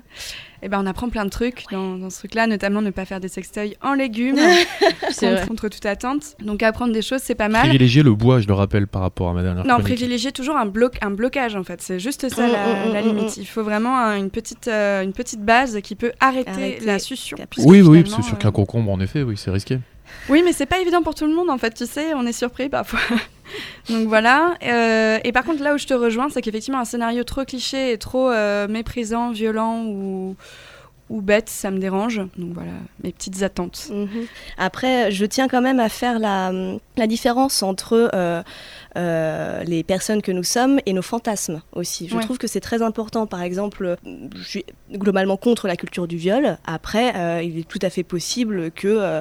Et 0.63 0.69
ben 0.69 0.81
on 0.81 0.87
apprend 0.87 1.09
plein 1.09 1.25
de 1.25 1.31
trucs 1.31 1.65
dans, 1.73 1.97
dans 1.99 2.09
ce 2.11 2.19
truc-là, 2.21 2.47
notamment 2.47 2.81
ne 2.83 2.91
pas 2.91 3.05
faire 3.05 3.19
des 3.19 3.27
sextoys 3.29 3.75
en 3.83 3.95
légumes, 3.95 4.39
C'est 5.11 5.27
contre, 5.27 5.37
vrai. 5.39 5.47
contre 5.49 5.69
toute 5.69 5.87
attente. 5.87 6.37
Donc 6.41 6.63
apprendre 6.63 6.93
des 6.93 7.03
choses, 7.03 7.21
c'est 7.23 7.35
pas 7.35 7.49
mal. 7.49 7.63
Privilégier 7.63 8.03
le 8.05 8.15
bois, 8.15 8.39
je 8.41 8.47
le 8.47 8.55
rappelle, 8.55 8.87
par 8.87 9.03
rapport 9.03 9.29
à 9.29 9.33
ma 9.35 9.43
dernière 9.43 9.65
Non, 9.65 9.75
chronique. 9.75 9.97
privilégier 9.97 10.31
toujours 10.33 10.57
un, 10.57 10.67
bloc, 10.67 10.99
un 11.03 11.11
blocage 11.11 11.57
en 11.57 11.65
fait. 11.65 11.83
C'est 11.83 11.99
juste 11.99 12.29
ça 12.29 12.47
Mm, 12.47 12.53
la, 12.53 12.87
mm, 12.89 12.93
la 12.93 13.01
limite. 13.03 13.37
Il 13.37 13.47
faut 13.47 13.65
vraiment 13.65 13.97
un- 13.99 14.17
une, 14.17 14.31
petite, 14.31 14.69
euh, 14.69 15.03
une 15.03 15.13
petite 15.13 15.45
base 15.45 15.81
qui 15.83 15.97
peut 15.97 16.13
arrêter, 16.21 16.51
Arrêter. 16.51 16.85
la 16.87 16.99
succion. 17.01 17.37
Oui, 17.59 17.83
Oui, 17.83 18.07
sur 18.09 18.21
euh, 18.21 18.37
qu'un 18.39 18.53
concombre, 18.53 18.93
en 18.93 19.01
effet, 19.01 19.23
oui, 19.25 19.37
c'est 19.37 19.51
risqué. 19.51 19.81
Oui, 20.29 20.43
mais 20.45 20.53
c'est 20.53 20.67
pas 20.67 20.79
évident 20.79 21.03
pour 21.03 21.15
tout 21.15 21.27
le 21.27 21.35
monde 21.35 21.51
en 21.51 21.59
fait, 21.59 21.75
tu 21.75 21.87
sais, 21.87 22.15
on 22.15 22.27
est 22.27 22.33
surpris 22.33 22.69
parfois. 22.69 23.01
Donc 23.91 24.09
voilà. 24.09 24.55
Euh, 24.63 25.19
et 25.25 25.33
par 25.33 25.45
contre, 25.45 25.63
là 25.63 25.75
où 25.75 25.79
je 25.79 25.87
te 25.87 25.95
rejoins, 25.95 26.29
c'est 26.31 26.43
qu'effectivement, 26.43 26.79
un 26.79 26.85
scénario 26.85 27.25
trop 27.25 27.45
cliché 27.45 27.93
et 27.93 27.99
trop 27.99 28.31
euh, 28.31 28.69
méprisant, 28.69 29.33
violent 29.33 29.85
ou, 29.85 30.37
ou 31.11 31.21
bête, 31.21 31.49
ça 31.49 31.71
me 31.71 31.79
dérange. 31.79 32.19
Donc 32.37 32.53
voilà, 32.55 32.73
mes 33.03 33.13
petites 33.13 33.43
attentes. 33.43 33.89
Mhm. 33.91 34.27
Après, 34.59 35.11
je 35.11 35.27
tiens 35.27 35.49
quand 35.49 35.61
même 35.61 35.81
à 35.81 35.89
faire 35.89 36.19
la, 36.19 36.53
la 36.97 37.07
différence 37.07 37.63
entre 37.63 38.11
euh, 38.15 38.43
euh, 38.97 39.63
les 39.65 39.83
personnes 39.83 40.23
que 40.23 40.33
nous 40.33 40.43
sommes 40.45 40.81
et 40.87 40.93
nos 40.93 41.03
fantasmes 41.03 41.63
aussi. 41.73 42.09
Je 42.09 42.17
Ouais. 42.17 42.23
trouve 42.23 42.39
que 42.39 42.47
c'est 42.47 42.61
très 42.61 42.83
important. 42.83 43.27
Par 43.27 43.43
exemple, 43.43 43.97
je 44.37 44.43
suis 44.43 44.65
globalement 44.93 45.37
contre 45.37 45.67
la 45.67 45.77
culture 45.77 46.07
du 46.07 46.17
viol. 46.17 46.59
Après, 46.67 47.17
euh, 47.17 47.43
il 47.43 47.59
est 47.59 47.69
tout 47.69 47.79
à 47.83 47.91
fait 47.91 48.03
possible 48.03 48.71
que, 48.71 48.89
euh, 48.89 49.21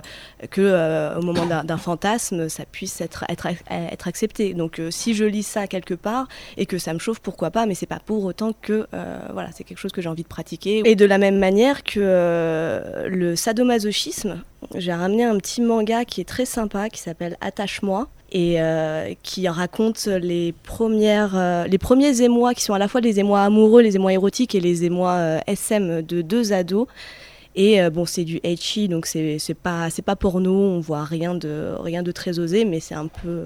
que 0.50 1.18
au 1.18 1.22
moment 1.22 1.46
d'un 1.46 1.78
fantasme, 1.78 2.50
ça 2.50 2.66
puisse 2.66 3.02
être, 3.02 3.24
être, 3.30 3.48
être 3.70 4.08
accepté. 4.08 4.54
Donc, 4.54 4.82
si 4.90 5.14
je 5.14 5.26
lis 5.26 5.44
ça 5.44 5.68
quelque 5.68 5.94
part 5.94 6.28
et 6.58 6.66
que 6.66 6.78
ça 6.78 6.94
me 6.94 7.00
chauffe, 7.00 7.20
pourquoi 7.20 7.52
pas 7.52 7.66
Mais 7.66 7.76
c'est 7.76 7.86
pas 7.86 8.00
pour 8.06 8.24
autant 8.26 8.54
que 8.54 8.88
voilà, 9.34 9.50
c'est 9.54 9.64
quelque 9.64 9.78
chose 9.80 9.92
que 9.92 10.02
j'ai 10.02 10.10
envie 10.10 10.24
de 10.24 10.28
pratiquer. 10.28 10.82
Et 10.86 10.96
de 10.96 11.06
la 11.06 11.18
même 11.18 11.38
manière 11.40 11.84
que 11.84 12.00
le 13.08 13.36
sadomasochisme, 13.36 14.42
j'ai 14.76 14.94
ramené 14.94 15.24
un 15.24 15.38
petit 15.38 15.62
manga 15.62 16.06
qui 16.06 16.22
est 16.22 16.26
très 16.26 16.46
sympa, 16.46 16.90
qui 16.90 17.00
s'appelle 17.00 17.38
Attache-moi, 17.42 18.08
et 18.32 18.62
euh, 18.62 19.13
qui 19.24 19.48
raconte 19.48 20.06
les, 20.06 20.54
premières, 20.63 21.36
euh, 21.36 21.65
les 21.65 21.78
premiers 21.78 22.22
émois, 22.22 22.54
qui 22.54 22.63
sont 22.63 22.74
à 22.74 22.80
la 22.80 22.88
fois 22.88 23.02
les 23.02 23.20
émois 23.20 23.41
amoureux, 23.41 23.82
les 23.82 23.96
émois 23.96 24.13
érotiques 24.13 24.56
et 24.56 24.62
les 24.62 24.86
émois 24.86 25.13
euh, 25.13 25.39
SM 25.48 26.02
de 26.02 26.22
deux 26.22 26.54
ados. 26.54 26.88
Et 27.54 27.82
bon, 27.89 28.06
c'est 28.06 28.24
du 28.24 28.39
ecchi, 28.44 28.88
donc 28.88 29.06
c'est 29.06 29.38
pas 29.62 29.89
c'est 29.89 30.02
pas 30.02 30.15
porno, 30.15 30.54
on 30.54 30.80
voit 30.80 31.04
rien 31.04 31.36
de 31.36 31.74
rien 31.80 32.02
de 32.02 32.13
très 32.13 32.39
osé, 32.39 32.63
mais 32.63 32.80
c'est 32.80 32.96
un 32.96 33.08
peu 33.08 33.44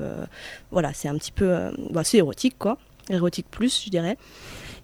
voilà, 0.70 0.94
c'est 0.94 1.08
un 1.08 1.18
petit 1.18 1.32
peu 1.32 1.72
bah, 1.90 2.04
c'est 2.04 2.20
érotique 2.20 2.56
quoi, 2.60 2.78
érotique 3.10 3.48
plus, 3.50 3.86
je 3.86 3.90
dirais. 3.90 4.16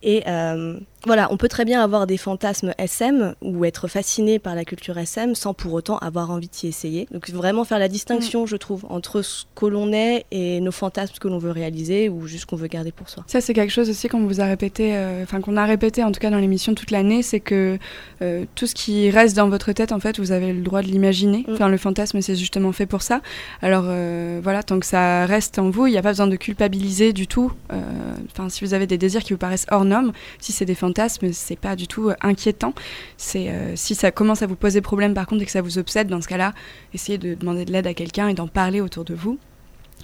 Et 0.03 0.23
euh, 0.27 0.79
voilà, 1.05 1.31
on 1.31 1.37
peut 1.37 1.47
très 1.47 1.65
bien 1.65 1.83
avoir 1.83 2.07
des 2.07 2.17
fantasmes 2.17 2.73
SM 2.77 3.35
ou 3.41 3.65
être 3.65 3.87
fasciné 3.87 4.39
par 4.39 4.55
la 4.55 4.65
culture 4.65 4.97
SM 4.97 5.35
sans 5.35 5.53
pour 5.53 5.73
autant 5.73 5.97
avoir 5.97 6.31
envie 6.31 6.47
de 6.47 6.53
s'y 6.55 6.67
essayer. 6.67 7.07
Donc 7.11 7.29
vraiment 7.29 7.63
faire 7.63 7.79
la 7.79 7.87
distinction, 7.87 8.45
je 8.45 8.55
trouve, 8.55 8.85
entre 8.89 9.21
ce 9.21 9.45
que 9.55 9.65
l'on 9.65 9.93
est 9.93 10.25
et 10.31 10.59
nos 10.59 10.71
fantasmes 10.71 11.15
que 11.19 11.27
l'on 11.27 11.37
veut 11.37 11.51
réaliser 11.51 12.09
ou 12.09 12.27
juste 12.27 12.45
qu'on 12.45 12.55
veut 12.55 12.67
garder 12.67 12.91
pour 12.91 13.09
soi. 13.09 13.23
Ça, 13.27 13.41
c'est 13.41 13.53
quelque 13.53 13.71
chose 13.71 13.89
aussi 13.89 14.07
qu'on 14.07 14.25
vous 14.25 14.41
a 14.41 14.45
répété, 14.45 14.95
euh, 14.95 15.23
enfin 15.23 15.41
qu'on 15.41 15.57
a 15.57 15.65
répété 15.65 16.03
en 16.03 16.11
tout 16.11 16.19
cas 16.19 16.29
dans 16.29 16.37
l'émission 16.37 16.73
toute 16.73 16.91
l'année, 16.91 17.21
c'est 17.21 17.39
que 17.39 17.77
euh, 18.21 18.45
tout 18.55 18.67
ce 18.67 18.75
qui 18.75 19.09
reste 19.09 19.35
dans 19.35 19.49
votre 19.49 19.71
tête, 19.73 19.91
en 19.91 19.99
fait, 19.99 20.19
vous 20.19 20.31
avez 20.31 20.53
le 20.53 20.61
droit 20.61 20.81
de 20.81 20.87
l'imaginer. 20.87 21.45
Mm. 21.47 21.53
Enfin, 21.53 21.69
le 21.69 21.77
fantasme, 21.77 22.21
c'est 22.21 22.35
justement 22.35 22.71
fait 22.71 22.85
pour 22.85 23.01
ça. 23.01 23.21
Alors 23.61 23.85
voilà, 24.41 24.63
tant 24.63 24.79
que 24.79 24.85
ça 24.85 25.25
reste 25.25 25.59
en 25.59 25.69
vous, 25.69 25.87
il 25.87 25.91
n'y 25.91 25.97
a 25.97 26.01
pas 26.01 26.09
besoin 26.09 26.27
de 26.27 26.35
culpabiliser 26.35 27.13
du 27.13 27.27
tout. 27.27 27.51
Enfin, 28.31 28.49
si 28.49 28.63
vous 28.63 28.73
avez 28.73 28.87
des 28.87 28.97
désirs 28.97 29.23
qui 29.23 29.33
vous 29.33 29.39
paraissent 29.39 29.65
hors 29.71 29.85
si 30.39 30.51
c'est 30.51 30.65
des 30.65 30.75
fantasmes, 30.75 31.31
c'est 31.33 31.59
pas 31.59 31.75
du 31.75 31.87
tout 31.87 32.09
euh, 32.09 32.15
inquiétant. 32.21 32.73
C'est 33.17 33.49
euh, 33.49 33.75
si 33.75 33.95
ça 33.95 34.11
commence 34.11 34.41
à 34.41 34.47
vous 34.47 34.55
poser 34.55 34.81
problème 34.81 35.13
par 35.13 35.25
contre 35.25 35.43
et 35.43 35.45
que 35.45 35.51
ça 35.51 35.61
vous 35.61 35.77
obsède, 35.77 36.07
dans 36.07 36.21
ce 36.21 36.27
cas-là, 36.27 36.53
essayez 36.93 37.17
de 37.17 37.33
demander 37.33 37.65
de 37.65 37.71
l'aide 37.71 37.87
à 37.87 37.93
quelqu'un 37.93 38.27
et 38.27 38.33
d'en 38.33 38.47
parler 38.47 38.81
autour 38.81 39.05
de 39.05 39.13
vous. 39.13 39.37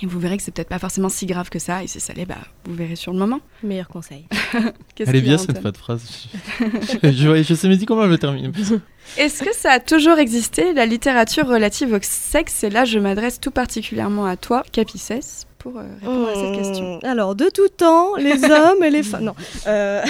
Et 0.02 0.06
vous 0.06 0.20
verrez 0.20 0.38
que 0.38 0.44
c'est 0.44 0.52
peut-être 0.52 0.70
pas 0.70 0.80
forcément 0.80 1.10
si 1.10 1.26
grave 1.26 1.50
que 1.50 1.60
ça. 1.60 1.84
Et 1.84 1.88
si 1.88 2.00
ça 2.00 2.14
l'est, 2.14 2.26
bah, 2.26 2.38
vous 2.66 2.76
verrez 2.76 2.96
sur 2.96 3.12
le 3.14 3.20
moment. 3.20 3.40
Meilleur 3.64 3.88
conseil. 3.88 4.26
Elle 5.00 5.16
est 5.16 5.22
bien 5.22 5.38
cette 5.38 5.64
de 5.64 5.78
phrase. 5.78 6.28
je, 6.60 7.12
je, 7.12 7.44
je 7.44 7.54
sais 7.54 7.68
mais 7.68 7.78
dis 7.78 7.86
comment 7.86 8.04
elle 8.04 8.10
va 8.10 8.18
terminer. 8.18 8.52
Est-ce 9.18 9.44
que 9.44 9.56
ça 9.56 9.72
a 9.72 9.80
toujours 9.80 10.20
existé, 10.20 10.74
la 10.74 10.86
littérature 10.86 11.48
relative 11.48 11.94
au 11.94 12.00
sexe? 12.02 12.64
Et 12.64 12.70
là, 12.70 12.86
je 12.86 13.00
m'adresse 13.00 13.40
tout 13.40 13.52
particulièrement 13.52 14.26
à 14.26 14.38
toi, 14.38 14.64
Capicès, 14.72 15.48
pour 15.72 15.80
euh, 15.80 15.84
répondre 16.02 16.28
à 16.30 16.36
cette 16.36 16.56
question. 16.56 16.96
Hmm, 16.98 17.06
Alors, 17.06 17.36
de 17.36 17.50
tout 17.54 17.68
temps, 17.70 18.16
les 18.16 18.44
hommes 18.52 18.84
et 18.84 18.90
les 18.90 19.04
femmes. 19.04 19.24
Non. 19.26 19.36
Euh, 19.68 20.02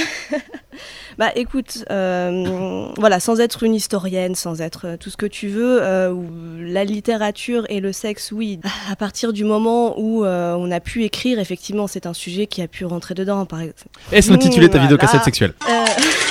bah, 1.17 1.32
écoute, 1.36 1.84
euh, 1.89 2.88
voilà, 2.98 3.20
sans 3.20 3.39
être 3.39 3.63
une 3.63 3.74
historienne, 3.74 4.36
sans 4.36 4.62
être 4.62 4.98
tout 5.00 5.10
ce 5.10 5.17
que 5.17 5.26
tu 5.26 5.48
veux, 5.48 5.80
euh, 5.82 6.13
la 6.62 6.84
littérature 6.84 7.65
et 7.70 7.80
le 7.80 7.91
sexe, 7.91 8.32
oui. 8.32 8.60
À 8.91 8.96
partir 8.96 9.34
du 9.34 9.43
moment 9.43 10.00
où 10.00 10.24
euh, 10.26 10.54
on 10.58 10.70
a 10.72 10.80
pu 10.80 11.04
écrire, 11.04 11.39
effectivement, 11.39 11.88
c'est 11.88 12.06
un 12.06 12.13
sujet 12.13 12.48
qui 12.48 12.62
a 12.62 12.67
pu 12.67 12.86
rentrer 12.86 13.13
dedans, 13.15 13.46
par 13.46 13.62
exemple. 13.62 13.89
Est-ce 14.12 14.32
l'intitulé 14.32 14.70
ta 14.70 14.78
Mmh, 14.78 14.82
vidéo 14.82 14.98
voilà. 14.98 15.12
cassette 15.12 15.24
sexuelle 15.26 15.54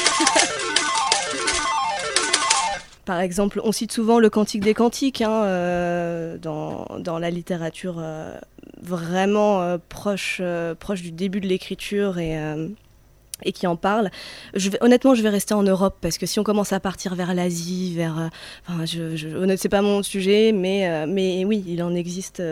Par 3.06 3.20
exemple, 3.20 3.60
on 3.62 3.70
cite 3.70 3.92
souvent 3.92 4.18
le 4.18 4.28
Cantique 4.28 4.62
des 4.62 4.74
Cantiques 4.74 5.22
hein, 5.22 5.44
euh, 5.44 6.38
dans, 6.38 6.86
dans 6.98 7.20
la 7.20 7.30
littérature 7.30 7.98
euh, 8.00 8.36
vraiment 8.82 9.62
euh, 9.62 9.78
proche, 9.88 10.42
proche 10.80 11.02
du 11.02 11.12
début 11.12 11.40
de 11.40 11.46
l'écriture 11.46 12.18
et, 12.18 12.36
et 13.44 13.52
qui 13.52 13.68
en 13.68 13.76
parle. 13.76 14.10
Honnêtement, 14.80 15.14
je 15.14 15.22
vais 15.22 15.28
rester 15.28 15.54
en 15.54 15.62
Europe 15.62 15.96
parce 16.00 16.18
que 16.18 16.26
si 16.26 16.40
on 16.40 16.42
commence 16.42 16.72
à 16.72 16.80
partir 16.80 17.14
vers 17.14 17.32
l'Asie, 17.32 17.94
vers, 17.94 18.28
enfin, 18.66 18.84
je, 18.84 19.14
je, 19.14 19.56
c'est 19.56 19.68
pas 19.68 19.82
mon 19.82 20.02
sujet, 20.02 20.50
mais, 20.50 21.06
mais 21.06 21.44
oui, 21.44 21.64
il 21.68 21.84
en 21.84 21.94
existe. 21.94 22.42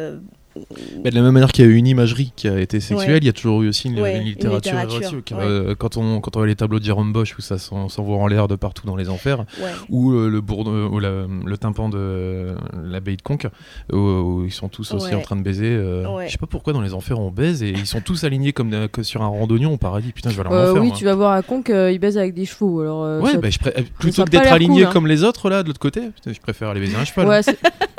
Euh, 0.56 1.10
de 1.10 1.14
la 1.14 1.22
même 1.22 1.32
manière 1.32 1.50
qu'il 1.52 1.64
y 1.64 1.68
a 1.68 1.70
eu 1.70 1.74
une 1.74 1.86
imagerie 1.86 2.32
qui 2.36 2.48
a 2.48 2.58
été 2.60 2.80
sexuelle, 2.80 3.12
Ouais. 3.14 3.18
il 3.18 3.24
y 3.24 3.28
a 3.28 3.32
toujours 3.32 3.62
eu 3.62 3.68
aussi 3.68 3.88
une, 3.88 4.00
Ouais, 4.00 4.12
une 4.16 4.22
une 4.22 4.28
littérature, 4.28 4.72
ouais. 4.74 5.22
Euh, 5.32 5.74
quand, 5.76 5.96
on, 5.96 6.20
quand 6.20 6.36
on 6.36 6.40
voit 6.40 6.46
les 6.46 6.54
tableaux 6.56 6.78
de 6.78 6.84
Jérôme 6.84 7.12
Bosch 7.12 7.36
où 7.38 7.42
ça 7.42 7.58
s'en- 7.58 7.88
s'envoie 7.88 8.16
en 8.18 8.26
l'air 8.26 8.48
de 8.48 8.56
partout 8.56 8.86
dans 8.86 8.96
les 8.96 9.08
enfers, 9.08 9.44
ou 9.90 10.12
euh, 10.12 10.28
le, 10.28 10.40
bourdon- 10.40 10.88
ou 10.90 10.98
la- 11.00 11.26
le 11.44 11.58
tympan 11.58 11.88
de 11.88 11.96
euh, 11.98 12.54
l'abbaye 12.84 13.16
de 13.16 13.22
Conques, 13.22 13.46
où, 13.92 13.96
où 13.96 14.44
ils 14.44 14.52
sont 14.52 14.68
tous 14.68 14.92
aussi 14.92 15.06
Ouais. 15.06 15.14
en 15.14 15.20
train 15.20 15.36
de 15.36 15.42
baiser. 15.42 15.66
euh, 15.70 16.06
Ouais. 16.14 16.26
Je 16.26 16.32
sais 16.32 16.38
pas 16.38 16.46
pourquoi 16.46 16.72
dans 16.72 16.80
les 16.82 16.94
enfers 16.94 17.18
on 17.18 17.30
baise 17.30 17.62
et 17.62 17.70
ils 17.70 17.86
sont 17.86 18.00
tous 18.00 18.24
alignés 18.24 18.52
comme 18.52 18.88
que 18.88 19.02
sur 19.02 19.22
un 19.22 19.26
randonnion 19.28 19.72
au 19.72 19.76
paradis. 19.76 20.12
Putain, 20.12 20.30
je 20.30 20.36
vais 20.36 20.42
aller 20.46 20.50
en 20.50 20.58
Euh, 20.58 20.70
enfer. 20.70 20.82
oui, 20.82 20.88
moi. 20.88 20.96
tu 20.96 21.04
vas 21.04 21.14
voir 21.14 21.32
à 21.32 21.42
Conque, 21.42 21.70
euh, 21.70 21.90
il 21.90 21.98
baise 21.98 22.16
avec 22.18 22.34
des 22.34 22.44
chevaux. 22.46 22.80
Alors, 22.80 23.02
euh, 23.04 23.20
Ouais, 23.20 23.32
ça- 23.32 23.38
bah, 23.38 23.50
je 23.50 23.58
euh, 23.66 23.82
plutôt 23.98 24.22
a 24.22 24.24
que 24.26 24.30
d'être 24.30 24.44
l'air 24.44 24.52
aligné 24.52 24.80
cool, 24.82 24.88
hein. 24.88 24.92
comme 24.92 25.06
les 25.06 25.24
autres 25.24 25.50
là 25.50 25.62
de 25.62 25.68
l'autre 25.68 25.80
côté, 25.80 26.00
putain, 26.14 26.32
je 26.32 26.40
préfère 26.40 26.68
aller 26.68 26.80
baiser 26.80 26.96
un 26.96 27.04
cheval. 27.04 27.26
ouais, 27.28 27.42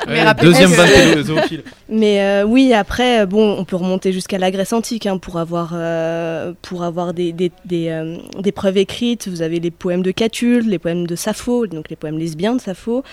Ouais, 0.08 0.34
deuxième 0.42 0.70
pédo- 0.72 1.24
zoophile. 1.24 1.64
Mais 1.90 2.22
euh, 2.22 2.44
oui, 2.44 2.74
après, 2.74 3.22
euh, 3.22 3.26
bon, 3.26 3.56
on 3.58 3.66
peut 3.66 3.76
remonter 3.76 4.12
jusqu'à 4.12 4.38
la 4.38 4.52
Grèce 4.52 4.74
antique 4.74 5.06
hein, 5.06 5.18
pour 5.18 5.38
avoir, 5.40 5.72
euh, 5.74 6.54
pour 6.62 6.84
avoir 6.84 7.14
des, 7.14 7.32
des, 7.34 7.52
des, 7.66 7.90
euh, 7.90 8.18
des 8.40 8.52
preuves 8.52 8.78
écrites. 8.78 9.28
Vous 9.28 9.42
avez 9.42 9.60
les 9.60 9.72
poèmes 9.72 10.04
de 10.04 10.12
Catulle, 10.12 10.68
les 10.70 10.80
poèmes 10.80 11.08
de 11.08 11.16
Sappho, 11.16 11.68
donc 11.68 11.90
les 11.90 11.96
poèmes 11.96 12.18
lesbiens 12.20 12.56
de 12.56 12.62
Sappho. 12.62 13.04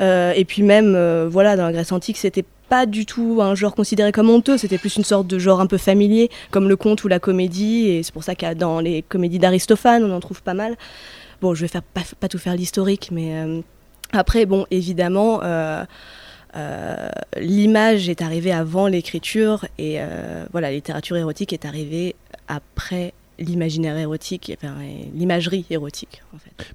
Et 0.00 0.44
puis 0.46 0.62
même, 0.62 0.96
voilà, 1.28 1.56
dans 1.56 1.66
la 1.66 1.72
Grèce 1.72 1.92
antique, 1.92 2.16
c'était 2.16 2.44
pas 2.68 2.86
du 2.86 3.04
tout 3.04 3.40
un 3.42 3.54
genre 3.56 3.74
considéré 3.74 4.12
comme 4.12 4.30
honteux, 4.30 4.56
c'était 4.56 4.78
plus 4.78 4.94
une 4.96 5.02
sorte 5.04 5.26
de 5.26 5.40
genre 5.40 5.60
un 5.60 5.66
peu 5.66 5.76
familier, 5.76 6.30
comme 6.52 6.68
le 6.68 6.76
conte 6.76 7.02
ou 7.02 7.08
la 7.08 7.18
comédie. 7.18 7.88
Et 7.88 8.02
c'est 8.04 8.12
pour 8.12 8.22
ça 8.24 8.34
que 8.36 8.54
dans 8.54 8.78
les 8.80 9.02
comédies 9.02 9.38
d'Aristophane, 9.40 10.04
on 10.04 10.14
en 10.14 10.20
trouve 10.20 10.40
pas 10.42 10.54
mal. 10.54 10.76
Bon, 11.42 11.52
je 11.54 11.62
vais 11.62 11.68
faire, 11.68 11.82
pas, 11.82 12.02
pas 12.20 12.28
tout 12.28 12.38
faire 12.38 12.54
l'historique, 12.54 13.08
mais 13.10 13.34
euh, 13.34 13.60
après, 14.12 14.46
bon, 14.46 14.66
évidemment. 14.70 15.40
euh, 15.42 15.84
l'image 17.36 18.08
est 18.08 18.22
arrivée 18.22 18.52
avant 18.52 18.86
l'écriture 18.86 19.66
et 19.78 19.96
euh, 20.00 20.44
voilà, 20.52 20.68
la 20.68 20.74
littérature 20.74 21.16
érotique 21.16 21.52
est 21.52 21.64
arrivée 21.64 22.14
après 22.48 23.12
l'imaginaire 23.38 23.96
érotique, 23.96 24.52
enfin, 24.62 24.74
l'imagerie 25.14 25.64
érotique 25.70 26.22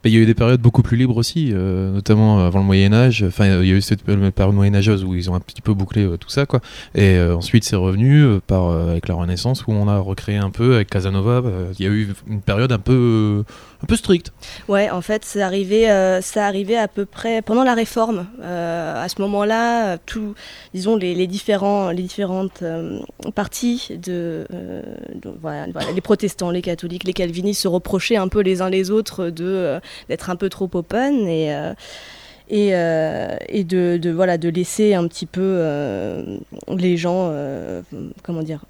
Il 0.04 0.12
y 0.12 0.18
a 0.18 0.20
eu 0.20 0.26
des 0.26 0.34
périodes 0.34 0.62
beaucoup 0.62 0.82
plus 0.82 0.98
libres 0.98 1.18
aussi, 1.18 1.52
euh, 1.54 1.92
notamment 1.92 2.40
avant 2.40 2.58
le 2.58 2.66
Moyen 2.66 2.92
Âge. 2.92 3.24
Enfin, 3.28 3.62
il 3.62 3.68
y 3.68 3.72
a 3.72 3.76
eu 3.76 3.82
cette 3.82 4.02
période 4.04 4.56
moyenâgeuse 4.56 5.04
où 5.04 5.14
ils 5.14 5.30
ont 5.30 5.36
un 5.36 5.40
petit 5.40 5.62
peu 5.62 5.76
bouclé 5.76 6.04
euh, 6.06 6.18
tout 6.18 6.30
ça, 6.30 6.48
quoi. 6.48 6.62
Et 6.96 7.18
euh, 7.18 7.36
ensuite, 7.36 7.66
c'est 7.66 7.76
revenu 7.76 8.24
euh, 8.24 8.40
euh, 8.52 8.92
avec 8.92 9.08
la 9.08 9.14
Renaissance 9.14 9.68
où 9.68 9.74
on 9.74 9.88
a 9.88 10.00
recréé 10.00 10.38
un 10.38 10.50
peu 10.50 10.76
avec 10.76 10.90
Casanova. 10.90 11.44
euh, 11.46 11.72
Il 11.78 11.86
y 11.86 11.88
a 11.88 11.92
eu 11.92 12.16
une 12.28 12.42
période 12.42 12.72
un 12.72 12.80
peu 12.80 12.94
euh, 12.94 13.44
un 13.86 13.88
peu 13.88 13.96
stricte. 13.98 14.34
Ouais, 14.68 14.90
en 14.90 15.02
fait, 15.02 15.24
c'est 15.24 15.44
arrivé, 15.44 15.92
euh, 15.92 16.20
ça 16.20 16.48
arrivait 16.48 16.76
à 16.76 16.88
peu 16.88 17.06
près 17.06 17.44
pendant 17.44 17.64
la 17.64 17.76
Réforme. 17.76 18.26
Euh, 18.42 19.04
à 19.04 19.08
ce 19.10 19.22
moment-là, 19.22 20.00
tout, 20.00 20.34
disons 20.74 20.96
les, 20.96 21.28
différents, 21.28 21.92
les 21.92 22.02
différentes 22.02 22.64
euh, 22.64 23.00
parties 23.36 23.92
de, 24.04 24.48
euh, 24.52 24.82
voilà, 25.40 25.68
les 25.94 26.02
protestants, 26.02 26.50
les 26.50 26.64
catholiques, 26.64 27.04
les 27.04 27.14
calvinistes 27.14 27.62
se 27.62 27.68
reprochaient 27.68 28.16
un 28.16 28.28
peu 28.28 28.40
les 28.40 28.64
uns 28.64 28.72
les 28.72 28.90
autres 28.90 29.30
de 29.30 29.80
d'être 30.10 30.32
un 30.32 30.36
peu 30.36 30.50
trop 30.50 30.70
open 30.74 31.28
et 31.28 31.54
et, 32.50 32.70
et 32.70 33.64
de, 33.64 33.98
de, 33.98 34.12
voilà 34.12 34.38
de 34.38 34.50
laisser 34.50 34.94
un 34.96 35.08
petit 35.08 35.26
peu 35.26 35.62
les 36.70 36.98
gens 36.98 37.32
comment 38.24 38.42
dire 38.42 38.66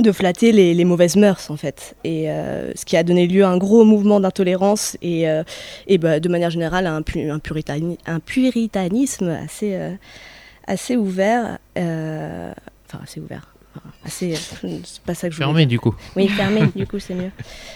de 0.00 0.12
flatter 0.12 0.52
les, 0.52 0.84
mauvaises 0.84 1.16
mœurs 1.16 1.50
en 1.50 1.56
fait. 1.56 1.96
Et 2.04 2.30
euh, 2.30 2.72
ce 2.74 2.84
qui 2.84 2.96
a 2.96 3.02
donné 3.02 3.26
lieu 3.26 3.44
à 3.44 3.48
un 3.48 3.58
gros 3.58 3.84
mouvement 3.84 4.20
d'intolérance 4.20 4.96
et, 5.02 5.28
euh, 5.28 5.42
et 5.86 5.98
bah, 5.98 6.20
de 6.20 6.28
manière 6.28 6.50
générale 6.50 6.86
à 6.86 6.94
un, 6.94 7.02
pu- 7.02 7.28
un, 7.30 7.38
puritani- 7.38 7.98
un 8.06 8.20
puritanisme 8.20 9.28
assez 9.28 9.74
euh, 9.74 9.90
assez 10.66 10.96
ouvert 10.96 11.58
enfin 11.76 13.00
assez 13.02 13.20
ouvert 13.20 13.54
c'est 14.06 14.34
pas 15.06 15.14
ça 15.14 15.28
que 15.28 15.32
je 15.34 15.38
Fermé 15.38 15.66
du 15.66 15.78
coup. 15.78 15.94
oui, 16.16 16.28
fermé, 16.28 16.62
du 16.74 16.86
coup, 16.86 16.98
c'est 16.98 17.14
mieux. 17.14 17.30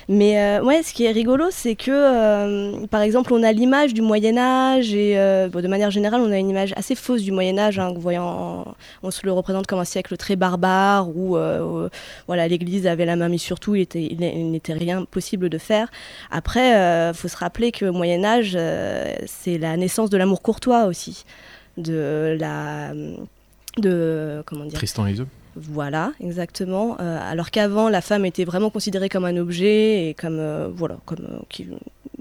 Mais 0.08 0.38
euh, 0.38 0.62
ouais, 0.64 0.82
ce 0.82 0.92
qui 0.92 1.04
est 1.04 1.10
rigolo, 1.12 1.46
c'est 1.50 1.74
que, 1.74 1.90
euh, 1.90 2.86
par 2.86 3.00
exemple, 3.02 3.32
on 3.34 3.42
a 3.42 3.52
l'image 3.52 3.94
du 3.94 4.02
Moyen-Âge, 4.02 4.94
et 4.94 5.18
euh, 5.18 5.48
bon, 5.48 5.62
de 5.62 5.68
manière 5.68 5.90
générale, 5.90 6.20
on 6.20 6.30
a 6.32 6.38
une 6.38 6.50
image 6.50 6.72
assez 6.76 6.94
fausse 6.94 7.22
du 7.22 7.32
Moyen-Âge. 7.32 7.78
Hein, 7.78 7.92
voyant, 7.96 8.64
on 9.02 9.10
se 9.10 9.20
le 9.24 9.32
représente 9.32 9.66
comme 9.66 9.78
un 9.80 9.84
siècle 9.84 10.16
très 10.16 10.36
barbare, 10.36 11.08
où 11.14 11.36
euh, 11.36 11.84
euh, 11.84 11.88
voilà, 12.26 12.48
l'Église 12.48 12.86
avait 12.86 13.06
la 13.06 13.16
main 13.16 13.28
mise 13.28 13.42
sur 13.42 13.60
tout, 13.60 13.74
il 13.74 13.82
était- 13.82 14.02
il 14.10 14.22
il 14.22 14.50
n'était 14.50 14.72
rien 14.72 15.04
possible 15.04 15.48
de 15.48 15.58
faire. 15.58 15.88
Après, 16.30 16.70
il 17.10 17.14
faut 17.14 17.28
se 17.28 17.36
rappeler 17.36 17.72
que 17.72 17.86
au 17.86 17.92
Moyen-Âge, 17.92 18.52
euh, 18.56 19.14
c'est 19.26 19.58
la 19.58 19.76
naissance 19.76 20.10
de 20.10 20.16
l'amour 20.16 20.42
courtois 20.42 20.84
aussi. 20.86 21.24
De 21.76 22.36
la. 22.38 22.92
De. 23.78 24.42
Comment 24.46 24.64
dire 24.64 24.74
Tristan 24.78 25.06
et 25.06 25.12
Isolde. 25.12 25.28
Voilà, 25.56 26.12
exactement. 26.20 26.96
Euh, 27.00 27.18
alors 27.20 27.50
qu'avant, 27.50 27.88
la 27.88 28.00
femme 28.00 28.24
était 28.24 28.44
vraiment 28.44 28.70
considérée 28.70 29.08
comme 29.08 29.24
un 29.24 29.36
objet 29.36 30.08
et 30.08 30.14
comme 30.14 30.38
euh, 30.38 30.68
voilà, 30.72 30.96
comme 31.04 31.26
euh, 31.28 31.64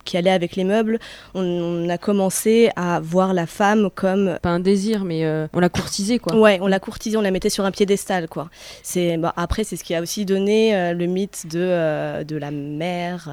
qui, 0.03 0.17
allait 0.17 0.29
avec 0.31 0.55
les 0.55 0.63
meubles. 0.63 0.99
On, 1.33 1.41
on 1.43 1.89
a 1.89 1.97
commencé 1.97 2.69
à 2.75 2.99
voir 2.99 3.33
la 3.33 3.45
femme 3.45 3.89
comme 3.93 4.37
pas 4.41 4.49
un 4.49 4.59
désir, 4.59 5.03
mais 5.03 5.23
euh, 5.25 5.47
on 5.53 5.59
l'a 5.59 5.69
courtisé, 5.69 6.19
quoi. 6.19 6.35
Ouais, 6.35 6.59
on 6.61 6.67
la 6.67 6.79
courtisait, 6.79 7.17
on 7.17 7.21
la 7.21 7.31
mettait 7.31 7.49
sur 7.49 7.65
un 7.65 7.71
piédestal, 7.71 8.27
quoi. 8.27 8.49
C'est 8.83 9.17
bah, 9.17 9.33
après 9.37 9.63
c'est 9.63 9.75
ce 9.75 9.83
qui 9.83 9.95
a 9.95 10.01
aussi 10.01 10.25
donné 10.25 10.75
euh, 10.75 10.93
le 10.93 11.05
mythe 11.05 11.45
de 11.49 11.59
euh, 11.59 12.23
de 12.23 12.35
la 12.37 12.51
mère, 12.51 13.29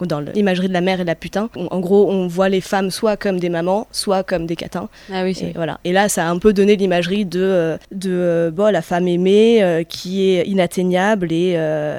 dans 0.00 0.20
l'imagerie 0.20 0.68
de 0.68 0.72
la 0.72 0.80
mère 0.80 1.00
et 1.00 1.04
de 1.04 1.08
la 1.08 1.14
putain. 1.14 1.48
On- 1.56 1.68
en 1.70 1.80
gros, 1.80 2.10
on 2.10 2.26
voit 2.26 2.48
les 2.48 2.60
femmes 2.60 2.90
soit 2.90 3.16
comme 3.16 3.40
des 3.40 3.48
mamans, 3.48 3.86
soit 3.90 4.22
comme 4.22 4.46
des 4.46 4.56
catins. 4.56 4.88
Ah 5.12 5.22
oui, 5.24 5.34
c'est 5.34 5.46
Et 5.46 5.52
voilà. 5.54 5.80
Et 5.84 5.92
là, 5.92 6.08
ça 6.08 6.26
a 6.26 6.30
un 6.30 6.38
peu 6.38 6.52
donné 6.52 6.76
l'imagerie 6.76 7.24
de 7.24 7.78
de 7.92 8.52
bon, 8.54 8.72
la 8.72 8.82
femme 8.82 9.08
aimée 9.08 9.84
qui 9.88 10.30
est 10.30 10.46
inatteignable 10.46 11.32
et, 11.32 11.52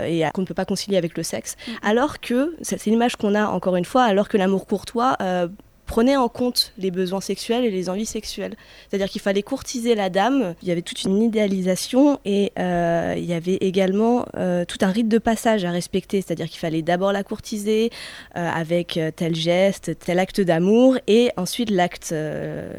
et 0.08 0.26
qu'on 0.34 0.41
ne 0.41 0.45
peut 0.48 0.54
pas 0.54 0.65
concilier 0.65 0.98
avec 0.98 1.17
le 1.17 1.24
sexe. 1.24 1.56
Alors 1.84 2.19
que 2.19 2.56
c'est 2.62 2.84
l'image 2.86 3.15
qu'on 3.15 3.36
a 3.36 3.45
encore 3.48 3.75
une 3.78 3.86
fois, 3.86 4.04
alors 4.04 4.30
que 4.30 4.38
l'amour 4.38 4.66
courtois 4.66 5.16
euh, 5.22 5.48
prenait 5.86 6.18
en 6.18 6.30
compte 6.30 6.74
les 6.78 6.90
besoins 6.90 7.22
sexuels 7.22 7.64
et 7.64 7.70
les 7.70 7.90
envies 7.90 8.08
sexuelles. 8.08 8.56
C'est-à-dire 8.90 9.08
qu'il 9.08 9.22
fallait 9.22 9.44
courtiser 9.44 9.94
la 9.94 10.10
dame. 10.10 10.56
Il 10.64 10.68
y 10.68 10.72
avait 10.72 10.82
toute 10.82 11.04
une 11.04 11.22
idéalisation 11.22 12.20
et 12.26 12.52
euh, 12.58 13.14
il 13.18 13.26
y 13.26 13.34
avait 13.34 13.58
également 13.62 14.26
euh, 14.36 14.66
tout 14.66 14.80
un 14.82 14.90
rite 14.90 15.08
de 15.10 15.20
passage 15.20 15.64
à 15.64 15.72
respecter. 15.72 16.22
C'est-à-dire 16.22 16.50
qu'il 16.50 16.60
fallait 16.60 16.82
d'abord 16.82 17.12
la 17.12 17.24
courtiser 17.24 17.92
avec 18.34 19.00
tel 19.16 19.36
geste, 19.36 19.92
tel 20.00 20.20
acte 20.20 20.42
d'amour 20.42 20.98
et 21.08 21.30
ensuite 21.38 21.70
l'acte, 21.70 22.12
le, 22.12 22.72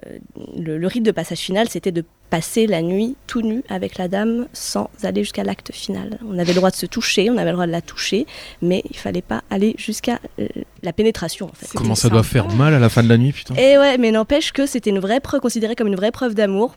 le 0.56 0.86
rite 0.86 1.04
de 1.04 1.12
passage 1.12 1.38
final, 1.38 1.68
c'était 1.68 1.92
de 1.92 2.04
passer 2.30 2.66
la 2.66 2.82
nuit 2.82 3.16
tout 3.26 3.42
nu 3.42 3.62
avec 3.68 3.98
la 3.98 4.08
dame 4.08 4.46
sans 4.52 4.90
aller 5.02 5.22
jusqu'à 5.22 5.44
l'acte 5.44 5.72
final. 5.72 6.18
On 6.28 6.38
avait 6.38 6.52
le 6.52 6.56
droit 6.56 6.70
de 6.70 6.76
se 6.76 6.86
toucher, 6.86 7.30
on 7.30 7.36
avait 7.36 7.50
le 7.50 7.52
droit 7.52 7.66
de 7.66 7.72
la 7.72 7.82
toucher, 7.82 8.26
mais 8.62 8.82
il 8.90 8.96
fallait 8.96 9.22
pas 9.22 9.42
aller 9.50 9.74
jusqu'à 9.78 10.20
euh, 10.38 10.48
la 10.82 10.92
pénétration 10.92 11.46
en 11.46 11.54
fait. 11.54 11.68
Comment 11.74 11.94
ça 11.94 12.08
doit 12.08 12.22
sympa. 12.22 12.46
faire 12.46 12.56
mal 12.56 12.74
à 12.74 12.78
la 12.78 12.88
fin 12.88 13.02
de 13.02 13.08
la 13.08 13.18
nuit, 13.18 13.32
putain? 13.32 13.54
Et 13.54 13.78
ouais, 13.78 13.98
mais 13.98 14.10
n'empêche 14.10 14.52
que 14.52 14.66
c'était 14.66 14.90
une 14.90 14.98
vraie 14.98 15.20
preuve, 15.20 15.40
considérée 15.40 15.74
comme 15.74 15.88
une 15.88 15.96
vraie 15.96 16.12
preuve 16.12 16.34
d'amour. 16.34 16.76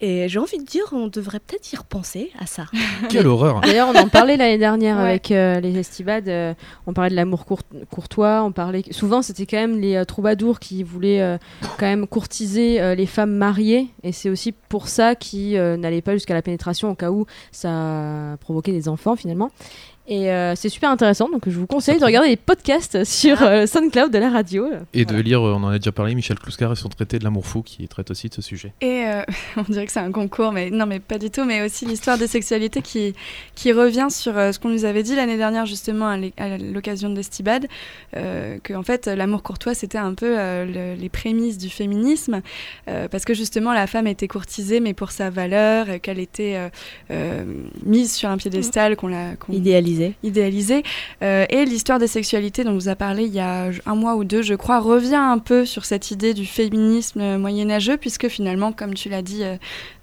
Et 0.00 0.28
j'ai 0.28 0.38
envie 0.38 0.58
de 0.58 0.64
dire, 0.64 0.84
on 0.92 1.06
devrait 1.06 1.40
peut-être 1.40 1.72
y 1.72 1.76
repenser 1.76 2.30
à 2.38 2.44
ça. 2.46 2.66
Quelle 3.08 3.26
horreur. 3.26 3.62
D'ailleurs, 3.62 3.88
on 3.88 3.98
en 3.98 4.08
parlait 4.08 4.36
l'année 4.36 4.58
dernière 4.58 4.96
Ouais. 4.98 5.02
avec 5.04 5.30
euh, 5.30 5.58
les 5.60 5.78
Estibades. 5.78 6.28
euh, 6.28 6.52
on 6.86 6.92
parlait 6.92 7.10
de 7.10 7.16
l'amour 7.16 7.46
court- 7.46 7.62
courtois. 7.90 8.42
On 8.44 8.52
parlait 8.52 8.82
souvent, 8.90 9.22
c'était 9.22 9.46
quand 9.46 9.56
même 9.56 9.80
les 9.80 9.96
euh, 9.96 10.04
troubadours 10.04 10.58
qui 10.60 10.82
voulaient 10.82 11.22
euh, 11.22 11.38
quand 11.78 11.86
même 11.86 12.06
courtiser 12.06 12.80
euh, 12.80 12.94
les 12.94 13.06
femmes 13.06 13.34
mariées. 13.34 13.88
Et 14.02 14.12
c'est 14.12 14.28
aussi 14.28 14.52
pour 14.52 14.88
ça 14.88 15.14
qu'ils 15.14 15.56
euh, 15.56 15.76
n'allaient 15.78 16.02
pas 16.02 16.12
jusqu'à 16.12 16.34
la 16.34 16.42
pénétration 16.42 16.90
au 16.90 16.94
cas 16.94 17.10
où 17.10 17.24
ça 17.50 18.36
provoquait 18.40 18.72
des 18.72 18.88
enfants 18.88 19.16
finalement. 19.16 19.50
Et 20.08 20.30
euh, 20.30 20.54
c'est 20.54 20.68
super 20.68 20.90
intéressant, 20.90 21.28
donc 21.28 21.48
je 21.48 21.58
vous 21.58 21.66
conseille 21.66 21.98
de 21.98 22.04
regarder 22.04 22.28
les 22.28 22.36
podcasts 22.36 23.02
sur 23.02 23.42
euh, 23.42 23.66
SoundCloud 23.66 24.12
de 24.12 24.18
la 24.18 24.30
radio. 24.30 24.68
Et 24.94 25.04
de 25.04 25.16
lire, 25.16 25.42
euh, 25.44 25.54
on 25.54 25.64
en 25.64 25.68
a 25.68 25.78
déjà 25.78 25.90
parlé, 25.90 26.14
Michel 26.14 26.38
Kluskar 26.38 26.70
et 26.70 26.76
son 26.76 26.88
traité 26.88 27.18
de 27.18 27.24
l'amour 27.24 27.44
fou 27.44 27.62
qui 27.62 27.88
traite 27.88 28.10
aussi 28.12 28.28
de 28.28 28.34
ce 28.34 28.40
sujet. 28.40 28.72
Et 28.80 29.04
euh, 29.06 29.22
on 29.56 29.62
dirait 29.62 29.84
que 29.86 29.90
c'est 29.90 29.98
un 30.00 30.12
concours, 30.12 30.52
mais 30.52 30.70
non, 30.70 30.86
mais 30.86 31.00
pas 31.00 31.18
du 31.18 31.30
tout. 31.30 31.44
Mais 31.44 31.60
aussi 31.64 31.86
l'histoire 31.86 32.18
des 32.18 32.28
sexualités 32.28 32.82
qui, 32.82 33.14
qui 33.56 33.72
revient 33.72 34.06
sur 34.10 34.38
euh, 34.38 34.52
ce 34.52 34.60
qu'on 34.60 34.68
nous 34.68 34.84
avait 34.84 35.02
dit 35.02 35.16
l'année 35.16 35.36
dernière, 35.36 35.66
justement, 35.66 36.06
à 36.36 36.58
l'occasion 36.58 37.10
de 37.10 37.16
l'Estibad, 37.16 37.66
euh, 38.16 38.58
que 38.62 38.74
en 38.74 38.84
fait, 38.84 39.06
l'amour 39.08 39.42
courtois, 39.42 39.74
c'était 39.74 39.98
un 39.98 40.14
peu 40.14 40.38
euh, 40.38 40.94
le- 40.94 41.00
les 41.00 41.08
prémices 41.08 41.58
du 41.58 41.68
féminisme, 41.68 42.42
euh, 42.88 43.08
parce 43.08 43.24
que 43.24 43.34
justement, 43.34 43.72
la 43.72 43.88
femme 43.88 44.06
était 44.06 44.28
courtisée, 44.28 44.78
mais 44.78 44.94
pour 44.94 45.10
sa 45.10 45.30
valeur, 45.30 45.86
qu'elle 46.00 46.20
était 46.20 46.54
euh, 46.56 46.68
euh, 47.10 47.44
mise 47.84 48.14
sur 48.14 48.28
un 48.28 48.36
piédestal, 48.36 48.94
qu'on 48.94 49.08
la. 49.08 49.34
qu'on- 49.34 49.52
Idéalisé. 49.96 50.14
idéalisé. 50.22 50.82
Euh, 51.22 51.46
et 51.48 51.64
l'histoire 51.64 51.98
des 51.98 52.06
sexualités 52.06 52.64
dont 52.64 52.74
vous 52.74 52.88
a 52.88 52.94
parlé 52.96 53.24
il 53.24 53.32
y 53.34 53.40
a 53.40 53.70
un 53.86 53.94
mois 53.94 54.16
ou 54.16 54.24
deux, 54.24 54.42
je 54.42 54.54
crois, 54.54 54.80
revient 54.80 55.14
un 55.14 55.38
peu 55.38 55.64
sur 55.64 55.84
cette 55.84 56.10
idée 56.10 56.34
du 56.34 56.46
féminisme 56.46 57.36
moyenâgeux, 57.38 57.96
puisque 57.96 58.28
finalement, 58.28 58.72
comme 58.72 58.94
tu 58.94 59.08
l'as 59.08 59.22
dit, 59.22 59.42
euh, 59.42 59.56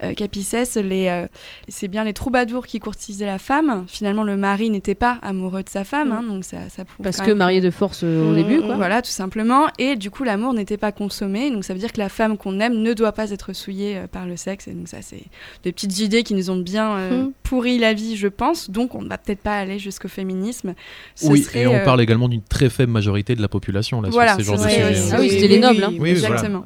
euh, 0.03 0.13
Capicès, 0.13 0.77
euh, 0.77 1.27
c'est 1.67 1.87
bien 1.87 2.03
les 2.03 2.13
troubadours 2.13 2.65
qui 2.65 2.79
courtisaient 2.79 3.25
la 3.25 3.39
femme. 3.39 3.85
Finalement, 3.87 4.23
le 4.23 4.37
mari 4.37 4.69
n'était 4.69 4.95
pas 4.95 5.19
amoureux 5.21 5.63
de 5.63 5.69
sa 5.69 5.83
femme, 5.83 6.11
hein, 6.11 6.23
donc 6.27 6.43
ça, 6.43 6.57
ça 6.69 6.85
prouve 6.85 7.03
Parce 7.03 7.17
que 7.17 7.27
même 7.27 7.37
marié 7.37 7.61
de 7.61 7.71
force 7.71 8.03
au 8.03 8.07
Mmh, 8.07 8.35
début, 8.35 8.61
quoi. 8.61 8.75
Voilà, 8.75 9.01
tout 9.01 9.11
simplement. 9.11 9.67
Et 9.77 9.95
du 9.95 10.09
coup, 10.09 10.23
l'amour 10.23 10.53
n'était 10.53 10.77
pas 10.77 10.91
consommé. 10.91 11.51
Donc, 11.51 11.63
ça 11.63 11.73
veut 11.73 11.79
dire 11.79 11.91
que 11.91 11.99
la 11.99 12.09
femme 12.09 12.37
qu'on 12.37 12.59
aime 12.59 12.75
ne 12.75 12.93
doit 12.93 13.11
pas 13.11 13.31
être 13.31 13.53
souillée 13.53 14.01
par 14.11 14.25
le 14.25 14.37
sexe. 14.37 14.67
Et 14.67 14.71
donc, 14.71 14.87
ça, 14.87 14.97
c'est 15.01 15.23
des 15.63 15.71
petites 15.71 15.99
idées 15.99 16.23
qui 16.23 16.33
nous 16.33 16.49
ont 16.49 16.57
bien 16.57 16.95
euh, 16.97 17.23
Mhm. 17.23 17.31
Pourri 17.53 17.77
la 17.77 17.93
vie, 17.93 18.15
je 18.15 18.27
pense. 18.27 18.71
Donc, 18.71 18.95
on 18.95 19.01
ne 19.03 19.09
va 19.09 19.19
peut-être 19.19 19.41
pas 19.41 19.57
aller 19.59 19.77
jusqu'au 19.77 20.07
féminisme. 20.07 20.73
Ce 21.13 21.27
oui, 21.27 21.43
serait, 21.43 21.61
et 21.61 21.67
on 21.67 21.75
euh, 21.75 21.83
parle 21.85 22.01
également 22.01 22.27
d'une 22.27 22.41
très 22.41 22.67
faible 22.69 22.91
majorité 22.91 23.35
de 23.35 23.41
la 23.43 23.47
population 23.47 24.01
là, 24.01 24.09
Voilà, 24.09 24.31
sur 24.33 24.39
ces 24.39 24.45
genres 24.45 24.57
de 24.57 24.69
sujets. 24.69 25.09
Ah 25.11 25.17
oui, 25.19 25.29
c'était 25.29 25.47
les 25.47 25.59
nobles, 25.59 25.83
hein. 25.83 25.89
Oui, 25.91 26.13
voilà. 26.15 26.35
Exactement. 26.35 26.63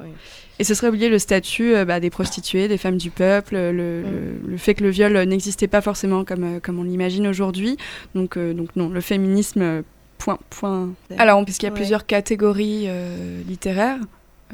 Et 0.58 0.64
ce 0.64 0.74
serait 0.74 0.88
oublier 0.88 1.10
le 1.10 1.18
statut 1.18 1.74
euh, 1.76 1.84
bah, 1.84 2.00
des 2.00 2.08
prostituées, 2.10 2.66
des 2.68 2.78
femmes 2.78 2.96
du 2.96 3.10
peuple, 3.10 3.54
le, 3.54 3.70
le- 3.72 4.02
le 4.46 4.56
fait 4.56 4.74
que 4.74 4.82
le 4.82 4.90
viol 4.90 5.12
n'existait 5.24 5.68
pas 5.68 5.80
forcément 5.82 6.24
comme, 6.24 6.56
euh, 6.56 6.60
comme 6.60 6.78
on 6.78 6.84
l'imagine 6.84 7.26
aujourd'hui. 7.28 7.76
Donc, 8.14 8.36
euh, 8.38 8.54
donc 8.54 8.68
non, 8.74 8.88
le 8.88 9.00
féminisme, 9.02 9.82
point. 10.16 10.38
point. 10.50 10.88
Alors, 11.18 11.44
puisqu'il 11.44 11.66
y 11.66 11.68
a 11.68 11.72
Ouais. 11.72 11.76
plusieurs 11.78 12.06
catégories 12.06 12.84
euh, 12.88 13.40
littéraires 13.46 14.00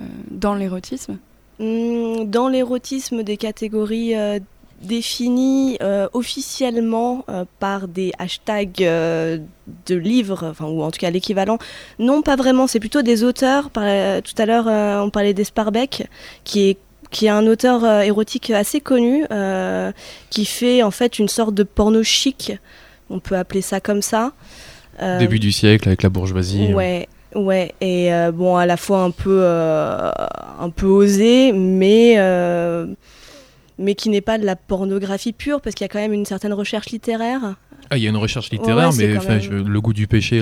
euh, 0.01 0.03
dans 0.31 0.55
l'érotisme. 0.57 1.17
Hum, 1.61 2.29
Dans 2.29 2.49
l'érotisme, 2.49 3.23
des 3.23 3.37
catégories 3.37 4.15
euh, 4.17 4.41
définies 4.85 5.77
euh, 5.83 6.09
officiellement 6.13 7.25
euh, 7.29 7.45
par 7.59 7.89
des 7.89 8.13
hashtags 8.19 8.83
euh, 8.83 9.39
de 9.87 9.95
livres, 9.95 10.47
enfin, 10.51 10.67
ou 10.67 10.83
en 10.83 10.91
tout 10.91 10.99
cas 10.99 11.11
l'équivalent. 11.11 11.59
Non, 11.99 12.23
pas 12.23 12.37
vraiment, 12.37 12.67
c'est 12.67 12.81
plutôt 12.81 13.03
des 13.03 13.25
auteurs. 13.25 13.71
Par- 13.71 13.85
euh, 13.87 14.21
tout 14.21 14.35
à 14.41 14.47
l'heure, 14.47 14.67
on 15.05 15.11
parlait 15.11 15.35
d'Esparbeck, 15.35 16.07
qui 16.45 16.71
est 16.71 16.77
qui 17.11 17.27
est 17.27 17.31
un 17.31 17.47
auteur 17.47 17.85
érotique 18.03 18.51
assez 18.51 18.81
connu, 18.81 19.25
qui 20.31 20.45
fait 20.45 20.83
en 20.83 20.91
fait 20.91 21.21
une 21.21 21.29
sorte 21.29 21.55
de 21.55 21.63
porno 21.63 22.03
chic, 22.03 22.53
on 23.09 23.21
peut 23.21 23.37
appeler 23.37 23.63
ça 23.63 23.79
comme 23.81 24.03
ça. 24.03 24.33
Début 25.21 25.39
du 25.39 25.53
siècle 25.53 25.89
avec 25.89 26.03
la 26.03 26.09
bourgeoisie. 26.09 26.73
Ouais, 26.75 27.09
ouais, 27.37 27.73
et 27.81 28.11
bon, 28.33 28.57
à 28.57 28.67
la 28.67 28.77
fois 28.77 29.03
un 29.03 29.13
peu, 29.13 29.45
un 29.47 30.71
peu 30.75 30.87
osé, 30.87 31.53
mais, 31.53 32.17
mais 33.79 33.95
qui 33.95 34.09
n'est 34.09 34.21
pas 34.21 34.39
de 34.39 34.45
la 34.45 34.57
pornographie 34.57 35.33
pure, 35.33 35.61
parce 35.61 35.75
qu'il 35.75 35.85
y 35.85 35.87
a 35.87 35.89
quand 35.89 35.99
même 35.99 36.13
une 36.13 36.25
certaine 36.27 36.53
recherche 36.53 36.87
littéraire. 36.91 37.57
Ah, 37.91 37.99
il 37.99 38.03
y 38.03 38.07
a 38.07 38.11
une 38.11 38.17
recherche 38.17 38.51
littéraire, 38.51 38.89
Ouais, 38.91 38.97
mais 38.97 39.07
même- 39.29 39.41
je- 39.43 39.51
le 39.53 39.81
goût 39.81 39.93
du 39.93 40.07
péché, 40.07 40.41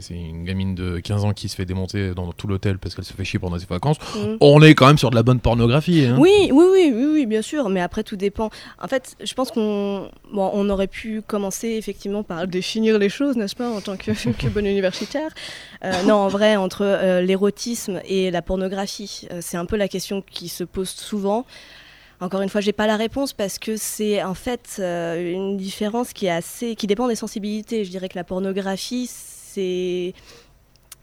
c'est 0.00 0.14
une 0.14 0.44
gamine 0.44 0.74
de 0.74 0.98
15 0.98 1.24
ans 1.24 1.32
qui 1.32 1.48
se 1.48 1.54
fait 1.54 1.64
démonter 1.64 2.14
dans 2.14 2.32
tout 2.32 2.48
l'hôtel 2.48 2.78
parce 2.78 2.94
qu'elle 2.96 3.04
se 3.04 3.12
fait 3.12 3.24
chier 3.24 3.38
pendant 3.38 3.58
ses 3.58 3.66
vacances. 3.66 3.98
Mm. 4.16 4.36
On 4.40 4.60
est 4.60 4.74
quand 4.74 4.88
même 4.88 4.98
sur 4.98 5.10
de 5.10 5.14
la 5.14 5.22
bonne 5.22 5.38
pornographie. 5.38 6.04
Hein. 6.06 6.16
Oui, 6.18 6.50
oui, 6.52 6.64
oui, 6.72 6.92
oui, 6.94 7.06
oui, 7.12 7.26
bien 7.26 7.42
sûr, 7.42 7.68
mais 7.68 7.80
après 7.80 8.02
tout 8.02 8.16
dépend. 8.16 8.50
En 8.82 8.88
fait, 8.88 9.14
je 9.22 9.32
pense 9.34 9.52
qu'on 9.52 10.10
bon, 10.32 10.50
on 10.52 10.68
aurait 10.68 10.88
pu 10.88 11.22
commencer 11.24 11.68
effectivement 11.68 12.24
par 12.24 12.46
définir 12.48 12.98
les 12.98 13.08
choses, 13.08 13.36
n'est-ce 13.36 13.54
pas, 13.56 13.70
en 13.70 13.80
tant 13.80 13.96
que, 13.96 14.10
que 14.38 14.48
bonne 14.48 14.66
universitaire. 14.66 15.30
Euh, 15.84 15.92
non, 16.06 16.14
en 16.14 16.28
vrai, 16.28 16.56
entre 16.56 16.82
euh, 16.82 17.20
l'érotisme 17.20 18.00
et 18.04 18.30
la 18.32 18.42
pornographie, 18.42 19.28
euh, 19.30 19.38
c'est 19.40 19.56
un 19.56 19.64
peu 19.66 19.76
la 19.76 19.86
question 19.88 20.22
qui 20.28 20.48
se 20.48 20.64
pose 20.64 20.88
souvent. 20.90 21.46
Encore 22.22 22.40
une 22.40 22.48
fois, 22.48 22.60
j'ai 22.60 22.72
pas 22.72 22.86
la 22.86 22.96
réponse 22.96 23.32
parce 23.32 23.58
que 23.58 23.76
c'est 23.76 24.22
en 24.22 24.34
fait 24.34 24.76
euh, 24.78 25.32
une 25.32 25.56
différence 25.56 26.12
qui 26.12 26.26
est 26.26 26.30
assez, 26.30 26.76
qui 26.76 26.86
dépend 26.86 27.08
des 27.08 27.16
sensibilités. 27.16 27.84
Je 27.84 27.90
dirais 27.90 28.08
que 28.08 28.16
la 28.16 28.22
pornographie, 28.22 29.08
c'est 29.10 30.14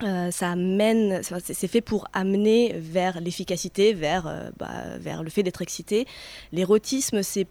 euh, 0.02 0.32
ça 0.32 0.52
amène, 0.52 1.20
c'est 1.22 1.68
fait 1.68 1.82
pour 1.82 2.08
amener 2.14 2.74
vers 2.78 3.20
l'efficacité, 3.20 3.94
vers, 3.94 4.28
euh, 4.28 4.50
bah, 4.58 4.98
vers 4.98 5.22
le 5.22 5.30
fait 5.30 5.44
d'être 5.44 5.62
excité. 5.62 6.08
L'érotisme, 6.54 7.22
c'est 7.22 7.48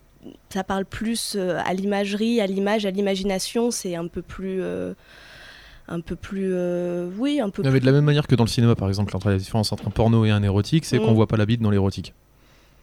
ça 0.48 0.64
parle 0.64 0.86
plus 0.86 1.36
à 1.36 1.74
l'imagerie, 1.74 2.40
à 2.40 2.46
l'image, 2.46 2.86
à 2.86 2.90
l'imagination. 2.90 3.70
C'est 3.70 3.94
un 3.94 4.08
peu 4.08 4.22
plus, 4.22 4.62
un 5.88 6.00
peu 6.00 6.16
plus, 6.16 6.50
euh, 6.52 7.10
oui, 7.18 7.40
un 7.40 7.50
peu. 7.50 7.62
Non, 7.62 7.70
mais 7.70 7.80
de 7.80 7.86
la 7.86 7.92
même 7.92 8.04
manière 8.04 8.26
que 8.26 8.34
dans 8.34 8.44
le 8.44 8.48
cinéma, 8.48 8.74
par 8.74 8.88
exemple, 8.88 9.14
entre 9.16 9.30
la 9.30 9.36
différence 9.36 9.72
entre 9.72 9.88
un 9.88 9.90
porno 9.90 10.24
et 10.24 10.30
un 10.30 10.42
érotique, 10.42 10.84
c'est 10.84 10.98
Mm. 10.98 11.02
qu'on 11.02 11.14
voit 11.14 11.26
pas 11.26 11.36
la 11.36 11.46
bite 11.46 11.60
dans 11.60 11.70
l'érotique. 11.70 12.14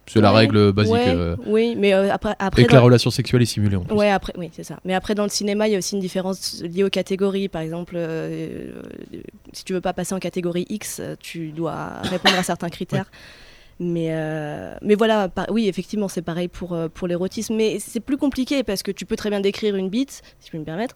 C'est 0.08 0.22
la 0.22 0.32
règle 0.32 0.72
basique. 0.72 0.94
ouais, 0.94 1.08
euh, 1.08 1.36
Oui, 1.46 1.76
mais 1.78 1.94
euh, 1.94 2.14
après, 2.14 2.36
après 2.40 2.62
et 2.62 2.66
que 2.66 2.74
la 2.74 2.82
relation 2.82 3.10
sexuelle 3.10 3.42
est 3.42 3.48
simulée 3.48 3.76
en 3.76 3.84
plus. 3.84 3.96
Ouais, 3.96 4.10
après, 4.10 4.34
oui, 4.38 4.50
c'est 4.54 4.64
ça. 4.64 4.78
Mais 4.86 4.94
après, 4.94 5.16
dans 5.16 5.24
le 5.24 5.30
cinéma, 5.30 5.68
il 5.68 5.72
y 5.72 5.76
a 5.76 5.80
aussi 5.80 5.96
une 5.96 6.02
différence 6.02 6.62
liée 6.64 6.84
aux 6.84 6.90
catégories. 6.90 7.50
Par 7.50 7.62
exemple, 7.62 7.96
euh, 7.98 8.72
si 9.54 9.64
tu 9.64 9.74
veux 9.74 9.82
pas 9.82 9.94
passer 9.94 10.14
en 10.14 10.20
catégorie 10.20 10.66
X, 10.70 11.02
tu 11.20 11.52
dois 11.52 12.02
répondre 12.04 12.38
à 12.38 12.44
certains 12.44 12.70
critères. 12.70 13.10
Mais, 13.80 14.08
euh, 14.12 14.74
mais 14.82 14.96
voilà, 14.96 15.28
par- 15.28 15.48
oui, 15.52 15.68
effectivement, 15.68 16.08
c'est 16.08 16.22
pareil 16.22 16.48
pour, 16.48 16.72
euh, 16.74 16.88
pour 16.88 17.08
l'érotisme. 17.10 17.56
Mais 17.56 17.78
c'est 17.80 18.00
plus 18.00 18.16
compliqué 18.16 18.64
parce 18.64 18.84
que 18.84 18.92
tu 18.92 19.06
peux 19.06 19.18
très 19.18 19.30
bien 19.30 19.42
décrire 19.42 19.76
une 19.76 19.90
bite, 19.90 20.22
si 20.40 20.46
je 20.46 20.50
puis 20.50 20.60
me 20.60 20.64
permettre, 20.64 20.96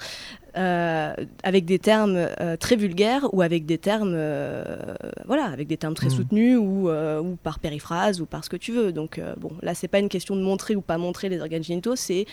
euh, 0.55 1.13
avec 1.43 1.65
des 1.65 1.77
termes 1.77 2.15
euh, 2.15 2.55
très 2.55 2.77
vulgaires 2.77 3.27
ou 3.33 3.41
avec 3.41 3.65
des 3.65 3.77
termes, 3.77 4.15
voilà, 5.25 5.45
avec 5.45 5.67
des 5.67 5.75
termes 5.77 5.93
très 5.93 6.07
Mhm. 6.07 6.15
soutenus 6.15 6.57
ou, 6.57 6.89
ou 6.89 7.35
par 7.43 7.59
périphrase 7.59 8.21
ou 8.21 8.25
par 8.25 8.45
ce 8.45 8.49
que 8.49 8.57
tu 8.57 8.71
veux. 8.71 8.93
Donc, 8.93 9.19
bon, 9.37 9.51
là, 9.61 9.73
c'est 9.73 9.89
pas 9.89 9.99
une 9.99 10.09
question 10.09 10.35
de 10.37 10.41
montrer 10.41 10.75
ou 10.77 10.81
pas 10.81 10.97
montrer 10.97 11.27
les 11.27 11.41
organes 11.41 11.63
génitaux, 11.63 11.95
c'est 11.97 12.25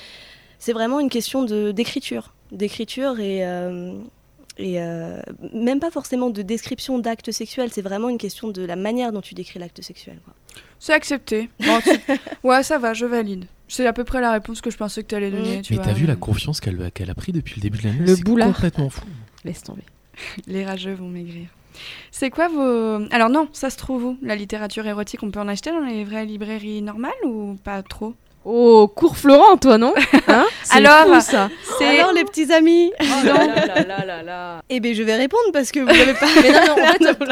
c'est 0.59 0.73
vraiment 0.73 1.01
une 1.01 1.11
question 1.11 1.43
de 1.45 1.71
d'écriture, 1.73 2.33
d'écriture 2.53 3.19
et 3.21 3.43
et 4.59 4.81
euh, 4.81 5.21
même 5.53 5.81
pas 5.81 5.91
forcément 5.91 6.31
de 6.31 6.43
description 6.43 6.99
d'actes 6.99 7.31
sexuels. 7.31 7.71
C'est 7.73 7.83
vraiment 7.83 8.09
une 8.09 8.19
question 8.19 8.49
de 8.49 8.65
la 8.65 8.77
manière 8.77 9.13
dont 9.13 9.21
tu 9.21 9.35
décris 9.35 9.59
l'acte 9.59 9.83
sexuel. 9.83 10.19
C'est 10.79 10.93
accepté. 10.93 11.51
Bon, 11.61 11.79
ouais, 12.45 12.63
ça 12.63 12.79
va, 12.79 12.95
je 12.95 13.07
valide. 13.07 13.47
C'est 13.69 13.87
à 13.87 13.93
peu 13.93 14.05
près 14.05 14.21
la 14.21 14.33
réponse 14.33 14.61
que 14.61 14.71
je 14.71 14.77
pensais 14.77 15.03
que 15.03 15.09
tu 15.09 15.15
allais 15.15 15.31
donner. 15.31 15.61
tu 15.61 15.75
Mais 15.75 15.83
t'as 15.83 15.93
vu 15.93 16.07
la 16.07 16.17
confiance 16.17 16.61
qu'elle 16.61 17.11
a 17.11 17.15
pris 17.15 17.33
depuis 17.33 17.55
le 17.57 17.63
début 17.63 17.79
de 17.79 17.85
l'année 17.85 18.07
Le 18.07 18.17
boulard. 18.17 18.53
complètement 18.53 18.91
fou. 18.91 19.05
Laisse 19.45 19.63
tomber. 19.63 19.83
Les 20.47 20.65
rageux 20.65 20.95
vont 20.95 21.09
maigrir. 21.09 21.49
C'est 22.11 22.31
quoi 22.31 22.49
vos... 22.49 23.07
Alors 23.11 23.29
non, 23.29 23.49
ça 23.53 23.69
se 23.69 23.77
trouve 23.77 24.05
où 24.05 24.19
La 24.23 24.37
littérature 24.37 24.87
érotique, 24.87 25.23
on 25.23 25.31
peut 25.31 25.41
en 25.41 25.49
acheter 25.49 25.71
dans 25.71 25.81
les 25.81 26.05
vraies 26.05 26.25
librairies 26.25 26.81
normales 26.81 27.13
ou 27.25 27.57
pas 27.63 27.83
trop? 27.83 28.15
Oh, 28.49 28.87
cours 28.87 29.17
Florent, 29.17 29.57
toi, 29.57 29.77
non 29.77 29.93
Hein 30.29 30.47
C'est 30.63 30.77
Alors, 30.77 31.17
fou, 31.17 31.21
ça. 31.21 31.51
C'est... 31.79 31.99
Alors 31.99 32.13
les 32.13 32.25
petits 32.25 32.53
amis, 32.53 32.93
Oh 33.01 33.05
là 33.25 33.45
là 33.67 33.83
là 33.83 34.05
là 34.05 34.23
là. 34.23 34.63
eh 34.71 34.79
ben 34.79 34.95
je 34.95 35.03
vais 35.03 35.17
répondre 35.17 35.51
parce 35.53 35.73
que 35.73 35.81
vous 35.81 35.87
n'avez 35.87 36.15
pas. 36.15 36.27
Mais 36.41 36.53
non, 36.53 36.61
non, 36.77 36.83
en 36.83 36.93
fait, 37.03 37.17
Vous 37.19 37.25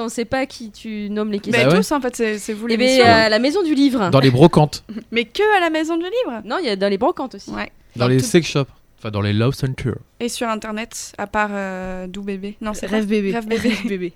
on 0.00 0.04
la 0.04 0.08
sait, 0.08 0.24
pas 0.24 0.46
qui 0.46 0.70
tu 0.70 1.10
nommes 1.10 1.30
les 1.30 1.36
Mais 1.38 1.40
questions. 1.42 1.62
Bah 1.64 1.68
ouais. 1.72 1.76
tous, 1.76 1.92
en 1.92 2.00
fait, 2.00 2.16
c'est, 2.38 2.52
vous 2.54 2.66
Eh 2.70 2.76
l'émission. 2.78 3.04
ben, 3.04 3.26
euh, 3.26 3.28
la 3.28 3.38
maison 3.38 3.62
du 3.62 3.74
livre. 3.74 4.08
Dans 4.08 4.18
les 4.20 4.30
brocantes, 4.30 4.82
Mais 5.10 5.26
que 5.26 5.42
à 5.58 5.60
la 5.60 5.68
maison 5.68 5.96
du 5.98 6.04
livre 6.04 6.40
Non, 6.46 6.56
il 6.58 6.66
y 6.66 6.70
a 6.70 6.76
dans 6.76 6.88
les 6.88 6.96
brocantes 6.98 7.34
aussi. 7.34 7.50
Ouais. 7.50 7.70
dans 7.94 8.06
Dans 8.06 8.08
les 8.08 8.16
tout- 8.16 8.24
sex 8.24 8.48
shops, 8.48 8.64
enfin 8.98 9.10
dans 9.10 9.20
les 9.20 9.34
love 9.34 9.54
centers. 9.54 9.96
Et 10.20 10.30
sur 10.30 10.48
Internet, 10.48 11.12
à 11.18 11.26
part 11.26 11.50
euh, 11.52 12.06
Doux 12.06 12.22
Bébé 12.22 12.56
Non, 12.62 12.72
c'est 12.72 12.86
Rêve 12.86 13.04
bébé. 13.06 13.32
Rêve 13.32 13.46
bébé. 13.46 13.68
Rêve 13.68 13.86
bébé. 13.86 14.12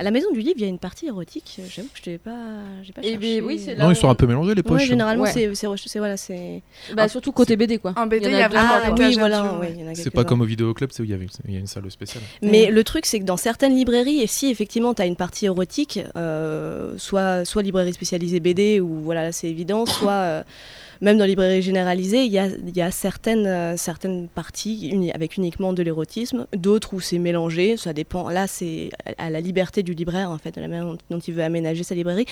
À 0.00 0.04
la 0.04 0.12
maison 0.12 0.30
du 0.30 0.38
livre, 0.38 0.54
il 0.58 0.62
y 0.62 0.64
a 0.64 0.68
une 0.68 0.78
partie 0.78 1.06
érotique. 1.06 1.58
J'avoue 1.74 1.88
que 1.88 1.98
je 1.98 2.02
t'ai 2.02 2.18
pas, 2.18 2.30
j'ai 2.84 2.92
pas 2.92 3.00
Eh 3.02 3.10
cherché. 3.14 3.40
ben 3.40 3.44
oui, 3.44 3.58
c'est 3.58 3.74
là 3.74 3.82
Non, 3.82 3.88
où- 3.88 3.92
ils 3.92 3.96
sont 3.96 4.08
un 4.08 4.14
peu 4.14 4.28
mélangés 4.28 4.50
les 4.54 4.58
Ouais, 4.60 4.62
poches. 4.62 4.84
généralement, 4.84 5.24
Ouais. 5.24 5.32
c'est, 5.32 5.52
c'est, 5.56 5.66
c'est- 5.86 5.98
voilà, 5.98 6.16
c'est. 6.16 6.62
Bah, 6.94 7.02
Ah, 7.06 7.08
surtout 7.08 7.32
côté 7.32 7.56
BD, 7.56 7.78
quoi. 7.78 7.94
En 7.96 8.06
BD, 8.06 8.26
il 8.26 8.32
y 8.32 8.36
a 8.36 8.46
vraiment 8.46 8.78
étages 8.94 9.14
oui, 9.14 9.18
voilà. 9.18 9.58
ouais. 9.58 9.74
c'est 9.94 10.10
pas 10.12 10.22
comme 10.22 10.40
au 10.40 10.44
vidéoclub, 10.44 10.90
c'est 10.92 11.02
où 11.02 11.04
il 11.04 11.10
y, 11.10 11.14
avait, 11.14 11.26
il 11.48 11.54
y 11.54 11.56
a 11.56 11.58
une 11.58 11.66
salle 11.66 11.90
spéciale. 11.90 12.22
Mais 12.42 12.70
le 12.70 12.84
truc, 12.84 13.06
c'est 13.06 13.18
que 13.18 13.24
dans 13.24 13.36
certaines 13.36 13.74
librairies, 13.74 14.20
et 14.20 14.28
si 14.28 14.48
effectivement 14.50 14.94
tu 14.94 15.02
as 15.02 15.06
une 15.06 15.16
partie 15.16 15.46
érotique, 15.46 15.98
euh, 16.14 16.94
soit, 16.96 17.44
soit 17.44 17.62
librairie 17.64 17.92
spécialisée 17.92 18.38
BD, 18.38 18.78
ou 18.80 19.00
voilà, 19.02 19.24
là, 19.24 19.32
c'est 19.32 19.48
évident, 19.48 19.84
soit, 19.84 20.12
euh, 20.12 20.42
même 21.00 21.18
dans 21.18 21.24
les 21.24 21.30
librairies 21.30 21.62
généralisées, 21.62 22.24
il 22.24 22.32
y 22.32 22.38
a, 22.38 22.46
il 22.46 22.76
y 22.76 22.82
a 22.82 22.90
certaines, 22.90 23.46
euh, 23.46 23.76
certaines 23.76 24.28
parties 24.28 25.10
avec 25.14 25.36
uniquement 25.36 25.72
de 25.72 25.82
l'érotisme, 25.82 26.46
d'autres 26.52 26.94
où 26.94 27.00
c'est 27.00 27.18
mélangé, 27.18 27.76
ça 27.76 27.92
dépend. 27.92 28.28
Là, 28.30 28.46
c'est 28.46 28.90
à 29.16 29.30
la 29.30 29.40
liberté 29.40 29.82
du 29.82 29.94
libraire, 29.94 30.30
en 30.30 30.38
fait, 30.38 30.54
de 30.54 30.60
la 30.60 30.68
manière 30.68 30.96
dont, 31.10 31.18
il 31.18 31.34
veut 31.34 31.42
aménager 31.42 31.84
sa 31.84 31.94
librairie. 31.94 32.26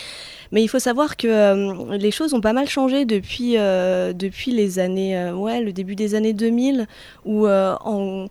Mais 0.53 0.63
il 0.63 0.69
faut 0.69 0.79
savoir 0.79 1.17
que 1.17 1.29
euh, 1.29 1.97
les 1.97 2.11
choses 2.11 2.35
ont 2.35 2.41
pas 2.41 2.53
mal 2.53 2.69
changé 2.69 3.05
depuis, 3.05 3.57
euh, 3.57 4.13
depuis 4.13 4.51
les 4.51 4.79
années, 4.79 5.31
ouais, 5.33 5.61
le 5.61 5.73
début 5.73 5.95
des 5.95 6.15
années 6.15 6.33
2000, 6.33 6.87
où 7.25 7.47
en 7.49 8.29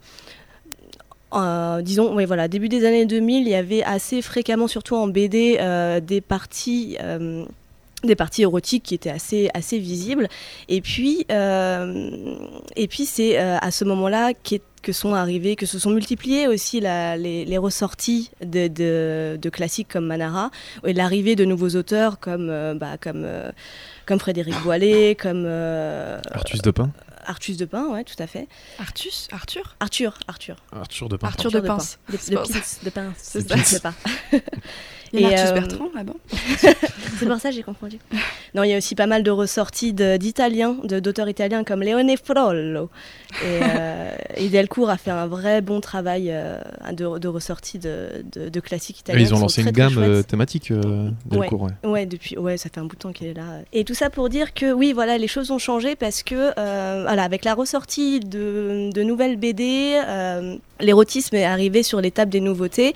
disons, 1.82 2.16
oui, 2.16 2.24
voilà, 2.24 2.48
début 2.48 2.70
des 2.70 2.86
années 2.86 3.06
2000, 3.06 3.44
il 3.44 3.50
y 3.50 3.56
avait 3.56 3.84
assez 3.84 4.22
fréquemment, 4.22 4.68
surtout 4.68 4.96
en 4.96 5.08
BD, 5.08 5.60
des 6.02 6.22
parties. 6.22 6.98
Des 8.06 8.16
parties 8.16 8.43
érotiques 8.43 8.84
qui 8.84 8.95
étaient 8.95 9.10
assez, 9.10 9.49
assez 9.53 9.80
visibles. 9.80 10.28
Et 10.70 10.82
puis, 10.82 11.26
euh, 11.32 12.36
c'est 13.06 13.39
euh, 13.39 13.58
à 13.62 13.72
ce 13.72 13.84
moment-là 13.86 14.34
que 14.86 14.91
sont 14.93 15.14
arrivés, 15.16 15.56
que 15.56 15.66
se 15.66 15.80
sont 15.80 15.89
multipliés 15.89 16.47
aussi 16.47 16.80
les, 16.80 17.58
ressorties 17.58 18.32
de, 18.41 19.49
classiques 19.51 19.88
comme 19.91 20.06
Manara, 20.06 20.51
et 20.86 20.93
l'arrivée 20.93 21.36
de 21.36 21.43
nouveaux 21.43 21.76
auteurs 21.76 22.20
comme, 22.20 22.49
euh, 22.49 22.76
bah, 22.76 22.97
Frédéric 24.20 24.56
Boilet, 24.64 25.16
comme 25.16 25.43
euh, 25.45 26.20
Artus 26.32 26.62
de 26.62 26.72
Pin. 26.72 26.91
Artus 27.26 27.58
de 27.58 27.66
Pin, 27.66 27.88
ouais, 27.90 28.04
tout 28.04 28.16
à 28.20 28.28
fait. 28.28 28.48
Artus 28.80 29.28
Arthur? 29.32 29.76
Arthur, 29.80 30.18
Arthur. 30.28 30.56
Arthur 30.72 31.10
de 31.10 31.18
Pin. 31.18 31.28
Arthur 31.28 31.52
de 31.52 31.60
de 31.60 31.68
Pince. 31.68 32.00
De, 32.10 32.14
de. 32.14 32.36
Pince, 32.38 32.80
de 32.84 32.90
Pince, 32.90 33.14
C'est 33.18 33.48
ça. 33.80 33.94
Pince. 34.32 34.42
Il 35.14 35.22
y 35.22 35.26
a 35.26 35.30
Et, 35.32 35.36
Artus 35.36 35.50
euh, 35.52 35.54
Bertrand 35.54 35.90
là-bas. 35.96 36.14
C'est 37.20 37.26
pour 37.26 37.38
ça 37.38 37.50
que 37.50 37.56
j'ai 37.56 37.64
confondu. 37.64 38.00
Non, 38.54 38.64
il 38.64 38.72
y 38.72 38.74
a 38.74 38.78
aussi 38.78 38.96
pas 38.96 39.06
mal 39.08 39.24
de 39.24 39.32
ressorties 39.32 39.94
d'italiens, 39.94 40.76
de- 40.84 41.00
d'auteurs 41.00 41.30
italiens 41.30 41.64
comme 41.64 41.84
Leone 41.84 42.12
Frollo. 42.22 42.90
Et, 43.44 43.60
euh, 43.62 44.16
et 44.36 44.50
Delcourt 44.50 44.90
a 44.90 44.98
fait 44.98 45.12
un 45.12 45.28
vrai 45.28 45.62
bon 45.62 45.80
travail 45.80 46.30
euh, 46.32 46.60
de, 46.92 47.18
de 47.20 47.28
ressorties 47.28 47.80
de, 47.80 48.26
de- 48.34 48.50
de 48.50 48.60
classiques 48.60 48.98
Et 48.98 49.02
italiens. 49.02 49.22
ils 49.26 49.34
ont 49.34 49.40
lancé 49.40 49.62
très, 49.62 49.70
une 49.70 49.76
très 49.76 49.82
gamme 49.84 49.94
chouettes. 49.94 50.28
thématique 50.28 50.72
euh, 50.72 51.10
Delcourt, 51.28 51.62
ouais. 51.62 51.72
Ouais, 51.90 52.06
depuis, 52.06 52.38
ouais, 52.38 52.58
ça 52.58 52.70
fait 52.74 52.80
un 52.82 52.86
bout 52.86 52.96
de 52.96 53.02
temps 53.02 53.14
qu'elle 53.14 53.30
est 53.30 53.34
là. 53.36 53.60
Et 53.72 53.86
tout 53.86 53.94
ça 53.96 54.10
pour 54.10 54.28
dire 54.28 54.54
que 54.54 54.74
oui, 54.74 54.92
voilà, 54.92 55.18
les 55.18 55.28
choses 55.28 55.52
ont 55.52 55.60
changé 55.60 55.96
parce 55.96 56.24
que, 56.24 56.52
euh, 56.58 57.08
avec 57.24 57.45
la 57.45 57.53
ressortie 57.53 58.20
de, 58.20 59.03
nouvelles 59.03 59.38
BD, 59.38 60.01
euh, 60.05 60.57
l'érotisme 60.80 61.36
est 61.36 61.43
arrivé 61.43 61.84
sur 61.84 62.01
les 62.01 62.11
tables 62.11 62.32
des 62.32 62.39
nouveautés 62.39 62.93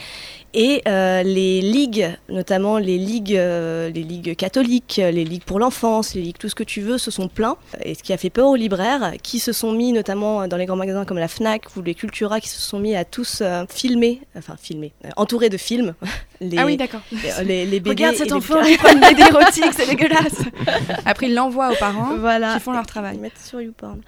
et 0.53 0.82
euh, 0.88 1.24
les 1.24 1.61
ligues, 1.61 2.09
notamment 2.28 2.78
les 2.78 2.97
ligues, 2.97 3.36
euh, 3.36 3.89
les 3.89 4.03
ligues 4.03 4.36
catholiques, 4.36 4.97
les 4.97 5.24
ligues 5.24 5.43
pour 5.43 5.59
l'enfance, 5.59 6.15
les 6.15 6.22
ligues 6.22 6.38
tout 6.38 6.49
ce 6.49 6.55
que 6.55 6.63
tu 6.63 6.82
veux, 6.82 6.97
se 6.97 7.11
sont 7.11 7.28
pleins. 7.28 7.57
Et 7.84 7.95
ce 7.95 8.03
qui 8.03 8.13
a 8.13 8.17
fait 8.17 8.30
peur 8.30 8.47
aux 8.47 8.55
libraires, 8.55 9.13
qui 9.22 9.39
se 9.39 9.53
sont 9.53 9.72
mis 9.72 9.91
notamment 9.91 10.47
dans 10.47 10.57
les 10.57 10.65
grands 10.65 10.76
magasins 10.76 11.05
comme 11.05 11.20
la 11.20 11.28
Fnac 11.28 11.76
ou 11.76 11.82
les 11.82 11.95
Cultura, 11.95 12.39
qui 12.39 12.49
se 12.49 12.61
sont 12.61 12.80
mis 12.80 12.95
à 12.95 13.05
tous 13.05 13.43
filmer, 13.70 14.22
enfin 14.36 14.55
filmer, 14.59 14.91
entourés 15.15 15.49
de 15.49 15.57
films. 15.57 15.93
Les, 16.42 16.58
Ah 16.58 16.66
oui, 16.66 16.78
d'accord. 16.78 17.02
les, 17.12 17.44
les- 17.46 17.66
les 17.66 17.80
BD 17.82 17.90
Regarde 17.90 18.16
et 18.16 18.18
cet 18.18 18.32
enfant, 18.32 18.62
il 18.64 18.78
prend 18.78 18.94
une 18.94 19.00
BD 19.02 19.22
érotique, 19.30 19.66
c'est 19.76 19.88
dégueulasse. 19.90 20.42
Après, 21.06 21.28
il 21.28 21.36
l'envoie 21.36 21.72
aux 21.72 21.76
parents 21.76 22.16
Voilà. 22.20 22.54
qui 22.56 22.60
font 22.62 22.72
leur 22.72 22.84
Ils 22.84 22.88
travail. 22.88 23.18
mettent 23.18 23.38
sur 23.44 23.60
YouPorn. 23.62 24.00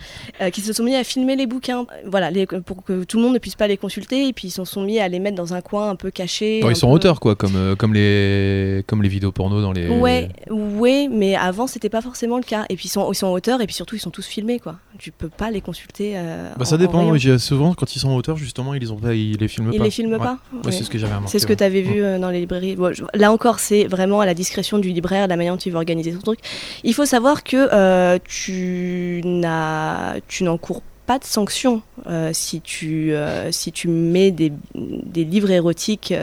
Euh, 0.41 0.49
qui 0.49 0.61
se 0.61 0.71
sont 0.73 0.83
mis 0.83 0.95
à 0.95 1.03
filmer 1.03 1.35
les 1.35 1.45
bouquins, 1.45 1.85
voilà, 2.05 2.31
les- 2.31 2.45
pour 2.45 2.83
que 2.85 3.03
tout 3.03 3.17
le 3.17 3.23
monde 3.23 3.33
ne 3.33 3.39
puisse 3.39 3.55
pas 3.55 3.67
les 3.67 3.77
consulter, 3.77 4.27
et 4.27 4.33
puis 4.33 4.47
ils 4.47 4.51
se 4.51 4.63
sont 4.63 4.81
mis 4.83 4.99
à 4.99 5.07
les 5.07 5.19
mettre 5.19 5.35
dans 5.35 5.53
un 5.53 5.61
coin 5.61 5.89
un 5.89 5.95
peu 5.95 6.09
caché. 6.11 6.61
Bon, 6.61 6.67
un 6.67 6.71
ils 6.71 6.75
sont 6.75 6.87
peu- 6.87 6.93
auteurs, 6.93 7.19
quoi, 7.19 7.35
comme, 7.35 7.55
euh, 7.55 7.75
comme, 7.75 7.93
les, 7.93 8.83
comme 8.87 9.01
les 9.03 9.09
vidéos 9.09 9.31
porno 9.31 9.61
dans 9.61 9.73
les. 9.73 9.89
Ouais, 9.89 10.29
ouais, 10.49 11.09
mais 11.11 11.35
avant 11.35 11.67
c'était 11.67 11.89
pas 11.89 12.01
forcément 12.01 12.37
le 12.37 12.43
cas. 12.43 12.65
Et 12.69 12.75
puis 12.75 12.85
ils 12.85 12.91
sont, 12.91 13.11
ils 13.11 13.15
sont 13.15 13.27
auteurs, 13.27 13.61
et 13.61 13.65
puis 13.65 13.75
surtout 13.75 13.95
ils 13.95 13.99
sont 13.99 14.09
tous 14.09 14.25
filmés, 14.25 14.59
quoi. 14.59 14.77
Tu 14.99 15.11
peux 15.11 15.29
pas 15.29 15.51
les 15.51 15.61
consulter. 15.61 16.13
euh, 16.15 16.51
Bah, 16.57 16.65
ça 16.65 16.75
en- 16.75 16.77
en 16.77 16.79
dépend. 17.13 17.37
Souvent, 17.39 17.73
quand 17.73 17.95
ils 17.95 17.99
sont 17.99 18.15
auteurs, 18.15 18.37
justement, 18.37 18.73
ils 18.73 18.81
les, 18.81 18.91
ont 18.91 18.95
pas, 18.97 19.13
ils 19.13 19.37
les 19.37 19.47
filment 19.47 19.71
Ils 19.73 19.79
pas. 19.79 19.83
les 19.85 19.91
filment 19.91 20.13
Ouais. 20.13 20.17
pas 20.19 20.37
Ouais, 20.53 20.59
Ouais. 20.65 20.71
c'est 20.71 20.83
ce 20.83 20.89
que 20.89 20.97
j'avais 20.97 21.13
remarqué. 21.13 21.31
C'est 21.31 21.39
ce 21.39 21.47
que 21.47 21.53
tu 21.53 21.63
avais 21.63 21.81
vu 21.81 22.01
euh, 22.03 22.17
dans 22.21 22.29
les 22.29 22.39
librairies. 22.39 22.77
Là 23.13 23.31
encore, 23.31 23.59
c'est 23.59 23.85
vraiment 23.85 24.21
à 24.21 24.25
la 24.25 24.33
discrétion 24.33 24.77
du 24.79 24.89
libraire, 24.89 25.27
la 25.27 25.35
manière 25.35 25.53
dont 25.53 25.59
il 25.59 25.71
veut 25.71 25.77
organiser 25.77 26.13
son 26.13 26.19
truc. 26.19 26.39
Il 26.83 26.93
faut 26.93 27.05
savoir 27.05 27.43
que 27.43 27.69
euh, 27.73 28.17
tu 28.25 29.21
n'encours 30.41 30.81
pas 31.05 31.19
de 31.19 31.25
sanctions 31.25 31.81
euh, 32.07 32.29
si 32.31 32.61
tu 32.61 33.13
euh, 33.13 33.51
si 33.51 33.71
tu 33.71 33.87
mets 33.89 34.31
des, 34.31 34.53
livres 35.15 35.51
érotiques. 35.51 36.13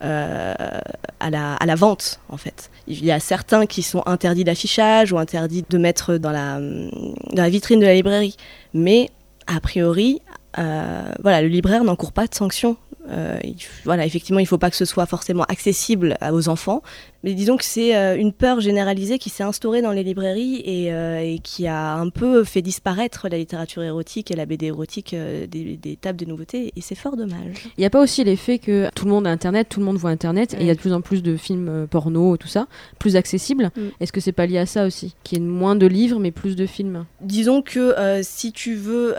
à, 0.00 1.30
la, 1.30 1.74
vente 1.76 2.18
en 2.28 2.36
fait. 2.36 2.70
Il 2.88 3.04
y 3.04 3.12
a 3.12 3.20
certains 3.20 3.66
qui 3.66 3.82
sont 3.82 4.02
interdits 4.06 4.42
d'affichage 4.42 5.12
ou 5.12 5.18
interdits 5.18 5.64
de 5.68 5.78
mettre 5.78 6.16
dans 6.16 6.32
la, 6.32 7.48
vitrine 7.48 7.78
de 7.78 7.86
la 7.86 7.94
librairie. 7.94 8.36
Mais 8.74 9.10
a 9.46 9.60
priori, 9.60 10.20
voilà, 10.56 11.42
le 11.42 11.48
libraire 11.48 11.84
n'encourt 11.84 12.12
pas 12.12 12.26
de 12.26 12.34
sanctions 12.34 12.76
euh, 13.10 13.38
voilà, 13.84 14.06
effectivement, 14.06 14.38
il 14.40 14.44
ne 14.44 14.48
faut 14.48 14.58
pas 14.58 14.70
que 14.70 14.76
ce 14.76 14.84
soit 14.84 15.06
forcément 15.06 15.44
accessible 15.44 16.16
à- 16.20 16.32
aux 16.32 16.48
enfants, 16.48 16.82
mais 17.24 17.34
disons 17.34 17.56
que 17.56 17.64
c'est 17.64 17.96
euh, 17.96 18.16
une 18.16 18.32
peur 18.32 18.60
généralisée 18.60 19.18
qui 19.18 19.30
s'est 19.30 19.42
instaurée 19.42 19.82
dans 19.82 19.92
les 19.92 20.02
librairies 20.02 20.62
et, 20.64 20.92
euh, 20.92 21.20
et 21.20 21.38
qui 21.38 21.66
a 21.66 21.94
un 21.94 22.08
peu 22.08 22.44
fait 22.44 22.62
disparaître 22.62 23.28
la 23.30 23.38
littérature 23.38 23.82
érotique 23.82 24.30
et 24.30 24.36
la 24.36 24.46
BD 24.46 24.66
érotique 24.66 25.14
euh, 25.14 25.46
des, 25.46 25.76
des 25.76 25.96
tables 25.96 26.18
des 26.18 26.26
nouveautés, 26.26 26.72
et 26.74 26.80
c'est 26.80 26.94
fort 26.94 27.16
dommage. 27.16 27.68
Il 27.76 27.80
n'y 27.80 27.86
a 27.86 27.90
pas 27.90 28.00
aussi 28.00 28.24
l'effet 28.24 28.58
que 28.58 28.88
tout 28.94 29.04
le 29.04 29.10
monde 29.10 29.26
a 29.26 29.30
Internet, 29.30 29.68
tout 29.68 29.80
le 29.80 29.86
monde 29.86 29.96
voit 29.96 30.10
Internet, 30.10 30.54
et 30.54 30.58
il 30.60 30.66
y 30.66 30.70
a 30.70 30.74
de 30.74 30.80
plus 30.80 30.92
en 30.92 31.00
plus 31.00 31.22
de 31.22 31.36
films 31.36 31.86
porno, 31.90 32.36
tout 32.36 32.48
ça, 32.48 32.66
plus 32.98 33.16
accessibles. 33.16 33.70
Mm. 33.76 33.80
Est-ce 34.00 34.12
que 34.12 34.20
c'est 34.20 34.32
pas 34.32 34.46
lié 34.46 34.58
à 34.58 34.66
ça 34.66 34.84
aussi 34.86 35.14
Qu'il 35.22 35.38
y 35.38 35.40
ait 35.40 35.44
moins 35.44 35.76
de 35.76 35.86
livres, 35.86 36.18
mais 36.18 36.30
plus 36.30 36.56
de 36.56 36.66
films? 36.66 37.04
Disons 37.20 37.62
que 37.62 37.78
euh, 37.78 38.20
si 38.22 38.52
tu 38.52 38.74
veux 38.74 39.14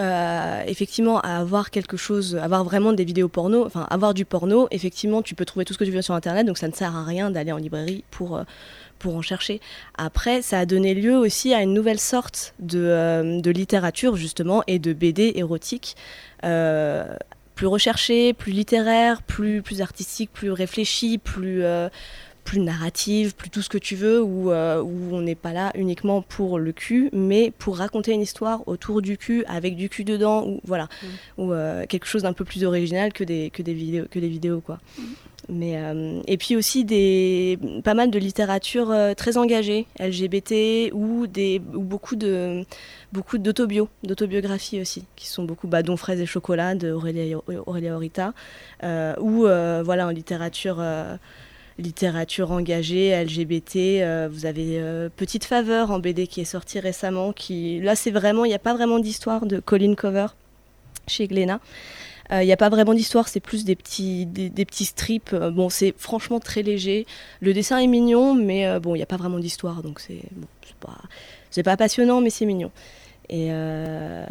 effectivement 0.68 1.20
avoir 1.22 1.72
quelque 1.72 1.97
chose, 1.97 2.36
avoir 2.36 2.64
vraiment 2.64 2.93
des 2.93 3.06
vidéos 3.06 3.28
porno, 3.28 3.66
enfin 3.66 3.88
avoir 3.89 4.14
du 4.14 4.26
porno, 4.26 4.68
effectivement 4.72 5.22
tu 5.22 5.36
peux 5.36 5.45
trouver 5.45 5.66
tout 5.66 5.74
ce 5.74 5.78
que 5.78 5.84
tu 5.84 5.91
veux 5.91 6.01
sur 6.01 6.14
internet, 6.14 6.45
donc 6.45 6.58
ça 6.58 6.68
ne 6.68 6.74
sert 6.74 6.95
à 6.95 7.04
rien 7.04 7.32
d'aller 7.32 7.51
en 7.51 7.58
librairie 7.58 7.93
pour, 8.12 8.38
euh, 8.38 8.44
pour 9.00 9.16
en 9.16 9.22
chercher. 9.22 9.60
Après, 9.98 10.41
ça 10.41 10.60
a 10.60 10.66
donné 10.66 10.94
lieu 10.94 11.16
aussi 11.16 11.54
à 11.54 11.62
une 11.62 11.74
nouvelle 11.74 12.00
sorte 12.00 12.54
de, 12.60 12.80
euh, 12.80 13.41
de 13.41 13.52
littérature 13.52 14.16
justement 14.16 14.64
et 14.68 14.80
de 14.80 14.94
BD 14.94 15.34
érotique. 15.36 15.96
euh, 16.46 17.16
plus 17.56 17.68
recherchée, 17.68 18.34
plus 18.34 18.52
littéraire, 18.52 19.22
plus, 19.22 19.62
plus 19.62 19.82
artistique, 19.82 20.32
plus 20.34 20.52
réfléchie, 20.52 21.20
plus, 21.20 21.64
euh, 21.64 21.88
plus 22.44 22.60
narrative, 22.60 23.36
plus 23.36 23.50
tout 23.52 23.62
ce 23.62 23.70
que 23.70 23.78
tu 23.78 23.96
veux, 23.96 24.22
où, 24.22 24.52
euh, 24.52 24.82
où 24.82 25.16
on 25.16 25.22
n'est 25.22 25.36
pas 25.36 25.54
là 25.54 25.72
uniquement 25.76 26.24
pour 26.24 26.58
le 26.58 26.72
cul, 26.72 27.10
mais 27.14 27.52
pour 27.60 27.78
raconter 27.78 28.12
une 28.12 28.22
histoire 28.22 28.68
autour 28.68 29.02
du 29.04 29.18
cul, 29.18 29.46
avec 29.48 29.76
du 29.76 29.88
cul 29.88 30.04
dedans, 30.04 30.46
ou 30.48 30.62
voilà, 30.66 30.88
ou 31.38 31.54
euh, 31.54 31.86
quelque 31.88 32.06
chose 32.08 32.24
d'un 32.24 32.34
peu 32.34 32.44
plus 32.44 32.64
original 32.64 33.14
que 33.14 33.24
des, 33.24 33.52
que 33.52 33.62
des 33.62 33.76
vidéos, 33.76 34.06
que 34.10 34.20
des 34.20 34.30
vidéos 34.30 34.60
quoi. 34.60 34.80
Euh, 35.50 36.22
et 36.28 36.38
puis 36.38 36.56
aussi 36.56 36.86
pas 37.84 37.94
mal 37.94 38.10
de 38.12 38.20
littérature 38.20 38.91
euh, 38.91 39.14
très 39.14 39.38
engagée, 39.38 39.88
LGBT, 40.00 40.91
ou, 40.94 41.28
beaucoup 41.74 42.16
de 42.16 42.66
beaucoup 43.12 43.38
d'autobio, 43.38 43.89
d'autobiographies 44.04 44.82
aussi, 44.82 45.06
qui 45.16 45.28
sont 45.28 45.44
beaucoup 45.44 45.68
bah, 45.68 45.84
dont 45.84 45.98
Fraises 45.98 46.22
et 46.22 46.26
Chocolat 46.26 46.76
de 46.76 46.91
Aurélia, 46.91 47.38
euh, 48.84 49.16
ou 49.20 49.41
voilà 49.84 50.08
en 50.08 50.10
littérature 50.10 50.84
littérature 51.80 52.52
engagée, 52.52 53.12
LGBT. 53.24 54.30
vous 54.30 54.46
avez 54.46 55.10
Petite 55.16 55.46
Faveur 55.46 55.91
en 55.91 56.00
BD 56.00 56.28
qui 56.28 56.41
est 56.41 56.46
sorti 56.46 56.80
récemment. 56.80 57.34
Qui, 57.34 57.80
là, 57.82 57.96
c'est 57.96 58.12
vraiment, 58.12 58.46
il 58.46 58.50
n'y 58.50 58.54
a 58.54 58.60
pas 58.60 58.74
vraiment 58.74 59.00
d'histoire 59.00 59.46
de 59.46 59.60
Colin 59.60 59.96
Cover 59.96 60.28
chez 61.08 61.28
Glénat. 61.28 61.60
Euh, 62.32 62.44
Il 62.44 62.46
n'y 62.46 62.54
a 62.54 62.58
pas 62.58 62.70
vraiment 62.70 62.94
d'histoire, 62.94 63.28
c'est 63.28 63.40
plus 63.40 63.66
des 63.66 63.76
petits, 63.76 64.26
des, 64.26 64.66
petits 64.66 64.86
strips. 64.86 65.34
Euh, 65.34 65.52
Bon, 65.52 65.70
c'est 65.70 65.94
franchement 65.98 66.40
très 66.40 66.64
léger. 66.64 67.06
Le 67.42 67.54
dessin 67.54 67.78
est 67.80 67.88
mignon, 67.88 68.34
mais 68.34 68.68
euh, 68.68 68.80
bon, 68.80 68.96
il 68.96 69.00
n'y 69.00 69.04
a 69.04 69.08
pas 69.08 69.18
vraiment 69.18 69.40
d'histoire, 69.40 69.84
donc 69.84 70.00
c'est 70.00 70.22
bon, 70.32 70.48
pas, 70.80 70.98
pas 71.64 71.78
passionnant, 71.78 72.22
mais 72.22 72.30
c'est 72.30 72.46
mignon. 72.46 72.72
Et 73.30 73.48
euh, 73.52 74.26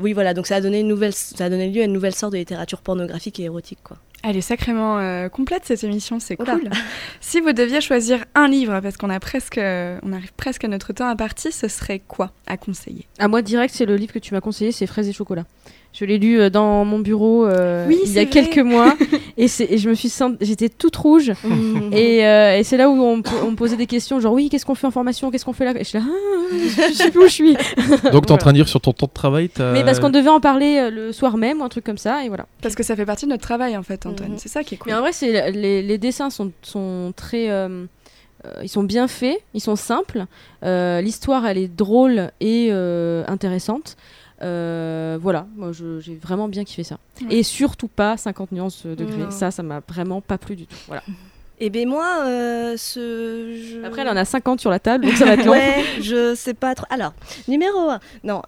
oui, 0.00 0.12
voilà, 0.12 0.34
donc 0.34 0.46
ça 0.46 0.56
a 0.56 0.60
donné 0.60 0.80
une 0.80 0.88
nouvelle, 0.88 1.12
ça 1.12 1.46
a 1.46 1.50
donné 1.50 1.70
lieu 1.70 1.82
à 1.82 1.84
une 1.84 1.92
nouvelle 1.92 2.14
sorte 2.14 2.32
de 2.32 2.38
littérature 2.38 2.80
pornographique 2.80 3.38
et 3.40 3.44
érotique, 3.44 3.80
quoi. 3.82 3.98
Elle 4.24 4.36
est 4.36 4.40
sacrément 4.40 4.98
euh, 4.98 5.28
complète 5.28 5.62
cette 5.64 5.82
émission, 5.84 6.20
c'est 6.20 6.40
Oula. 6.40 6.54
cool. 6.54 6.70
si 7.20 7.40
vous 7.40 7.52
deviez 7.52 7.80
choisir 7.80 8.24
un 8.34 8.46
livre, 8.48 8.78
parce 8.80 8.96
qu'on 8.96 9.10
a 9.10 9.18
presque, 9.20 9.58
on 9.58 10.12
arrive 10.12 10.32
presque 10.36 10.64
à 10.64 10.68
notre 10.68 10.92
temps 10.92 11.08
imparti, 11.08 11.50
ce 11.52 11.66
serait 11.68 12.00
quoi 12.06 12.30
à 12.46 12.56
conseiller? 12.56 13.06
À 13.18 13.26
moi, 13.28 13.42
direct, 13.42 13.74
c'est 13.76 13.86
le 13.86 13.96
livre 13.96 14.12
que 14.12 14.18
tu 14.20 14.32
m'as 14.34 14.40
conseillé, 14.40 14.70
c'est 14.72 14.86
Fraises 14.86 15.08
et 15.08 15.12
chocolat. 15.12 15.44
Je 15.92 16.06
l'ai 16.06 16.16
lu 16.16 16.40
euh, 16.40 16.48
dans 16.48 16.86
mon 16.86 17.00
bureau 17.00 17.44
euh, 17.44 17.86
Oui, 17.86 17.98
il 18.06 18.12
y 18.12 18.18
a 18.18 18.22
vrai. 18.22 18.30
quelques 18.30 18.58
mois. 18.60 18.96
Et, 19.36 19.46
je 19.48 19.88
me 19.90 19.94
suis 19.94 20.08
sent- 20.08 20.36
j'étais 20.40 20.70
toute 20.70 20.96
rouge. 20.96 21.32
Et, 21.92 22.24
euh, 22.26 22.56
et 22.58 22.64
c'est 22.64 22.78
là 22.78 22.88
où 22.88 22.94
on, 22.94 23.16
me 23.18 23.22
po- 23.22 23.36
on 23.44 23.50
me 23.50 23.56
posait 23.56 23.76
des 23.76 23.86
questions 23.86 24.18
genre 24.20 24.32
oui 24.32 24.48
qu'est-ce 24.48 24.64
qu'on 24.64 24.74
fait 24.74 24.86
en 24.86 24.90
formation? 24.90 25.30
Qu'est-ce 25.30 25.44
qu'on 25.44 25.52
fait 25.52 25.66
là? 25.66 25.72
Et 25.74 25.80
je 25.84 25.88
suis 25.90 25.98
là 25.98 26.04
Ah, 26.08 26.54
je 26.88 26.94
sais 26.94 27.10
plus 27.10 27.20
où 27.20 27.24
je 27.26 27.32
suis. 27.32 27.56
Donc, 28.10 28.24
t'es 28.26 28.32
en 28.32 28.38
train 28.38 28.52
de 28.52 28.56
dire 28.56 28.68
sur 28.68 28.80
ton 28.80 28.92
temps 28.92 29.06
de 29.06 29.12
travail 29.12 29.50
mais 29.74 29.84
parce 29.84 30.00
qu'on 30.00 30.08
devait 30.10 30.30
en 30.30 30.40
parler 30.40 30.78
euh, 30.78 30.90
le 30.90 31.12
soir 31.12 31.36
même 31.36 31.60
ou 31.60 31.64
un 31.64 31.68
truc 31.68 31.84
comme 31.84 31.98
ça 31.98 32.24
et 32.24 32.28
voilà. 32.28 32.46
Parce 32.62 32.74
que 32.74 32.82
ça 32.82 32.96
fait 32.96 33.04
partie 33.06 33.26
de 33.26 33.30
notre 33.30 33.42
travail 33.42 33.76
en 33.76 33.82
fait, 33.82 34.06
Antoine. 34.12 34.32
Mhm. 34.32 34.38
C'est 34.38 34.48
ça 34.48 34.62
qui 34.62 34.74
est 34.74 34.78
cool. 34.78 34.92
mais 34.92 34.96
en 34.96 35.00
vrai 35.00 35.12
c'est 35.12 35.50
les, 35.50 35.82
les 35.82 35.98
dessins 35.98 36.30
sont, 36.30 36.52
sont 36.62 37.12
très 37.16 37.50
euh, 37.50 37.86
ils 38.62 38.68
sont 38.68 38.82
bien 38.82 39.06
faits, 39.08 39.40
ils 39.54 39.60
sont 39.60 39.76
simples. 39.76 40.24
L'histoire, 40.62 41.46
elle 41.46 41.58
est 41.58 41.68
drôle 41.68 42.30
et 42.40 42.70
intéressante. 43.28 43.96
voilà, 44.40 45.46
moi 45.56 45.70
j'ai 45.72 46.16
vraiment 46.16 46.48
bien 46.48 46.64
kiffé 46.64 46.82
ça. 46.82 46.98
Et 47.30 47.42
surtout 47.42 47.88
pas 47.88 48.16
50 48.16 48.52
nuances 48.52 48.86
degrés. 48.86 49.30
Ça, 49.30 49.50
ça 49.50 49.62
m'a 49.62 49.80
vraiment 49.88 50.20
pas 50.20 50.38
plu 50.38 50.56
du 50.56 50.66
tout. 50.66 50.76
Voilà. 50.88 51.02
Et 51.60 51.66
eh 51.66 51.70
ben 51.70 51.88
moi, 51.88 52.24
ce. 52.76 53.84
Après, 53.86 54.00
elle 54.02 54.08
en 54.08 54.16
a 54.16 54.24
50 54.24 54.60
sur 54.60 54.70
la 54.70 54.80
table, 54.80 55.04
donc 55.06 55.14
ça 55.14 55.24
va 55.24 55.34
être 55.34 55.44
long. 55.44 55.52
ouais, 55.52 55.84
je 56.00 56.34
sais 56.34 56.54
pas 56.54 56.74
trop. 56.74 56.86
Alors, 56.90 57.12
numéro 57.46 57.78
1. 57.90 58.00
Non, 58.24 58.42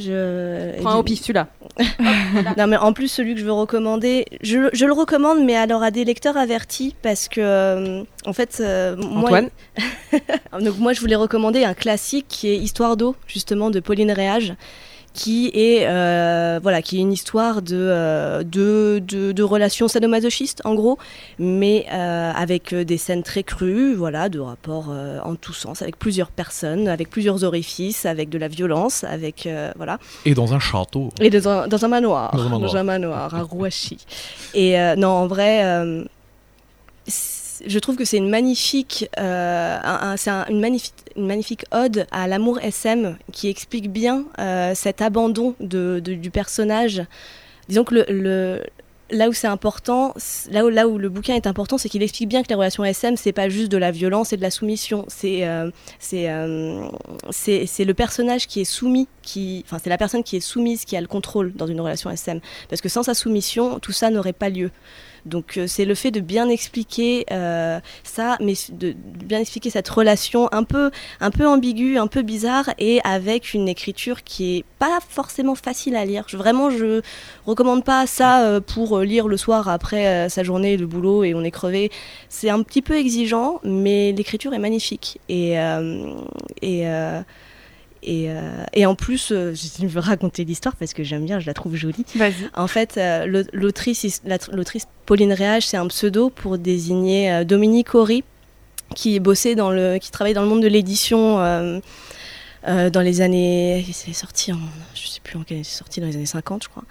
je... 0.00 0.80
Prends 0.80 0.98
au 0.98 1.02
pif 1.02 1.20
celui-là. 1.20 1.48
non, 2.56 2.66
mais 2.66 2.76
en 2.76 2.92
plus, 2.92 3.08
celui 3.08 3.34
que 3.34 3.40
je 3.40 3.44
veux 3.44 3.52
recommander, 3.52 4.24
je, 4.42 4.68
je, 4.72 4.86
le 4.86 4.92
recommande, 4.92 5.44
mais 5.44 5.56
alors 5.56 5.82
à 5.82 5.90
des 5.90 6.04
lecteurs 6.04 6.36
avertis, 6.36 6.94
parce 7.02 7.28
que, 7.28 7.40
euh, 7.40 8.02
en 8.26 8.32
fait, 8.32 8.58
euh, 8.60 8.96
moi, 8.96 9.40
donc 10.60 10.78
moi, 10.78 10.92
je 10.92 11.00
voulais 11.00 11.16
recommander 11.16 11.64
un 11.64 11.74
classique 11.74 12.26
qui 12.28 12.48
est 12.48 12.56
Histoire 12.56 12.96
d'eau, 12.96 13.16
justement, 13.26 13.70
de 13.70 13.80
Pauline 13.80 14.12
Réage 14.12 14.54
qui 15.12 15.50
est 15.54 15.86
euh, 15.86 16.60
voilà 16.62 16.82
qui 16.82 16.98
est 16.98 17.00
une 17.00 17.12
histoire 17.12 17.62
de, 17.62 17.76
euh, 17.76 18.42
de, 18.44 19.00
de, 19.00 19.42
relations 19.42 19.88
sadomasochistes 19.88 20.62
en 20.64 20.74
gros 20.74 20.98
mais 21.38 21.86
euh, 21.92 22.32
avec 22.34 22.74
des 22.74 22.96
scènes 22.96 23.22
très 23.22 23.42
crues 23.42 23.94
voilà 23.94 24.28
de 24.28 24.38
rapports 24.38 24.94
en 25.24 25.34
tous 25.34 25.52
sens 25.52 25.82
avec 25.82 25.98
plusieurs 25.98 26.30
personnes 26.30 26.88
avec 26.88 27.10
plusieurs 27.10 27.44
orifices 27.44 28.06
avec 28.06 28.28
de 28.28 28.38
la 28.38 28.48
violence 28.48 29.04
avec 29.04 29.48
voilà. 29.76 29.98
Et 30.24 30.34
dans 30.34 30.54
un 30.54 30.58
château. 30.58 31.10
Et 31.20 31.30
dans 31.30 31.48
un, 31.48 31.68
dans 31.68 31.84
un 31.84 31.88
manoir. 31.88 32.34
Dans 32.34 32.42
un 32.42 32.48
manoir, 32.48 32.60
dans 32.60 32.76
un 32.76 32.82
manoir 32.82 33.34
à 33.34 33.42
Rouachi 33.42 33.98
et 34.54 34.76
non 34.96 35.08
en 35.08 35.26
vrai 35.26 35.64
je 37.66 37.78
trouve 37.78 37.96
que 37.96 38.04
c'est 38.04 38.16
une 38.16 38.28
magnifique, 38.28 39.08
euh, 39.18 39.78
une, 40.48 40.60
magnifique, 41.16 41.64
ode 41.72 42.06
à 42.10 42.26
l'amour 42.26 42.58
SM 42.60 43.16
qui 43.32 43.48
explique 43.48 43.90
bien 43.90 44.24
euh, 44.38 44.74
cet 44.74 45.02
abandon 45.02 45.54
du 45.60 46.30
personnage. 46.30 47.02
Disons 47.68 47.84
que 47.84 48.60
là 49.12 49.28
où 49.28 49.32
c'est 49.32 49.46
important, 49.46 50.14
là 50.50 50.88
où, 50.88 50.98
le 50.98 51.08
bouquin 51.08 51.34
est 51.34 51.46
important, 51.46 51.78
c'est 51.78 51.88
qu'il 51.88 52.02
explique 52.02 52.28
bien 52.28 52.42
que 52.42 52.48
les 52.48 52.54
relations 52.54 52.84
SM, 52.84 53.16
c'est 53.16 53.32
pas 53.32 53.48
juste 53.48 53.70
de 53.70 53.76
la 53.76 53.90
violence 53.90 54.32
et 54.32 54.36
de 54.36 54.42
la 54.42 54.50
soumission. 54.50 55.04
C'est 55.08 55.46
euh, 55.46 55.70
c'est 56.00 57.84
le 57.84 57.92
personnage 57.92 58.46
qui 58.46 58.60
est 58.60 58.64
soumis, 58.64 59.08
c'est 59.24 59.86
la 59.86 59.98
personne 59.98 60.22
qui 60.22 60.36
est 60.36 60.40
soumise 60.40 60.84
qui 60.84 60.96
a 60.96 61.00
le 61.00 61.06
contrôle 61.06 61.52
dans 61.54 61.66
une 61.66 61.80
relation 61.80 62.10
SM. 62.10 62.40
Parce 62.68 62.80
que 62.80 62.88
sans 62.88 63.02
sa 63.02 63.14
soumission, 63.14 63.78
tout 63.78 63.92
ça 63.92 64.10
n'aurait 64.10 64.32
pas 64.32 64.48
lieu. 64.48 64.70
Donc 65.26 65.56
euh, 65.56 65.66
c'est 65.66 65.84
le 65.84 65.94
fait 65.94 66.10
de 66.10 66.20
bien 66.20 66.48
expliquer 66.48 67.26
euh, 67.30 67.80
ça, 68.04 68.36
mais 68.40 68.54
de 68.70 68.92
bien 68.92 69.40
expliquer 69.40 69.70
cette 69.70 69.88
relation 69.88 70.48
un 70.52 70.64
peu, 70.64 70.90
un 71.20 71.30
peu 71.30 71.46
ambiguë, 71.46 71.98
un 71.98 72.06
peu 72.06 72.22
bizarre, 72.22 72.70
et 72.78 73.00
avec 73.04 73.54
une 73.54 73.68
écriture 73.68 74.22
qui 74.22 74.58
est 74.58 74.64
pas 74.78 74.98
forcément 75.06 75.54
facile 75.54 75.96
à 75.96 76.04
lire. 76.04 76.24
Vraiment, 76.32 76.70
je 76.70 77.02
recommande 77.46 77.84
pas 77.84 78.06
ça 78.06 78.44
euh, 78.44 78.60
pour 78.60 79.00
lire 79.00 79.28
le 79.28 79.36
soir 79.36 79.68
après 79.68 80.28
sa 80.28 80.42
journée 80.42 80.76
de 80.76 80.84
boulot 80.84 81.24
et 81.24 81.34
on 81.34 81.42
est 81.42 81.50
crevé. 81.50 81.90
C'est 82.28 82.50
un 82.50 82.62
petit 82.62 82.82
peu 82.82 82.96
exigeant, 82.96 83.60
mais 83.64 84.12
l'écriture 84.12 84.54
est 84.54 84.58
magnifique 84.58 85.18
et 85.28 85.56
et 86.62 86.84
euh, 88.08 88.64
et, 88.72 88.86
en 88.86 88.94
plus, 88.94 89.30
euh, 89.30 89.54
je 89.54 89.86
veux 89.86 90.00
raconter 90.00 90.44
l'histoire 90.44 90.76
parce 90.76 90.94
que 90.94 91.02
j'aime 91.02 91.24
bien, 91.24 91.38
je 91.40 91.46
la 91.46 91.54
trouve 91.54 91.76
jolie. 91.76 92.04
En 92.54 92.66
fait, 92.66 92.96
euh, 92.96 93.44
l'autrice, 93.52 94.22
l'autrice 94.52 94.86
Pauline 95.06 95.32
Réage, 95.32 95.66
c'est 95.66 95.76
un 95.76 95.86
pseudo 95.88 96.30
pour 96.30 96.58
désigner 96.58 97.44
Dominique 97.44 97.94
Horry, 97.94 98.24
qui 98.94 99.20
bossait 99.20 99.54
dans 99.54 99.70
le, 99.70 99.98
qui 99.98 100.10
travaillait 100.10 100.34
dans 100.34 100.42
le 100.42 100.48
monde 100.48 100.62
de 100.62 100.68
l'édition 100.68 101.36
dans 102.66 103.00
les 103.00 103.22
années, 103.22 103.86
c'est 103.90 104.12
sorti 104.12 104.52
en, 104.52 104.58
je 104.94 105.08
sais 105.08 105.20
plus 105.24 105.38
en 105.38 105.42
quelle 105.42 105.56
année 105.56 105.64
c'est 105.64 105.78
sorti, 105.78 106.00
dans 106.00 106.06
les 106.06 106.16
années 106.16 106.26
50, 106.26 106.64
je 106.64 106.68
crois. 106.68 106.84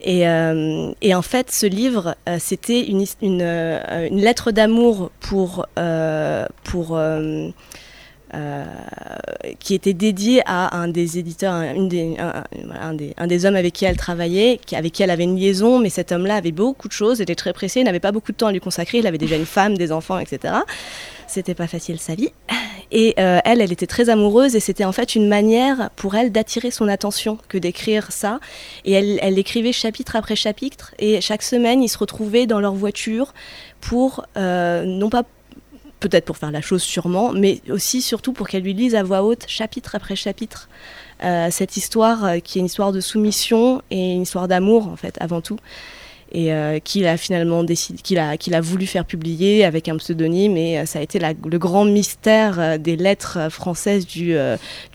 Et, 0.00 0.20
et 1.02 1.14
en 1.14 1.22
fait, 1.22 1.50
ce 1.50 1.66
livre, 1.66 2.16
c'était 2.38 2.86
une, 2.86 3.04
une, 3.20 3.42
une, 3.42 4.20
lettre 4.20 4.50
d'amour 4.50 5.10
pour, 5.20 5.66
pour 6.64 6.98
euh, 8.34 8.64
qui 9.58 9.74
était 9.74 9.92
dédié 9.92 10.42
à 10.46 10.76
un 10.76 10.88
des 10.88 11.18
éditeurs, 11.18 11.52
un, 11.52 11.86
des, 11.86 12.16
un, 12.18 12.94
des, 12.94 13.14
un, 13.16 13.26
des, 13.26 13.46
hommes 13.46 13.56
avec 13.56 13.74
qui 13.74 13.84
elle 13.84 13.96
travaillait, 13.96 14.60
avec 14.72 14.92
qui 14.92 15.02
elle 15.02 15.10
avait 15.10 15.24
une 15.24 15.36
liaison, 15.36 15.78
mais 15.78 15.90
cet 15.90 16.12
homme-là 16.12 16.36
avait 16.36 16.52
beaucoup 16.52 16.86
de 16.86 16.92
choses, 16.92 17.20
était 17.20 17.34
très 17.34 17.52
pressé, 17.52 17.82
n'avait 17.82 18.00
pas 18.00 18.12
beaucoup 18.12 18.32
de 18.32 18.36
temps 18.36 18.46
à 18.46 18.52
lui 18.52 18.60
consacrer, 18.60 18.98
il 18.98 19.06
avait 19.06 19.18
déjà 19.18 19.36
une 19.36 19.46
femme, 19.46 19.76
des 19.76 19.90
enfants, 19.90 20.18
etc. 20.18 20.54
C'était 21.26 21.54
pas 21.54 21.66
facile 21.66 21.98
sa 21.98 22.14
vie. 22.14 22.30
Et 22.92 23.14
euh, 23.18 23.38
elle, 23.44 23.60
elle 23.60 23.72
était 23.72 23.86
très 23.86 24.10
amoureuse 24.10 24.56
et 24.56 24.60
c'était 24.60 24.84
en 24.84 24.92
fait 24.92 25.14
une 25.14 25.28
manière 25.28 25.90
pour 25.96 26.16
elle 26.16 26.32
d'attirer 26.32 26.70
son 26.70 26.88
attention 26.88 27.38
que 27.48 27.56
d'écrire 27.56 28.10
ça. 28.10 28.40
Et 28.84 28.92
elle, 28.92 29.18
elle 29.22 29.38
écrivait 29.38 29.72
chapitre 29.72 30.16
après 30.16 30.36
chapitre 30.36 30.92
et 30.98 31.20
chaque 31.20 31.42
semaine, 31.42 31.82
ils 31.82 31.88
se 31.88 31.98
retrouvaient 31.98 32.46
dans 32.46 32.60
leur 32.60 32.74
voiture 32.74 33.32
pour, 33.80 34.26
euh, 34.36 34.84
non 34.84 35.08
pas 35.08 35.22
peut-être 36.00 36.24
pour 36.24 36.36
faire 36.36 36.50
la 36.50 36.62
chose 36.62 36.82
sûrement, 36.82 37.32
mais 37.32 37.60
aussi 37.70 38.02
surtout 38.02 38.32
pour 38.32 38.48
qu'elle 38.48 38.62
lui 38.62 38.74
lise 38.74 38.94
à 38.94 39.02
voix 39.02 39.22
haute, 39.22 39.44
chapitre 39.46 39.94
après 39.94 40.16
chapitre, 40.16 40.68
euh, 41.22 41.48
cette 41.50 41.76
histoire 41.76 42.24
euh, 42.24 42.38
qui 42.38 42.58
est 42.58 42.60
une 42.60 42.66
histoire 42.66 42.92
de 42.92 43.00
soumission 43.00 43.82
et 43.90 44.14
une 44.14 44.22
histoire 44.22 44.48
d'amour 44.48 44.88
en 44.88 44.96
fait 44.96 45.16
avant 45.20 45.40
tout 45.40 45.58
et 46.32 46.52
euh, 46.52 46.78
qu'il 46.78 47.06
a 47.06 47.16
finalement 47.16 47.64
décidé, 47.64 48.00
qu'il 48.02 48.18
a, 48.18 48.36
qu'il 48.36 48.54
a 48.54 48.60
voulu 48.60 48.86
faire 48.86 49.04
publier 49.04 49.64
avec 49.64 49.88
un 49.88 49.96
pseudonyme. 49.96 50.56
Et 50.56 50.78
euh, 50.78 50.86
ça 50.86 50.98
a 50.98 51.02
été 51.02 51.18
le 51.18 51.58
grand 51.58 51.84
mystère 51.84 52.58
euh, 52.58 52.78
des 52.78 52.96
lettres 52.96 53.50
françaises 53.50 54.06
du, 54.06 54.36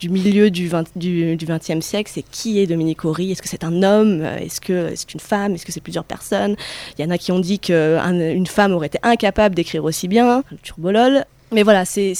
milieu 0.02 0.50
du, 0.50 0.68
20, 0.68 0.96
du, 0.96 1.36
du 1.36 1.46
20e 1.46 1.80
siècle. 1.80 2.10
C'est 2.14 2.22
qui 2.22 2.60
est 2.60 2.66
Dominique 2.66 3.04
Horry? 3.04 3.32
Est-ce 3.32 3.42
que 3.42 3.48
c'est 3.48 3.64
un 3.64 3.82
homme? 3.82 4.22
Est-ce 4.22 4.60
que 4.60 4.92
c'est 4.94 5.12
une 5.14 5.20
femme? 5.20 5.54
Est-ce 5.54 5.66
que 5.66 5.72
c'est 5.72 5.80
plusieurs 5.80 6.04
personnes? 6.04 6.56
Il 6.98 7.04
y 7.04 7.08
en 7.08 7.10
a 7.10 7.18
qui 7.18 7.32
ont 7.32 7.40
dit 7.40 7.58
qu'une 7.58 8.46
femme 8.46 8.72
aurait 8.72 8.88
été 8.88 8.98
incapable 9.02 9.54
d'écrire 9.54 9.84
aussi 9.84 10.08
bien, 10.08 10.42
le 10.50 10.56
turbolol. 10.58 11.24
Mais 11.52 11.62
voilà, 11.62 11.84
c'est 11.84 12.14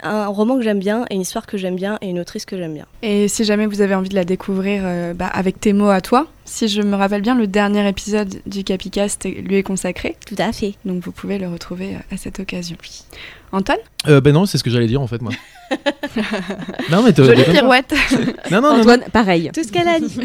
un 0.00 0.26
roman 0.26 0.56
que 0.56 0.62
j'aime 0.62 0.78
bien, 0.78 1.04
et 1.10 1.14
une 1.14 1.22
histoire 1.22 1.46
que 1.46 1.56
j'aime 1.56 1.74
bien, 1.74 1.98
et 2.00 2.08
une 2.08 2.20
autrice 2.20 2.44
que 2.44 2.56
j'aime 2.56 2.74
bien. 2.74 2.86
Et 3.02 3.26
si 3.26 3.44
jamais 3.44 3.66
vous 3.66 3.80
avez 3.80 3.94
envie 3.94 4.08
de 4.08 4.14
la 4.14 4.24
découvrir 4.24 4.82
euh, 4.84 5.12
bah, 5.12 5.26
avec 5.26 5.58
tes 5.60 5.72
mots 5.72 5.90
à 5.90 6.00
toi, 6.00 6.28
si 6.48 6.68
je 6.68 6.82
me 6.82 6.96
rappelle 6.96 7.22
bien, 7.22 7.34
le 7.34 7.46
dernier 7.46 7.86
épisode 7.88 8.40
du 8.46 8.64
Capicast 8.64 9.24
lui 9.24 9.56
est 9.56 9.62
consacré. 9.62 10.16
Tout 10.26 10.34
à 10.38 10.52
fait. 10.52 10.74
Donc 10.84 11.02
vous 11.04 11.12
pouvez 11.12 11.38
le 11.38 11.48
retrouver 11.48 11.94
euh, 11.94 12.14
à 12.14 12.16
cette 12.16 12.40
occasion. 12.40 12.76
Antoine? 13.52 13.78
Euh, 14.06 14.20
Ben 14.20 14.32
non, 14.32 14.46
c'est 14.46 14.58
ce 14.58 14.64
que 14.64 14.70
j'allais 14.70 14.86
dire 14.86 15.00
en 15.00 15.06
fait, 15.06 15.22
moi. 15.22 15.32
non, 16.90 17.02
mais 17.02 17.14
Jolie 17.14 17.44
pirouette. 17.44 17.94
non, 18.50 18.60
non, 18.60 18.80
Antoine, 18.80 19.02
pareil. 19.12 19.50
Tout 19.52 19.62
ce 19.62 19.72
qu'elle 19.72 19.88
a 19.88 20.00
dit. 20.00 20.18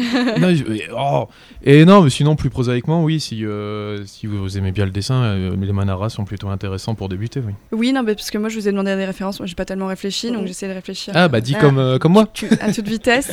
oh. 0.96 1.28
Et 1.62 1.84
non, 1.84 2.02
mais 2.02 2.10
sinon, 2.10 2.36
plus 2.36 2.50
prosaïquement, 2.50 3.02
oui, 3.02 3.20
si, 3.20 3.44
euh, 3.44 4.04
si 4.06 4.26
vous 4.26 4.58
aimez 4.58 4.72
bien 4.72 4.84
le 4.84 4.90
dessin, 4.90 5.22
euh, 5.22 5.56
les 5.60 5.72
Manara 5.72 6.08
sont 6.08 6.24
plutôt 6.24 6.48
intéressants 6.48 6.94
pour 6.94 7.08
débuter, 7.08 7.40
oui. 7.40 7.52
Oui, 7.72 7.92
non, 7.92 8.02
mais 8.02 8.14
parce 8.14 8.30
que 8.30 8.38
moi, 8.38 8.48
je 8.48 8.58
vous 8.58 8.68
ai 8.68 8.70
demandé 8.70 8.94
des 8.96 9.04
références, 9.04 9.38
moi, 9.40 9.46
j'ai 9.46 9.54
pas 9.54 9.64
tellement 9.64 9.86
réfléchi, 9.86 10.30
donc 10.30 10.46
j'essaie 10.46 10.68
de 10.68 10.74
réfléchir. 10.74 11.12
Ah, 11.16 11.28
bah, 11.28 11.40
dis 11.40 11.54
comme, 11.54 11.78
euh, 11.78 11.98
comme 11.98 12.12
moi. 12.12 12.28
à 12.60 12.72
toute 12.72 12.88
vitesse. 12.88 13.30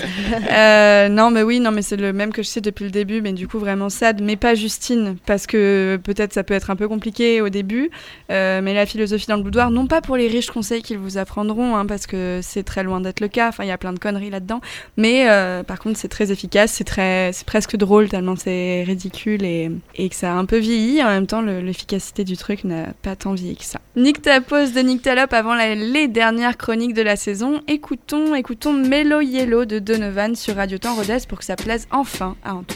non, 1.09 1.31
mais 1.31 1.43
oui, 1.43 1.59
non, 1.59 1.71
mais 1.71 1.81
c'est 1.81 1.97
le 1.97 2.13
même 2.13 2.31
que 2.31 2.43
je 2.43 2.47
sais 2.47 2.61
depuis 2.61 2.80
le 2.85 2.91
début, 2.91 3.21
mais 3.21 3.33
du 3.33 3.47
coup, 3.47 3.59
vraiment 3.59 3.89
sad, 3.89 4.21
mais 4.21 4.35
pas 4.35 4.55
Justine, 4.55 5.17
parce 5.25 5.47
que 5.47 5.99
peut-être 6.03 6.33
ça 6.33 6.43
peut 6.43 6.53
être 6.53 6.69
un 6.69 6.75
peu 6.75 6.87
compliqué 6.87 7.41
au 7.41 7.49
début, 7.49 7.89
mais 8.29 8.73
la 8.73 8.85
philosophie 8.85 9.27
dans 9.27 9.37
le 9.37 9.43
boudoir, 9.43 9.71
non 9.71 9.87
pas 9.87 10.01
pour 10.01 10.17
les 10.17 10.27
riches 10.27 10.51
conseils 10.51 10.81
qu'ils 10.81 10.97
vous 10.97 11.17
apprendront, 11.17 11.75
hein, 11.75 11.85
parce 11.85 12.07
que 12.07 12.39
c'est 12.41 12.63
très 12.63 12.83
loin 12.83 13.01
d'être 13.01 13.19
le 13.19 13.27
cas. 13.27 13.49
Enfin, 13.49 13.63
il 13.63 13.67
y 13.67 13.71
a 13.71 13.77
plein 13.77 13.93
de 13.93 13.99
conneries 13.99 14.29
là-dedans. 14.29 14.61
Mais 14.97 15.29
euh, 15.29 15.63
par 15.63 15.79
contre, 15.79 15.97
c'est 15.97 16.07
très 16.07 16.31
efficace, 16.31 16.71
c'est 16.71 16.83
très, 16.83 17.31
c'est 17.33 17.45
presque 17.45 17.75
drôle 17.75 18.09
tellement 18.09 18.35
c'est 18.35 18.83
ridicule 18.83 19.43
et, 19.43 19.71
et, 19.95 20.09
que 20.09 20.15
ça 20.15 20.33
a 20.33 20.35
un 20.35 20.45
peu 20.45 20.57
vieilli. 20.57 21.03
En 21.03 21.07
même 21.07 21.27
temps, 21.27 21.41
l'efficacité 21.41 22.23
du 22.23 22.37
truc 22.37 22.63
n'a 22.63 22.87
pas 23.01 23.15
tant 23.15 23.33
vieilli 23.33 23.57
que 23.57 23.65
ça. 23.65 23.79
Nick 23.95 24.21
ta 24.21 24.41
pause 24.41 24.73
de 24.73 24.81
Nick 24.81 25.01
Talop 25.01 25.33
avant 25.33 25.55
les 25.55 26.07
dernières 26.07 26.57
chroniques 26.57 26.93
de 26.93 27.01
la 27.01 27.15
saison. 27.15 27.61
Écoutons, 27.67 28.35
écoutons 28.35 28.73
Mellow 28.73 29.21
Yellow 29.21 29.65
de 29.65 29.79
Donovan 29.79 30.35
sur 30.35 30.55
Radio 30.55 30.77
Temps 30.77 30.95
Rodez 30.95 31.19
pour 31.27 31.39
que 31.39 31.45
ça 31.45 31.55
plaise 31.55 31.87
enfin 31.91 32.35
à 32.43 32.55
Antoine. 32.55 32.70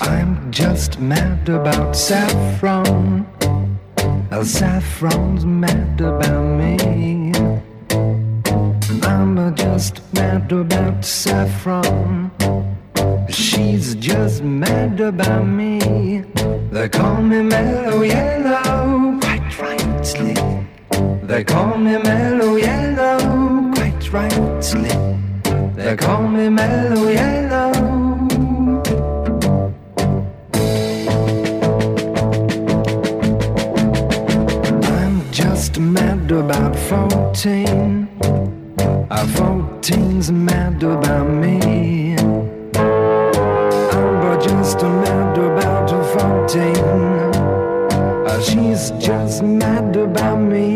I'm 0.00 0.50
just 0.50 1.00
mad 1.00 1.48
about 1.48 1.96
saffron. 1.96 3.26
Saffron's 4.44 5.44
mad 5.46 6.00
about 6.00 6.44
me. 6.58 7.32
I'm 9.02 9.54
just 9.56 10.02
mad 10.14 10.52
about 10.52 11.04
Saffron. 11.04 12.30
She's 13.28 13.94
just 13.94 14.42
mad 14.42 15.00
about 15.00 15.46
me. 15.46 16.24
They 16.70 16.88
call 16.88 17.22
me 17.22 17.42
Mellow 17.42 18.02
Yellow, 18.02 19.18
quite 19.20 19.58
rightly. 19.60 20.34
They 21.26 21.44
call 21.44 21.78
me 21.78 21.96
Mellow 21.98 22.56
Yellow, 22.56 23.72
quite 23.74 24.12
rightly. 24.12 24.90
They 25.74 25.96
call 25.96 26.28
me 26.28 26.48
Mellow 26.48 27.08
Yellow. 27.08 27.77
Mad 35.78 36.30
about 36.30 36.76
14. 36.76 38.08
Uh, 38.20 39.26
14's 39.36 40.30
mad 40.32 40.82
about 40.82 41.28
me. 41.28 42.16
I'm 43.92 44.40
just 44.40 44.82
mad 44.82 45.38
about 45.38 45.90
14. 46.50 46.76
Uh, 48.26 48.40
she's 48.42 48.90
just 48.98 49.42
mad 49.42 49.96
about 49.96 50.38
me. 50.38 50.67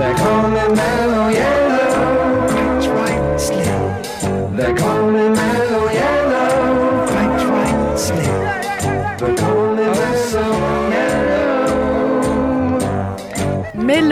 Me. 0.00 0.06
They 0.06 0.14
call 0.14 0.48
me 0.48 0.74
Mellow 0.74 1.28
Yellow. 1.28 1.59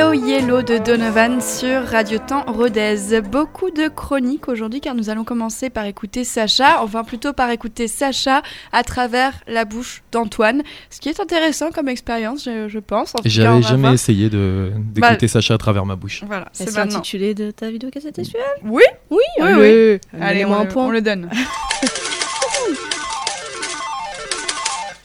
Mellow 0.09 0.27
Yellow 0.27 0.63
de 0.63 0.79
Donovan 0.79 1.39
sur 1.43 1.85
Radio 1.85 2.19
Temps 2.19 2.43
Rodez. 2.47 3.21
Beaucoup 3.21 3.71
de 3.71 3.89
chroniques 3.89 4.49
aujourd'hui 4.49 4.81
car 4.81 4.95
nous 4.95 5.11
allons 5.11 5.25
commencer 5.25 5.69
par 5.69 5.85
écouter 5.85 6.25
Sacha, 6.25 6.83
enfin 6.83 7.05
plutôt 7.05 7.35
par 7.35 7.51
écouter 7.51 7.89
Sacha 7.89 8.41
à 8.73 8.83
travers 8.85 9.33
la 9.47 9.67
bouche 9.67 10.03
d'Antoine, 10.11 10.63
ce 10.89 11.01
qui 11.01 11.11
est 11.11 11.21
intéressant 11.21 11.71
comme 11.73 11.89
expérience, 11.91 12.45
je, 12.45 12.69
je 12.69 12.79
pense. 12.79 13.13
On 13.19 13.29
j'avais 13.29 13.61
va 13.61 13.69
jamais 13.69 13.93
essayé 13.93 14.31
d'écouter 14.31 14.81
Bah, 15.01 15.29
Sacha 15.29 15.55
à 15.55 15.59
travers 15.59 15.85
ma 15.85 15.97
bouche. 15.97 16.23
Voilà, 16.27 16.49
c'est 16.53 16.71
C'est 16.71 16.77
maintenant. 16.79 17.01
intitulé 17.01 17.35
de 17.35 17.51
ta 17.51 17.71
vidéo 17.71 17.91
cassette 17.91 18.15
textuelle 18.15 18.43
Oui, 18.65 18.83
Oui, 19.11 19.19
oui, 19.39 19.43
allez, 19.45 20.01
oui. 20.15 20.21
Allez, 20.23 20.45
on, 20.47 20.49
moi 20.49 20.59
un 20.59 20.63
le- 20.65 20.69
point. 20.71 20.87
on 20.87 20.91
le 20.91 21.03
donne. 21.03 21.29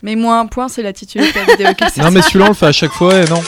Mais 0.02 0.16
moins 0.18 0.42
un 0.42 0.48
point, 0.48 0.68
c'est 0.68 0.82
l'attitude 0.84 1.22
de 1.22 1.28
la 1.34 1.46
vidéo 1.56 1.74
cassette. 1.78 2.04
Non, 2.04 2.12
mais 2.12 2.22
celui-là, 2.22 2.46
on 2.46 2.50
le 2.50 2.54
fait 2.54 2.66
à 2.66 2.72
chaque 2.74 2.92
fois, 2.92 3.16
et 3.20 3.26
non. 3.30 3.42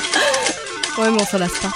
Ouais, 0.98 1.12
mais 1.12 1.18
on 1.22 1.26
s'en 1.26 1.38
lasse 1.38 1.60
pas. 1.60 1.72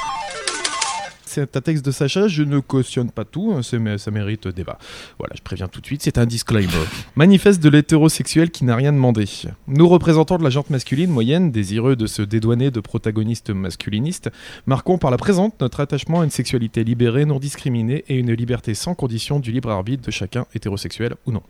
C'est 1.25 1.55
un 1.55 1.61
texte 1.61 1.85
de 1.85 1.91
Sacha, 1.91 2.27
je 2.27 2.41
ne 2.41 2.59
cautionne 2.59 3.11
pas 3.11 3.23
tout, 3.23 3.53
hein, 3.55 3.61
c'est- 3.61 3.77
mais 3.77 3.99
ça 3.99 4.09
mérite 4.09 4.47
débat. 4.47 4.79
Voilà, 5.19 5.35
je 5.37 5.43
préviens 5.43 5.67
tout 5.67 5.79
de 5.79 5.85
suite, 5.85 6.01
c'est 6.01 6.17
un 6.17 6.25
disclaimer. 6.25 6.67
Manifeste 7.15 7.61
de 7.61 7.69
l'hétérosexuel 7.69 8.49
qui 8.49 8.63
n'a 8.65 8.75
rien 8.75 8.91
demandé. 8.91 9.25
Nous, 9.67 9.87
représentants 9.87 10.37
de 10.39 10.43
la 10.43 10.49
gente 10.49 10.71
masculine 10.71 11.11
moyenne, 11.11 11.51
désireux 11.51 11.95
de 11.95 12.07
se 12.07 12.23
dédouaner 12.23 12.71
de 12.71 12.79
protagonistes 12.79 13.51
masculinistes, 13.51 14.31
marquons 14.65 14.97
par 14.97 15.11
la 15.11 15.17
présente 15.17 15.61
notre 15.61 15.81
attachement 15.81 16.21
à 16.21 16.23
une 16.23 16.31
sexualité 16.31 16.83
libérée, 16.83 17.25
non 17.25 17.37
discriminée 17.37 18.05
et 18.07 18.15
une 18.15 18.33
liberté 18.33 18.73
sans 18.73 18.95
condition 18.95 19.39
du 19.39 19.51
libre 19.51 19.69
arbitre 19.69 20.03
de 20.03 20.11
chacun, 20.11 20.45
hétérosexuel 20.55 21.13
ou 21.27 21.31
non. 21.31 21.43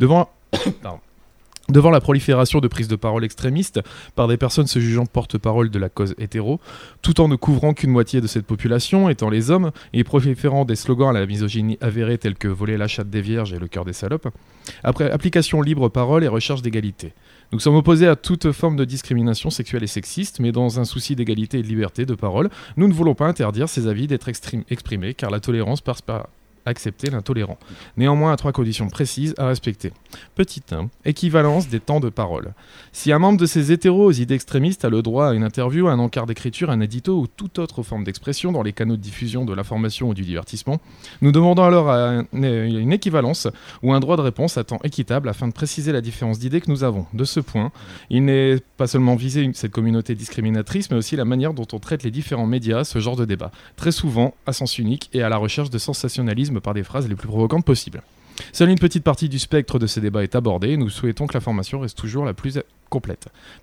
Devant... 0.00 0.30
Pardon. 0.82 0.98
Devant 1.72 1.88
la 1.88 2.02
prolifération 2.02 2.60
de 2.60 2.68
prises 2.68 2.86
de 2.86 2.96
parole 2.96 3.24
extrémistes 3.24 3.80
par 4.14 4.28
des 4.28 4.36
personnes 4.36 4.66
se 4.66 4.78
jugeant 4.78 5.06
porte-parole 5.06 5.70
de 5.70 5.78
la 5.78 5.88
cause 5.88 6.14
hétéro, 6.18 6.60
tout 7.00 7.18
en 7.22 7.28
ne 7.28 7.36
couvrant 7.36 7.72
qu'une 7.72 7.90
moitié 7.90 8.20
de 8.20 8.26
cette 8.26 8.44
population, 8.44 9.08
étant 9.08 9.30
les 9.30 9.50
hommes, 9.50 9.70
et 9.94 10.04
proliférant 10.04 10.66
des 10.66 10.76
slogans 10.76 11.16
à 11.16 11.18
la 11.18 11.24
misogynie 11.24 11.78
avérée 11.80 12.18
tels 12.18 12.34
que 12.34 12.46
voler 12.46 12.76
la 12.76 12.88
chatte 12.88 13.08
des 13.08 13.22
vierges 13.22 13.54
et 13.54 13.58
le 13.58 13.68
cœur 13.68 13.86
des 13.86 13.94
salopes, 13.94 14.28
après 14.84 15.10
application 15.10 15.62
libre 15.62 15.88
parole 15.88 16.24
et 16.24 16.28
recherche 16.28 16.60
d'égalité. 16.60 17.14
Nous 17.52 17.58
sommes 17.58 17.76
opposés 17.76 18.06
à 18.06 18.16
toute 18.16 18.52
forme 18.52 18.76
de 18.76 18.84
discrimination 18.84 19.48
sexuelle 19.48 19.82
et 19.82 19.86
sexiste, 19.86 20.40
mais 20.40 20.52
dans 20.52 20.78
un 20.78 20.84
souci 20.84 21.16
d'égalité 21.16 21.60
et 21.60 21.62
de 21.62 21.68
liberté 21.68 22.04
de 22.04 22.14
parole, 22.14 22.50
nous 22.76 22.86
ne 22.86 22.92
voulons 22.92 23.14
pas 23.14 23.26
interdire 23.26 23.70
ces 23.70 23.86
avis 23.86 24.06
d'être 24.06 24.28
exprimés, 24.28 25.14
car 25.14 25.30
la 25.30 25.40
tolérance 25.40 25.80
passe 25.80 26.02
par 26.02 26.28
accepter 26.66 27.10
l'intolérant. 27.10 27.58
Néanmoins, 27.96 28.32
à 28.32 28.36
trois 28.36 28.52
conditions 28.52 28.88
précises 28.88 29.34
à 29.38 29.46
respecter. 29.46 29.92
Petit 30.34 30.62
1. 30.70 30.88
Équivalence 31.04 31.68
des 31.68 31.80
temps 31.80 32.00
de 32.00 32.08
parole. 32.08 32.52
Si 32.92 33.12
un 33.12 33.18
membre 33.18 33.38
de 33.38 33.46
ces 33.46 33.72
hétéros 33.72 34.06
aux 34.06 34.12
idées 34.12 34.34
extrémistes 34.34 34.84
a 34.84 34.90
le 34.90 35.02
droit 35.02 35.28
à 35.28 35.32
une 35.32 35.44
interview, 35.44 35.88
à 35.88 35.92
un 35.92 35.98
encart 35.98 36.26
d'écriture, 36.26 36.70
un 36.70 36.80
édito 36.80 37.18
ou 37.18 37.26
toute 37.26 37.58
autre 37.58 37.82
forme 37.82 38.04
d'expression 38.04 38.52
dans 38.52 38.62
les 38.62 38.72
canaux 38.72 38.96
de 38.96 39.02
diffusion 39.02 39.44
de 39.44 39.54
l'information 39.54 40.08
ou 40.08 40.14
du 40.14 40.22
divertissement, 40.22 40.80
nous 41.20 41.32
demandons 41.32 41.64
alors 41.64 41.90
une 42.32 42.92
équivalence 42.92 43.48
ou 43.82 43.92
un 43.92 44.00
droit 44.00 44.16
de 44.16 44.22
réponse 44.22 44.58
à 44.58 44.64
temps 44.64 44.80
équitable 44.84 45.28
afin 45.28 45.48
de 45.48 45.52
préciser 45.52 45.92
la 45.92 46.00
différence 46.00 46.38
d'idées 46.38 46.60
que 46.60 46.70
nous 46.70 46.84
avons. 46.84 47.06
De 47.14 47.24
ce 47.24 47.40
point, 47.40 47.72
il 48.10 48.24
n'est 48.24 48.58
pas 48.76 48.86
seulement 48.86 49.16
visé 49.16 49.50
cette 49.54 49.72
communauté 49.72 50.14
discriminatrice, 50.14 50.90
mais 50.90 50.96
aussi 50.96 51.16
la 51.16 51.24
manière 51.24 51.54
dont 51.54 51.66
on 51.72 51.78
traite 51.78 52.02
les 52.02 52.10
différents 52.10 52.46
médias 52.46 52.84
ce 52.84 52.98
genre 52.98 53.16
de 53.16 53.24
débat, 53.24 53.50
très 53.76 53.92
souvent 53.92 54.34
à 54.46 54.52
sens 54.52 54.78
unique 54.78 55.08
et 55.12 55.22
à 55.22 55.28
la 55.28 55.36
recherche 55.36 55.70
de 55.70 55.78
sensationnalisme 55.78 56.51
par 56.60 56.74
des 56.74 56.82
phrases 56.82 57.08
les 57.08 57.14
plus 57.14 57.28
provocantes 57.28 57.64
possibles. 57.64 58.02
Seule 58.52 58.70
une 58.70 58.78
petite 58.78 59.04
partie 59.04 59.28
du 59.28 59.38
spectre 59.38 59.78
de 59.78 59.86
ces 59.86 60.00
débats 60.00 60.22
est 60.22 60.34
abordée 60.34 60.76
nous 60.76 60.90
souhaitons 60.90 61.26
que 61.26 61.34
l'information 61.34 61.80
reste 61.80 61.98
toujours 61.98 62.24
la 62.24 62.34
plus 62.34 62.58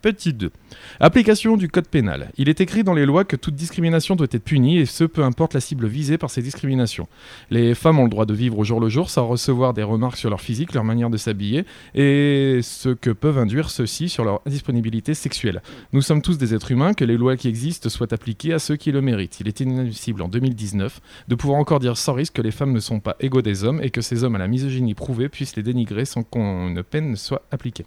Petit 0.02 0.34
2. 0.34 0.52
Application 1.00 1.58
du 1.58 1.70
code 1.70 1.88
pénal. 1.88 2.32
Il 2.38 2.50
est 2.50 2.62
écrit 2.62 2.84
dans 2.84 2.94
les 2.94 3.06
lois 3.06 3.26
que 3.26 3.36
toute 3.36 3.56
discrimination 3.56 4.16
doit 4.16 4.28
être 4.32 4.44
punie 4.44 4.78
et 4.78 4.86
ce 4.86 5.04
peu 5.04 5.24
importe 5.24 5.54
la 5.54 5.60
cible 5.60 5.88
visée 5.88 6.18
par 6.18 6.30
ces 6.30 6.42
discriminations. 6.42 7.08
Les 7.50 7.76
femmes 7.76 8.00
ont 8.00 8.04
le 8.04 8.10
droit 8.10 8.26
de 8.26 8.34
vivre 8.34 8.58
au 8.58 8.64
jour 8.64 8.80
le 8.80 8.90
jour 8.90 9.10
sans 9.10 9.28
recevoir 9.28 9.74
des 9.74 9.84
remarques 9.84 10.18
sur 10.18 10.30
leur 10.30 10.42
physique, 10.42 10.74
leur 10.74 10.84
manière 10.84 11.10
de 11.10 11.18
s'habiller 11.18 11.66
et 11.96 12.60
ce 12.64 12.90
que 12.90 13.10
peuvent 13.12 13.38
induire 13.38 13.70
ceux-ci 13.70 14.10
sur 14.10 14.24
leur 14.24 14.42
disponibilité 14.46 15.14
sexuelle. 15.14 15.62
Nous 15.94 16.02
sommes 16.02 16.22
tous 16.22 16.38
des 16.38 16.54
êtres 16.54 16.72
humains, 16.72 16.94
que 16.94 17.06
les 17.06 17.18
lois 17.18 17.38
qui 17.38 17.48
existent 17.48 17.90
soient 17.90 18.14
appliquées 18.14 18.54
à 18.54 18.60
ceux 18.60 18.76
qui 18.76 18.92
le 18.92 19.02
méritent. 19.02 19.40
Il 19.40 19.48
est 19.48 19.60
inadmissible 19.60 20.22
en 20.22 20.28
2019 20.28 21.02
de 21.28 21.36
pouvoir 21.36 21.60
encore 21.60 21.80
dire 21.80 21.98
sans 21.98 22.14
risque 22.14 22.34
que 22.34 22.42
les 22.42 22.52
femmes 22.52 22.74
ne 22.74 22.80
sont 22.80 23.00
pas 23.00 23.16
égaux 23.20 23.42
des 23.42 23.64
hommes 23.64 23.82
et 23.82 23.90
que 23.90 24.02
ces 24.02 24.24
hommes 24.24 24.36
à 24.36 24.40
la 24.40 24.48
misogynie 24.48 24.96
prouvée 24.96 25.30
puissent 25.30 25.56
les 25.56 25.64
dénigrer 25.64 26.06
sans 26.06 26.24
qu'une 26.24 26.84
peine 26.84 27.12
ne 27.12 27.16
soit 27.16 27.44
appliquée. 27.52 27.86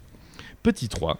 Petit 0.61 0.87
3. 0.87 1.19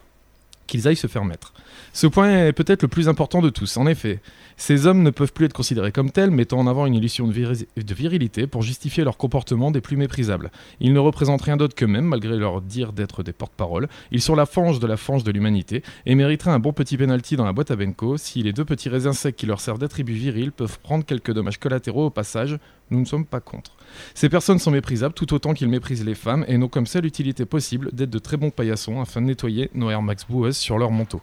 Qu'ils 0.67 0.87
aillent 0.87 0.95
se 0.95 1.07
faire 1.07 1.25
mettre. 1.25 1.53
Ce 1.93 2.07
point 2.07 2.47
est 2.47 2.53
peut-être 2.53 2.81
le 2.81 2.87
plus 2.87 3.09
important 3.09 3.41
de 3.41 3.49
tous. 3.49 3.77
En 3.77 3.85
effet, 3.85 4.19
ces 4.57 4.87
hommes 4.87 5.03
ne 5.03 5.09
peuvent 5.09 5.33
plus 5.33 5.45
être 5.45 5.53
considérés 5.53 5.91
comme 5.91 6.11
tels, 6.11 6.31
mettant 6.31 6.59
en 6.59 6.67
avant 6.67 6.85
une 6.85 6.93
illusion 6.95 7.27
de, 7.27 7.33
viri- 7.33 7.67
de 7.75 7.93
virilité 7.93 8.47
pour 8.47 8.61
justifier 8.61 9.03
leur 9.03 9.17
comportement 9.17 9.71
des 9.71 9.81
plus 9.81 9.97
méprisables. 9.97 10.51
Ils 10.79 10.93
ne 10.93 10.99
représentent 10.99 11.41
rien 11.41 11.57
d'autre 11.57 11.75
qu'eux-mêmes, 11.75 12.05
malgré 12.05 12.37
leur 12.37 12.61
dire 12.61 12.93
d'être 12.93 13.23
des 13.23 13.33
porte-parole. 13.33 13.87
Ils 14.11 14.21
sont 14.21 14.35
la 14.35 14.45
fange 14.45 14.79
de 14.79 14.87
la 14.87 14.97
fange 14.97 15.23
de 15.23 15.31
l'humanité 15.31 15.83
et 16.05 16.15
mériteraient 16.15 16.51
un 16.51 16.59
bon 16.59 16.73
petit 16.73 16.97
penalty 16.97 17.35
dans 17.35 17.45
la 17.45 17.53
boîte 17.53 17.71
à 17.71 17.75
Benko 17.75 18.17
si 18.17 18.43
les 18.43 18.53
deux 18.53 18.65
petits 18.65 18.89
raisins 18.89 19.13
secs 19.13 19.35
qui 19.35 19.45
leur 19.45 19.59
servent 19.59 19.79
d'attribut 19.79 20.13
viril 20.13 20.51
peuvent 20.51 20.79
prendre 20.79 21.05
quelques 21.05 21.33
dommages 21.33 21.59
collatéraux 21.59 22.05
au 22.05 22.09
passage. 22.09 22.57
Nous 22.89 22.99
ne 22.99 23.05
sommes 23.05 23.25
pas 23.25 23.39
contre. 23.39 23.75
Ces 24.13 24.29
personnes 24.29 24.59
sont 24.59 24.71
méprisables 24.71 25.13
tout 25.13 25.33
autant 25.33 25.53
qu'ils 25.53 25.69
méprisent 25.69 26.05
les 26.05 26.15
femmes 26.15 26.45
et 26.47 26.57
n'ont 26.57 26.67
comme 26.67 26.87
seule 26.87 27.05
utilité 27.05 27.45
possible 27.45 27.89
d'être 27.93 28.09
de 28.09 28.19
très 28.19 28.37
bons 28.37 28.51
paillassons 28.51 29.01
afin 29.01 29.21
de 29.21 29.27
nettoyer 29.27 29.69
nos 29.73 29.89
Air 29.89 30.01
Max 30.01 30.25
boueuses 30.27 30.57
sur 30.57 30.77
leur 30.77 30.91
manteau. 30.91 31.21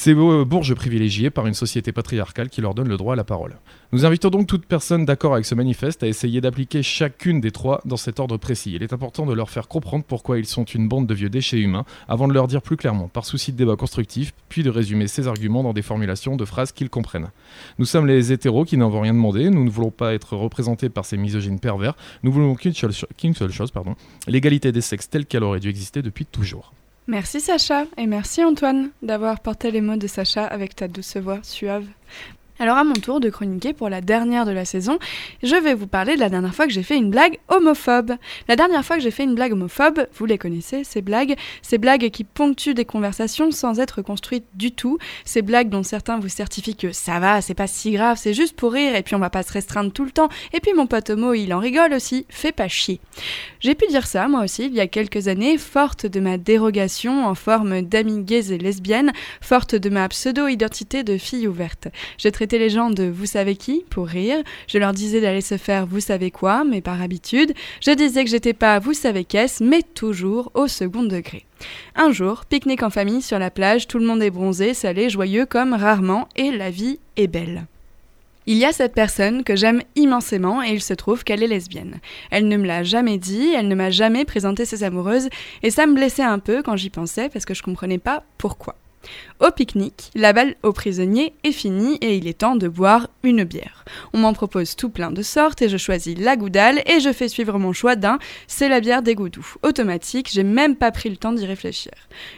Ces 0.00 0.14
bourges 0.14 0.76
privilégiés 0.76 1.28
par 1.28 1.48
une 1.48 1.54
société 1.54 1.90
patriarcale 1.90 2.50
qui 2.50 2.60
leur 2.60 2.72
donne 2.72 2.86
le 2.86 2.96
droit 2.96 3.14
à 3.14 3.16
la 3.16 3.24
parole. 3.24 3.58
Nous 3.90 4.06
invitons 4.06 4.30
donc 4.30 4.46
toute 4.46 4.64
personne 4.64 5.04
d'accord 5.04 5.32
avec 5.32 5.44
ce 5.44 5.56
manifeste 5.56 6.04
à 6.04 6.06
essayer 6.06 6.40
d'appliquer 6.40 6.84
chacune 6.84 7.40
des 7.40 7.50
trois 7.50 7.80
dans 7.84 7.96
cet 7.96 8.20
ordre 8.20 8.36
précis. 8.36 8.74
Il 8.76 8.84
est 8.84 8.92
important 8.92 9.26
de 9.26 9.34
leur 9.34 9.50
faire 9.50 9.66
comprendre 9.66 10.04
pourquoi 10.06 10.38
ils 10.38 10.46
sont 10.46 10.62
une 10.62 10.86
bande 10.86 11.08
de 11.08 11.14
vieux 11.14 11.30
déchets 11.30 11.58
humains, 11.58 11.84
avant 12.06 12.28
de 12.28 12.32
leur 12.32 12.46
dire 12.46 12.62
plus 12.62 12.76
clairement, 12.76 13.08
par 13.08 13.26
souci 13.26 13.50
de 13.50 13.56
débat 13.56 13.74
constructif, 13.74 14.32
puis 14.48 14.62
de 14.62 14.70
résumer 14.70 15.08
ces 15.08 15.26
arguments 15.26 15.64
dans 15.64 15.72
des 15.72 15.82
formulations 15.82 16.36
de 16.36 16.44
phrases 16.44 16.70
qu'ils 16.70 16.90
comprennent. 16.90 17.30
Nous 17.80 17.84
sommes 17.84 18.06
les 18.06 18.30
hétéros 18.30 18.64
qui 18.64 18.76
n'en 18.76 18.90
vont 18.90 19.00
rien 19.00 19.14
demander, 19.14 19.50
nous 19.50 19.64
ne 19.64 19.70
voulons 19.70 19.90
pas 19.90 20.14
être 20.14 20.36
représentés 20.36 20.90
par 20.90 21.06
ces 21.06 21.16
misogynes 21.16 21.58
pervers, 21.58 21.96
nous 22.22 22.30
voulons 22.30 22.54
qu'une 22.54 22.72
seule, 22.72 22.92
seule 22.92 23.50
chose, 23.50 23.72
pardon, 23.72 23.96
l'égalité 24.28 24.70
des 24.70 24.80
sexes 24.80 25.10
telle 25.10 25.26
qu'elle 25.26 25.42
aurait 25.42 25.58
dû 25.58 25.68
exister 25.68 26.02
depuis 26.02 26.24
toujours. 26.24 26.72
Merci 27.08 27.40
Sacha 27.40 27.86
et 27.96 28.06
merci 28.06 28.44
Antoine 28.44 28.90
d'avoir 29.00 29.40
porté 29.40 29.70
les 29.70 29.80
mots 29.80 29.96
de 29.96 30.06
Sacha 30.06 30.44
avec 30.44 30.76
ta 30.76 30.88
douce 30.88 31.16
voix 31.16 31.38
suave. 31.42 31.86
Alors 32.60 32.76
à 32.76 32.82
mon 32.82 32.94
tour 32.94 33.20
de 33.20 33.30
chroniquer 33.30 33.72
pour 33.72 33.88
la 33.88 34.00
dernière 34.00 34.44
de 34.44 34.50
la 34.50 34.64
saison, 34.64 34.98
je 35.44 35.54
vais 35.54 35.74
vous 35.74 35.86
parler 35.86 36.16
de 36.16 36.20
la 36.20 36.28
dernière 36.28 36.52
fois 36.52 36.66
que 36.66 36.72
j'ai 36.72 36.82
fait 36.82 36.96
une 36.96 37.08
blague 37.08 37.38
homophobe. 37.46 38.14
La 38.48 38.56
dernière 38.56 38.84
fois 38.84 38.96
que 38.96 39.02
j'ai 39.02 39.12
fait 39.12 39.22
une 39.22 39.36
blague 39.36 39.52
homophobe, 39.52 40.08
vous 40.14 40.26
les 40.26 40.38
connaissez, 40.38 40.82
ces 40.82 41.00
blagues, 41.00 41.36
ces 41.62 41.78
blagues 41.78 42.10
qui 42.10 42.24
ponctuent 42.24 42.74
des 42.74 42.84
conversations 42.84 43.52
sans 43.52 43.78
être 43.78 44.02
construites 44.02 44.46
du 44.54 44.72
tout, 44.72 44.98
ces 45.24 45.40
blagues 45.40 45.68
dont 45.68 45.84
certains 45.84 46.18
vous 46.18 46.28
certifient 46.28 46.74
que 46.74 46.90
ça 46.90 47.20
va, 47.20 47.40
c'est 47.42 47.54
pas 47.54 47.68
si 47.68 47.92
grave, 47.92 48.18
c'est 48.20 48.34
juste 48.34 48.56
pour 48.56 48.72
rire 48.72 48.96
et 48.96 49.04
puis 49.04 49.14
on 49.14 49.20
va 49.20 49.30
pas 49.30 49.44
se 49.44 49.52
restreindre 49.52 49.92
tout 49.92 50.04
le 50.04 50.10
temps, 50.10 50.28
et 50.52 50.58
puis 50.58 50.74
mon 50.74 50.88
pote 50.88 51.10
homo 51.10 51.34
il 51.34 51.54
en 51.54 51.60
rigole 51.60 51.92
aussi, 51.92 52.26
fais 52.28 52.50
pas 52.50 52.66
chier. 52.66 53.00
J'ai 53.60 53.76
pu 53.76 53.86
dire 53.86 54.08
ça 54.08 54.26
moi 54.26 54.42
aussi 54.42 54.64
il 54.64 54.74
y 54.74 54.80
a 54.80 54.88
quelques 54.88 55.28
années, 55.28 55.58
forte 55.58 56.06
de 56.06 56.18
ma 56.18 56.38
dérogation 56.38 57.24
en 57.24 57.36
forme 57.36 57.82
d'amis 57.82 58.24
gays 58.24 58.52
et 58.52 58.58
lesbiennes, 58.58 59.12
forte 59.40 59.76
de 59.76 59.90
ma 59.90 60.08
pseudo-identité 60.08 61.04
de 61.04 61.18
fille 61.18 61.46
ouverte. 61.46 61.86
Les 62.56 62.70
gens 62.70 62.88
de 62.88 63.04
vous 63.04 63.26
savez 63.26 63.56
qui 63.56 63.84
pour 63.90 64.06
rire, 64.06 64.42
je 64.66 64.78
leur 64.78 64.92
disais 64.92 65.20
d'aller 65.20 65.42
se 65.42 65.58
faire 65.58 65.86
vous 65.86 66.00
savez 66.00 66.30
quoi, 66.30 66.64
mais 66.64 66.80
par 66.80 67.02
habitude, 67.02 67.52
je 67.82 67.90
disais 67.90 68.24
que 68.24 68.30
j'étais 68.30 68.54
pas 68.54 68.78
vous 68.78 68.94
savez 68.94 69.24
qu'est-ce, 69.24 69.62
mais 69.62 69.82
toujours 69.82 70.50
au 70.54 70.68
second 70.68 71.02
degré. 71.02 71.44
Un 71.96 72.12
jour, 72.12 72.44
pique-nique 72.46 72.82
en 72.82 72.90
famille 72.90 73.20
sur 73.20 73.38
la 73.38 73.50
plage, 73.50 73.88
tout 73.88 73.98
le 73.98 74.06
monde 74.06 74.22
est 74.22 74.30
bronzé, 74.30 74.72
salé, 74.72 75.10
joyeux 75.10 75.44
comme 75.44 75.74
rarement, 75.74 76.28
et 76.36 76.50
la 76.50 76.70
vie 76.70 77.00
est 77.16 77.26
belle. 77.26 77.66
Il 78.50 78.56
y 78.56 78.64
a 78.64 78.72
cette 78.72 78.94
personne 78.94 79.44
que 79.44 79.56
j'aime 79.56 79.82
immensément 79.94 80.62
et 80.62 80.70
il 80.70 80.80
se 80.80 80.94
trouve 80.94 81.22
qu'elle 81.22 81.42
est 81.42 81.48
lesbienne. 81.48 82.00
Elle 82.30 82.48
ne 82.48 82.56
me 82.56 82.66
l'a 82.66 82.82
jamais 82.82 83.18
dit, 83.18 83.52
elle 83.54 83.68
ne 83.68 83.74
m'a 83.74 83.90
jamais 83.90 84.24
présenté 84.24 84.64
ses 84.64 84.84
amoureuses 84.84 85.28
et 85.62 85.70
ça 85.70 85.86
me 85.86 85.94
blessait 85.94 86.22
un 86.22 86.38
peu 86.38 86.62
quand 86.62 86.74
j'y 86.74 86.88
pensais 86.88 87.28
parce 87.28 87.44
que 87.44 87.52
je 87.52 87.62
comprenais 87.62 87.98
pas 87.98 88.22
pourquoi. 88.38 88.76
Au 89.40 89.52
pique-nique, 89.52 90.10
la 90.16 90.32
balle 90.32 90.56
aux 90.64 90.72
prisonniers 90.72 91.32
est 91.44 91.52
finie 91.52 91.96
et 92.00 92.16
il 92.16 92.26
est 92.26 92.38
temps 92.38 92.56
de 92.56 92.66
boire 92.66 93.08
une 93.22 93.44
bière. 93.44 93.84
On 94.12 94.18
m'en 94.18 94.32
propose 94.32 94.74
tout 94.74 94.88
plein 94.88 95.12
de 95.12 95.22
sortes 95.22 95.62
et 95.62 95.68
je 95.68 95.76
choisis 95.76 96.18
la 96.18 96.36
goudale 96.36 96.82
et 96.86 96.98
je 96.98 97.12
fais 97.12 97.28
suivre 97.28 97.56
mon 97.56 97.72
choix 97.72 97.94
d'un 97.94 98.18
c'est 98.48 98.68
la 98.68 98.80
bière 98.80 99.00
des 99.00 99.14
goudous. 99.14 99.54
Automatique, 99.62 100.28
j'ai 100.32 100.42
même 100.42 100.74
pas 100.74 100.90
pris 100.90 101.08
le 101.08 101.16
temps 101.16 101.32
d'y 101.32 101.46
réfléchir. 101.46 101.92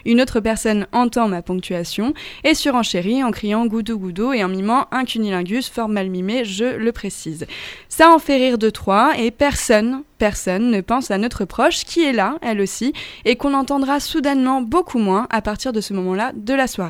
Une 0.04 0.20
autre 0.20 0.40
personne 0.40 0.86
entend 0.92 1.26
ma 1.26 1.40
ponctuation 1.40 2.12
et 2.44 2.52
surenchérit 2.52 3.24
en 3.24 3.30
criant 3.30 3.64
goudou 3.64 3.98
goudou 3.98 4.34
et 4.34 4.44
en 4.44 4.48
mimant 4.48 4.86
un 4.90 5.06
cunilingus 5.06 5.70
fort 5.70 5.88
mal 5.88 6.10
mimé, 6.10 6.44
je 6.44 6.76
le 6.76 6.92
précise. 6.92 7.46
Ça 7.88 8.10
en 8.10 8.18
fait 8.18 8.36
rire 8.36 8.58
de 8.58 8.68
trois 8.68 9.12
et 9.18 9.30
personne, 9.30 10.02
personne 10.18 10.70
ne 10.70 10.82
pense 10.82 11.10
à 11.10 11.16
notre 11.16 11.46
proche 11.46 11.84
qui 11.84 12.04
est 12.04 12.12
là, 12.12 12.36
elle 12.42 12.60
aussi, 12.60 12.92
et 13.24 13.36
qu'on 13.36 13.54
entendra 13.54 14.00
soudainement 14.00 14.60
beaucoup 14.60 14.98
moins 14.98 15.26
à 15.30 15.40
partir 15.40 15.72
de 15.72 15.80
ce 15.80 15.94
moment-là 15.94 16.32
de 16.34 16.52
la 16.52 16.66
soirée. 16.66 16.89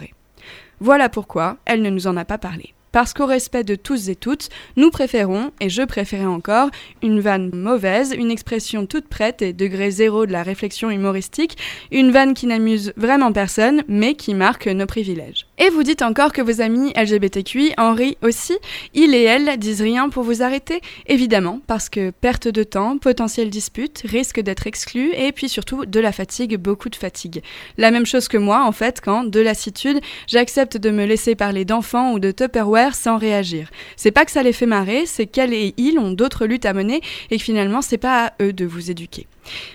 Voilà 0.81 1.09
pourquoi 1.09 1.59
elle 1.67 1.83
ne 1.83 1.91
nous 1.91 2.07
en 2.07 2.17
a 2.17 2.25
pas 2.25 2.39
parlé. 2.39 2.75
Parce 2.93 3.13
qu'au 3.13 3.27
respect 3.27 3.65
de 3.65 3.77
tous 3.77 4.09
et 4.09 4.17
toutes, 4.17 4.49
nous 4.77 4.91
préférons, 4.91 5.53
et 5.61 5.69
je 5.69 5.83
préférais 5.83 6.25
encore, 6.25 6.71
une 7.03 7.21
vanne 7.21 7.51
mauvaise, 7.55 8.13
une 8.17 8.31
expression 8.31 8.87
toute 8.87 9.07
prête 9.07 9.43
et 9.43 9.53
degré 9.53 9.91
zéro 9.91 10.27
de 10.27 10.33
la 10.33 10.43
réflexion 10.43 10.91
humoristique, 10.91 11.57
une 11.93 12.11
vanne 12.11 12.35
qui 12.35 12.47
n'amuse 12.47 12.93
vraiment 12.97 13.33
personne, 13.33 13.83
mais 13.87 14.15
qui 14.15 14.35
marque 14.35 14.67
nos 14.67 14.87
privilèges. 14.87 15.47
Et 15.63 15.69
vous 15.69 15.83
dites 15.83 16.01
encore 16.01 16.33
que 16.33 16.41
vos 16.41 16.63
amis 16.63 16.91
LGBTQI 16.97 17.75
en 17.77 17.93
rient 17.93 18.17
aussi 18.23 18.55
Ils 18.95 19.15
et 19.15 19.25
elles 19.25 19.59
disent 19.59 19.83
rien 19.83 20.09
pour 20.09 20.23
vous 20.23 20.43
arrêter 20.43 20.81
Évidemment, 21.07 21.61
parce 21.67 21.91
que 21.91 22.13
perte 22.13 22.49
de 22.49 22.63
temps, 22.63 22.97
potentielle 22.97 23.51
dispute, 23.51 24.01
risque 24.07 24.41
d'être 24.41 24.67
exclu, 24.67 25.13
et 25.15 25.33
puis 25.33 25.51
surtout 25.51 25.85
de 25.85 26.01
la 26.01 26.13
fatigue, 26.13 26.57
beaucoup 26.57 26.89
de 26.89 26.97
fatigue. 26.97 27.43
La 27.77 27.91
même 27.91 28.07
chose 28.07 28.27
que 28.27 28.39
moi, 28.39 28.65
en 28.65 28.73
fait, 28.73 29.03
quand, 29.03 29.25
de 29.25 29.41
lassitude, 29.41 30.01
j'accepte 30.27 30.79
de 30.79 30.91
me 30.91 31.05
laisser 31.05 31.35
parler 31.35 31.67
d'enfants 31.67 32.15
ou 32.15 32.21
de 32.21 32.31
Tupperware 32.31 32.95
sans 32.95 33.19
réagir. 33.19 33.71
C'est 33.97 34.13
pas 34.13 34.25
que 34.25 34.31
ça 34.31 34.43
les 34.43 34.55
fait 34.55 34.65
marrer, 34.65 35.05
c'est 35.05 35.27
qu'elles 35.27 35.53
et 35.53 35.75
ils 35.77 35.99
ont 35.99 36.13
d'autres 36.13 36.47
luttes 36.47 36.65
à 36.65 36.73
mener 36.73 37.03
et 37.31 37.37
que 37.37 37.45
finalement 37.45 37.83
c'est 37.83 37.99
pas 37.99 38.29
à 38.29 38.33
eux 38.43 38.55
de 38.55 38.65
vous 38.65 38.91
éduquer. 38.91 39.27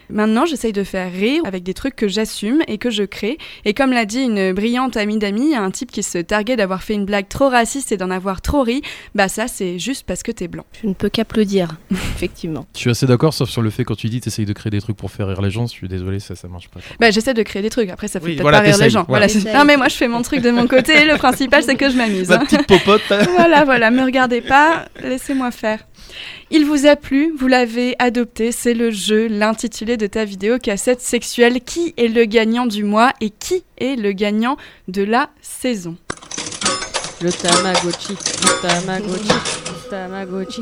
Maintenant, 0.10 0.46
j'essaye 0.46 0.74
de 0.74 0.84
faire 0.84 1.12
rire 1.12 1.42
avec 1.46 1.64
des 1.64 1.74
trucs 1.74 1.96
que 1.96 2.08
j'assume 2.08 2.62
et 2.68 2.78
que 2.78 2.90
je 2.90 3.04
crée. 3.04 3.38
Et 3.66 3.74
comme 3.74 3.92
l'a 3.92 4.06
dit 4.06 4.22
une 4.22 4.54
brillante 4.54 4.98
amie 4.98 5.18
d'amis, 5.18 5.56
un 5.56 5.72
type 5.72 5.92
qui 5.92 6.04
se 6.04 6.18
targuait 6.18 6.56
d'avoir 6.56 6.84
fait 6.84 6.94
une 6.94 7.06
blague 7.06 7.28
trop 7.28 7.50
raciste 7.50 7.92
et 7.92 7.98
d'en 7.98 8.12
avoir 8.12 8.42
trop 8.42 8.62
ri, 8.62 8.82
bah 9.16 9.28
ça 9.28 9.48
c'est 9.48 9.80
juste 9.80 10.06
parce 10.06 10.24
que 10.24 10.32
t'es 10.32 10.48
blanc. 10.48 10.66
Je 10.82 10.88
ne 10.88 10.94
peux 10.94 11.10
qu'applaudir, 11.10 11.76
effectivement. 11.92 12.66
Je 12.74 12.80
suis 12.80 12.90
assez 12.90 13.06
d'accord, 13.06 13.34
sauf 13.34 13.50
sur 13.50 13.62
le 13.62 13.70
fait 13.70 13.84
quand 13.84 13.96
tu 13.96 14.08
dis 14.08 14.22
t'essayes 14.22 14.46
de 14.46 14.54
créer 14.54 14.72
des 14.72 14.82
trucs 14.82 14.98
pour 14.98 15.12
faire 15.12 15.28
rire 15.28 15.42
les 15.42 15.52
gens, 15.52 15.68
je 15.68 15.72
suis 15.72 15.88
désolé, 15.88 16.20
ça, 16.20 16.36
ça 16.36 16.48
marche 16.48 16.70
pas. 16.70 16.80
Bah 17.00 17.12
j'essaie 17.12 17.34
de 17.34 17.44
créer 17.44 17.62
des 17.62 17.70
trucs, 17.70 17.90
après 17.90 18.08
ça 18.08 18.20
fait 18.20 18.26
Oui, 18.26 18.32
peut-être 18.34 18.42
voilà, 18.44 18.60
pas 18.60 18.66
rire 18.66 18.78
les 18.78 18.90
gens. 18.90 19.06
voilà. 19.08 19.28
Non 19.54 19.66
mais 19.66 19.78
moi 19.78 19.88
je 19.88 19.96
fais 19.96 20.08
mon 20.08 20.22
truc 20.22 20.42
de 20.42 20.52
mon 20.52 20.68
côté, 20.68 21.06
le 21.06 21.18
principal 21.18 21.64
c'est 21.64 21.76
que 21.76 21.90
je 21.90 21.98
m'amuse. 21.98 22.30
Ma 22.30 22.36
hein. 22.36 22.46
petite 22.46 22.68
popote 22.68 23.02
voilà, 23.36 23.64
voilà, 23.66 23.92
me 23.92 24.04
regardez 24.04 24.42
pas, 24.42 24.86
laissez-moi 25.02 25.52
faire. 25.52 25.80
Il 26.52 26.66
vous 26.66 26.86
a 26.86 26.96
plu, 26.96 27.34
vous 27.38 27.48
l'avez 27.48 27.96
adopté, 28.00 28.52
c'est 28.52 28.74
le 28.74 28.92
jeu, 28.92 29.28
l'intitulé 29.28 29.98
de 29.98 30.08
ta 30.08 30.26
vidéo 30.26 30.60
cassette 30.60 31.02
sexuelle. 31.02 31.62
Qui 31.62 31.94
est 31.98 32.08
le 32.08 32.26
gagnant 32.26 32.66
du 32.66 32.84
mois 32.84 33.12
et 33.22 33.30
qui 33.30 33.64
est 33.78 33.96
le 33.96 34.12
gagnant 34.12 34.58
de 34.88 35.04
la 35.04 35.30
saison? 35.42 35.98
Le 37.22 37.32
Tamagotchi, 37.32 38.14
le 38.14 38.62
Tamagotchi, 38.62 39.28
le 39.28 39.90
Tamagotchi. 39.90 40.62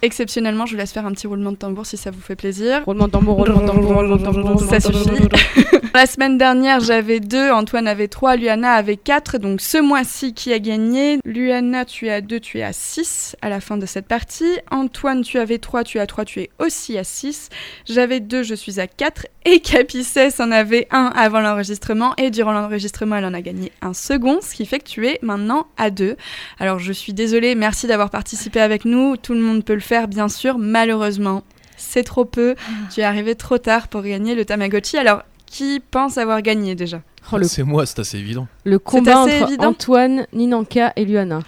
Exceptionnellement, 0.00 0.64
je 0.66 0.72
vous 0.72 0.78
laisse 0.78 0.92
faire 0.92 1.06
un 1.06 1.12
petit 1.12 1.26
roulement 1.26 1.52
de 1.52 1.56
tambour 1.56 1.84
si 1.84 1.96
ça 1.96 2.10
vous 2.10 2.20
fait 2.20 2.36
plaisir. 2.36 2.84
Roulement 2.84 3.06
de 3.06 3.12
tambour, 3.12 3.36
roulement 3.36 3.60
de 3.60 3.66
tambour, 3.66 3.94
roulement 3.94 4.16
de 4.16 4.22
tambour. 4.22 4.60
Ça 4.60 4.80
suffit. 4.80 5.28
La 5.94 6.06
semaine 6.06 6.38
dernière, 6.38 6.78
j'avais 6.78 7.18
deux, 7.18 7.50
Antoine 7.50 7.88
avait 7.88 8.06
trois, 8.06 8.36
Luana 8.36 8.74
avait 8.74 8.96
quatre. 8.96 9.38
Donc 9.38 9.60
ce 9.60 9.78
mois-ci, 9.78 10.34
qui 10.34 10.52
a 10.52 10.60
gagné? 10.60 11.18
Luana, 11.24 11.84
tu 11.84 12.06
es 12.06 12.12
à 12.12 12.20
deux, 12.20 12.38
tu 12.38 12.58
es 12.58 12.62
à 12.62 12.72
six 12.72 13.34
à 13.42 13.48
la 13.48 13.60
fin 13.60 13.76
de 13.76 13.86
cette 13.86 14.06
partie. 14.06 14.58
Antoine, 14.70 15.22
tu 15.22 15.38
avais 15.38 15.58
trois, 15.58 15.82
tu 15.82 15.98
es 15.98 16.00
à 16.00 16.06
trois, 16.06 16.24
tu 16.24 16.40
es 16.40 16.50
aussi 16.60 16.96
à 16.96 17.02
six. 17.02 17.48
J'avais 17.88 18.20
deux, 18.20 18.44
je 18.44 18.54
suis 18.54 18.78
à 18.78 18.86
quatre. 18.86 19.26
Et 19.44 19.60
Capicès 19.60 20.40
en 20.40 20.52
avait 20.52 20.86
un 20.90 21.10
avant 21.16 21.40
l'enregistrement. 21.40 22.14
Et 22.18 22.30
durant 22.30 22.52
l'enregistrement, 22.52 23.16
elle 23.16 23.24
en 23.24 23.34
a 23.34 23.40
gagné 23.40 23.72
un 23.82 23.94
second, 23.94 24.40
ce 24.42 24.54
qui 24.54 24.66
fait 24.66 24.78
que 24.78 24.88
tu 24.88 25.08
es 25.08 25.18
maintenant 25.22 25.66
à 25.78 25.90
deux. 25.90 26.16
Alors 26.60 26.78
je 26.78 26.92
suis 26.92 27.14
désolée, 27.14 27.54
merci 27.54 27.86
d'avoir 27.86 28.10
participé 28.10 28.60
avec 28.60 28.84
nous. 28.84 29.16
Tout 29.16 29.32
le 29.32 29.40
monde 29.40 29.64
peut 29.64 29.74
le 29.74 29.80
faire, 29.80 29.87
bien 30.08 30.28
sûr. 30.28 30.58
Malheureusement, 30.58 31.42
c'est 31.76 32.02
trop 32.04 32.24
peu. 32.24 32.54
Tu 32.92 33.00
es 33.00 33.04
arrivé 33.04 33.34
trop 33.34 33.58
tard 33.58 33.88
pour 33.88 34.02
gagner 34.02 34.34
le 34.34 34.44
Tamagotchi. 34.44 34.96
Alors, 34.98 35.22
qui 35.46 35.80
pense 35.90 36.18
avoir 36.18 36.42
gagné 36.42 36.74
déjà? 36.74 37.00
Oh, 37.32 37.36
le, 37.38 37.44
C'est 37.44 37.62
moi, 37.62 37.84
c'est 37.86 37.98
assez 37.98 38.18
évident. 38.18 38.46
le 38.64 38.78
combat 38.78 39.18
entre 39.20 39.32
évident. 39.48 39.68
Antoine, 39.68 40.26
Ninanka 40.32 40.92
et 40.96 41.04
Luana. 41.04 41.40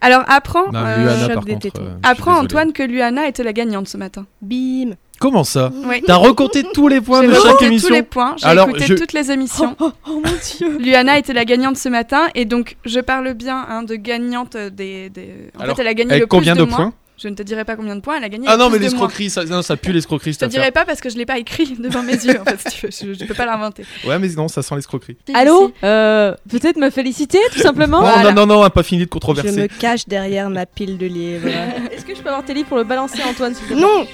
Alors, 0.00 0.22
apprends, 0.28 0.72
Non, 0.72 0.80
euh, 0.84 0.96
Luana, 1.04 1.28
par 1.34 1.44
contre. 1.44 1.66
euh, 1.78 1.94
apprends. 2.02 2.38
Antoine 2.40 2.72
que 2.72 2.82
Luana 2.82 3.28
était 3.28 3.42
la 3.44 3.52
gagnante 3.52 3.86
ce 3.86 3.96
matin. 3.96 4.26
Bim 4.42 4.92
Comment 5.20 5.44
ça? 5.44 5.70
Oui. 5.84 6.02
T'as 6.06 6.16
recompté 6.16 6.64
tous 6.72 6.88
les 6.88 7.02
points 7.02 7.20
J'ai 7.20 7.28
de 7.28 7.34
chaque 7.34 7.42
recompté 7.42 7.66
émission 7.66 7.88
tous 7.88 7.94
les 7.94 8.02
points, 8.02 8.34
j'ai 8.38 8.50
écouté 8.52 8.86
je- 8.86 8.94
toutes 8.94 9.12
les 9.12 9.30
émissions. 9.30 9.76
Oh 9.78 9.92
mon 10.08 10.22
dieu 10.22 10.78
Luana 10.78 11.18
était 11.18 11.34
la 11.34 11.44
gagnante 11.44 11.76
ce 11.76 11.90
matin 11.90 12.28
et 12.34 12.46
donc 12.46 12.78
je 12.86 13.00
parle 13.00 13.34
bien 13.34 13.66
hein, 13.68 13.82
de 13.82 13.96
gagnante 13.96 14.56
des. 14.56 15.10
des- 15.10 15.50
En 15.58 15.60
Alors, 15.60 15.76
fait, 15.76 15.82
elle 15.82 15.88
a 15.88 15.94
gagné 15.94 16.12
Avec 16.12 16.22
le 16.22 16.26
plus 16.26 16.36
combien 16.38 16.54
de, 16.54 16.60
de 16.60 16.64
points? 16.64 16.94
Je 17.22 17.28
ne 17.28 17.34
te 17.34 17.42
dirai 17.42 17.66
pas 17.66 17.76
combien 17.76 17.94
de 17.96 18.00
points 18.00 18.16
elle 18.16 18.24
a 18.24 18.28
gagné. 18.30 18.46
Ah 18.48 18.56
non, 18.56 18.70
mais 18.70 18.78
l'escroquerie, 18.78 19.28
ça, 19.28 19.44
non, 19.44 19.60
ça 19.60 19.76
pue 19.76 19.92
l'escroquerie 19.92 20.32
Je 20.32 20.38
te 20.38 20.44
dirai 20.46 20.70
pas 20.70 20.86
parce 20.86 21.00
que 21.02 21.10
je 21.10 21.16
l'ai 21.18 21.26
pas 21.26 21.38
écrit 21.38 21.76
devant 21.78 22.02
mes 22.02 22.14
yeux. 22.14 22.40
En 22.40 22.44
fait, 22.44 22.68
si 22.70 22.78
tu 22.80 22.86
veux. 22.86 23.14
je, 23.14 23.20
je 23.20 23.24
peux 23.26 23.34
pas 23.34 23.44
l'inventer. 23.44 23.84
Ouais, 24.06 24.18
mais 24.18 24.28
non, 24.28 24.48
ça 24.48 24.62
sent 24.62 24.74
l'escroquerie. 24.74 25.18
Allô 25.34 25.72
Euh, 25.84 26.34
Peut-être 26.48 26.78
me 26.78 26.88
féliciter, 26.88 27.38
tout 27.52 27.60
simplement 27.60 28.00
Voilà. 28.00 28.32
non, 28.32 28.46
non, 28.46 28.62
non, 28.62 28.70
pas 28.70 28.82
fini 28.82 29.00
de 29.00 29.04
Je 29.04 29.10
controverser. 29.10 29.52
me 29.62 29.66
cache 29.66 30.08
derrière 30.08 30.48
ma 30.48 30.64
pile 30.64 30.96
de 30.96 31.06
livres. 31.06 31.48
Est-ce 31.92 32.04
que 32.06 32.14
je 32.14 32.22
peux 32.22 32.28
avoir 32.30 32.44
tes 32.44 32.54
livres 32.54 32.68
pour 32.68 32.78
le 32.78 32.84
balancer, 32.84 33.20
Antoine 33.22 33.54
non 33.74 34.06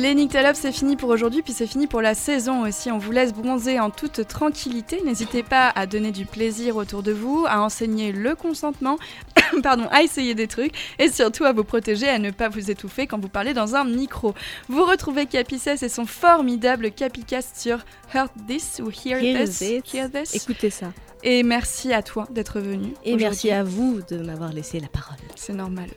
Les 0.00 0.14
Nyctalopes, 0.14 0.56
c'est 0.56 0.72
fini 0.72 0.96
pour 0.96 1.10
aujourd'hui, 1.10 1.42
puis 1.42 1.52
c'est 1.52 1.66
fini 1.66 1.86
pour 1.86 2.00
la 2.00 2.14
saison 2.14 2.62
aussi. 2.62 2.90
On 2.90 2.96
vous 2.96 3.12
laisse 3.12 3.34
bronzer 3.34 3.78
en 3.80 3.90
toute 3.90 4.26
tranquillité. 4.26 5.02
N'hésitez 5.04 5.42
pas 5.42 5.70
à 5.74 5.84
donner 5.84 6.10
du 6.10 6.24
plaisir 6.24 6.76
autour 6.76 7.02
de 7.02 7.12
vous, 7.12 7.44
à 7.46 7.60
enseigner 7.60 8.10
le 8.10 8.34
consentement, 8.34 8.96
pardon, 9.62 9.86
à 9.90 10.02
essayer 10.02 10.34
des 10.34 10.46
trucs, 10.46 10.72
et 10.98 11.10
surtout 11.10 11.44
à 11.44 11.52
vous 11.52 11.64
protéger, 11.64 12.08
à 12.08 12.18
ne 12.18 12.30
pas 12.30 12.48
vous 12.48 12.70
étouffer 12.70 13.06
quand 13.06 13.20
vous 13.20 13.28
parlez 13.28 13.52
dans 13.52 13.76
un 13.76 13.84
micro. 13.84 14.32
Vous 14.70 14.86
retrouvez 14.86 15.26
Capicès 15.26 15.82
et 15.82 15.90
son 15.90 16.06
formidable 16.06 16.92
Capicast 16.92 17.60
sur 17.60 17.80
Heard 18.14 18.30
This 18.48 18.80
ou 18.82 18.88
Hear, 18.88 19.22
Hear 19.22 19.44
This. 19.44 19.58
This. 19.58 19.82
Hear 19.92 20.10
This. 20.10 20.34
Écoutez 20.34 20.70
ça. 20.70 20.94
Et 21.22 21.42
merci 21.42 21.92
à 21.92 22.02
toi 22.02 22.26
d'être 22.30 22.60
venu. 22.60 22.94
Et 23.04 23.16
merci 23.16 23.50
à 23.50 23.62
vous 23.62 24.00
de 24.08 24.16
m'avoir 24.16 24.52
laissé 24.52 24.80
la 24.80 24.88
parole. 24.88 25.18
C'est 25.36 25.52
normal. 25.52 25.90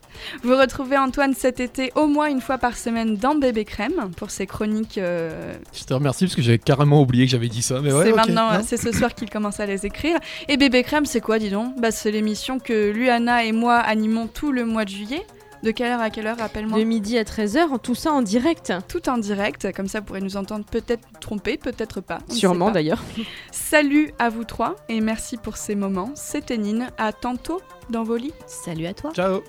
Vous 0.43 0.57
retrouvez 0.57 0.97
Antoine 0.97 1.33
cet 1.33 1.59
été 1.59 1.91
au 1.95 2.07
moins 2.07 2.27
une 2.27 2.41
fois 2.41 2.57
par 2.57 2.75
semaine 2.75 3.15
dans 3.15 3.35
Bébé 3.35 3.63
Crème 3.63 3.92
pour 4.17 4.31
ses 4.31 4.45
chroniques. 4.47 4.97
euh, 4.97 5.53
Je 5.73 5.83
te 5.83 5.93
remercie 5.93 6.25
parce 6.25 6.35
que 6.35 6.41
j'avais 6.41 6.59
carrément 6.59 7.01
oublié 7.01 7.25
que 7.25 7.31
j'avais 7.31 7.49
dit 7.49 7.61
ça. 7.61 7.79
Mais 7.81 7.91
ouais, 7.93 8.05
c'est 8.05 8.13
maintenant, 8.13 8.49
c'est 8.65 8.77
ce 8.77 8.91
soir 8.91 9.13
qu'il 9.13 9.29
commence 9.29 9.59
à 9.59 9.65
les 9.65 9.85
écrire. 9.85 10.17
Et 10.47 10.57
Bébé 10.57 10.83
Crème, 10.83 11.05
c'est 11.05 11.21
quoi, 11.21 11.39
dis 11.39 11.49
donc? 11.49 11.79
Bah, 11.79 11.91
c'est 11.91 12.11
l'émission 12.11 12.59
que 12.59 12.91
Luana 12.91 13.43
et 13.45 13.51
moi 13.51 13.75
animons 13.77 14.27
tout 14.27 14.51
le 14.51 14.65
mois 14.65 14.85
de 14.85 14.89
juillet. 14.89 15.25
De 15.63 15.71
quelle 15.71 15.93
heure 15.93 16.01
à 16.01 16.09
quelle 16.09 16.27
heure, 16.27 16.37
rappelle-moi? 16.37 16.77
De 16.77 16.83
midi 16.83 17.17
à 17.17 17.23
13h, 17.23 17.79
tout 17.81 17.95
ça 17.95 18.11
en 18.11 18.21
direct. 18.21 18.73
Tout 18.89 19.07
en 19.07 19.17
direct, 19.17 19.71
comme 19.73 19.87
ça 19.87 19.99
vous 20.01 20.05
pourrez 20.05 20.19
nous 20.19 20.35
entendre 20.35 20.65
peut-être 20.69 21.07
tromper, 21.21 21.55
peut-être 21.55 22.01
pas. 22.01 22.17
Sûrement 22.29 22.69
d'ailleurs. 22.69 23.01
Salut 23.51 24.11
à 24.19 24.27
vous 24.27 24.43
trois 24.43 24.75
et 24.89 24.99
merci 24.99 25.37
pour 25.37 25.55
ces 25.55 25.75
moments. 25.75 26.11
C'était 26.15 26.57
Nine, 26.57 26.89
à 26.97 27.13
tantôt 27.13 27.61
dans 27.89 28.03
vos 28.03 28.17
lits. 28.17 28.33
Salut 28.45 28.87
à 28.87 28.93
toi. 28.93 29.11
Ciao. 29.13 29.41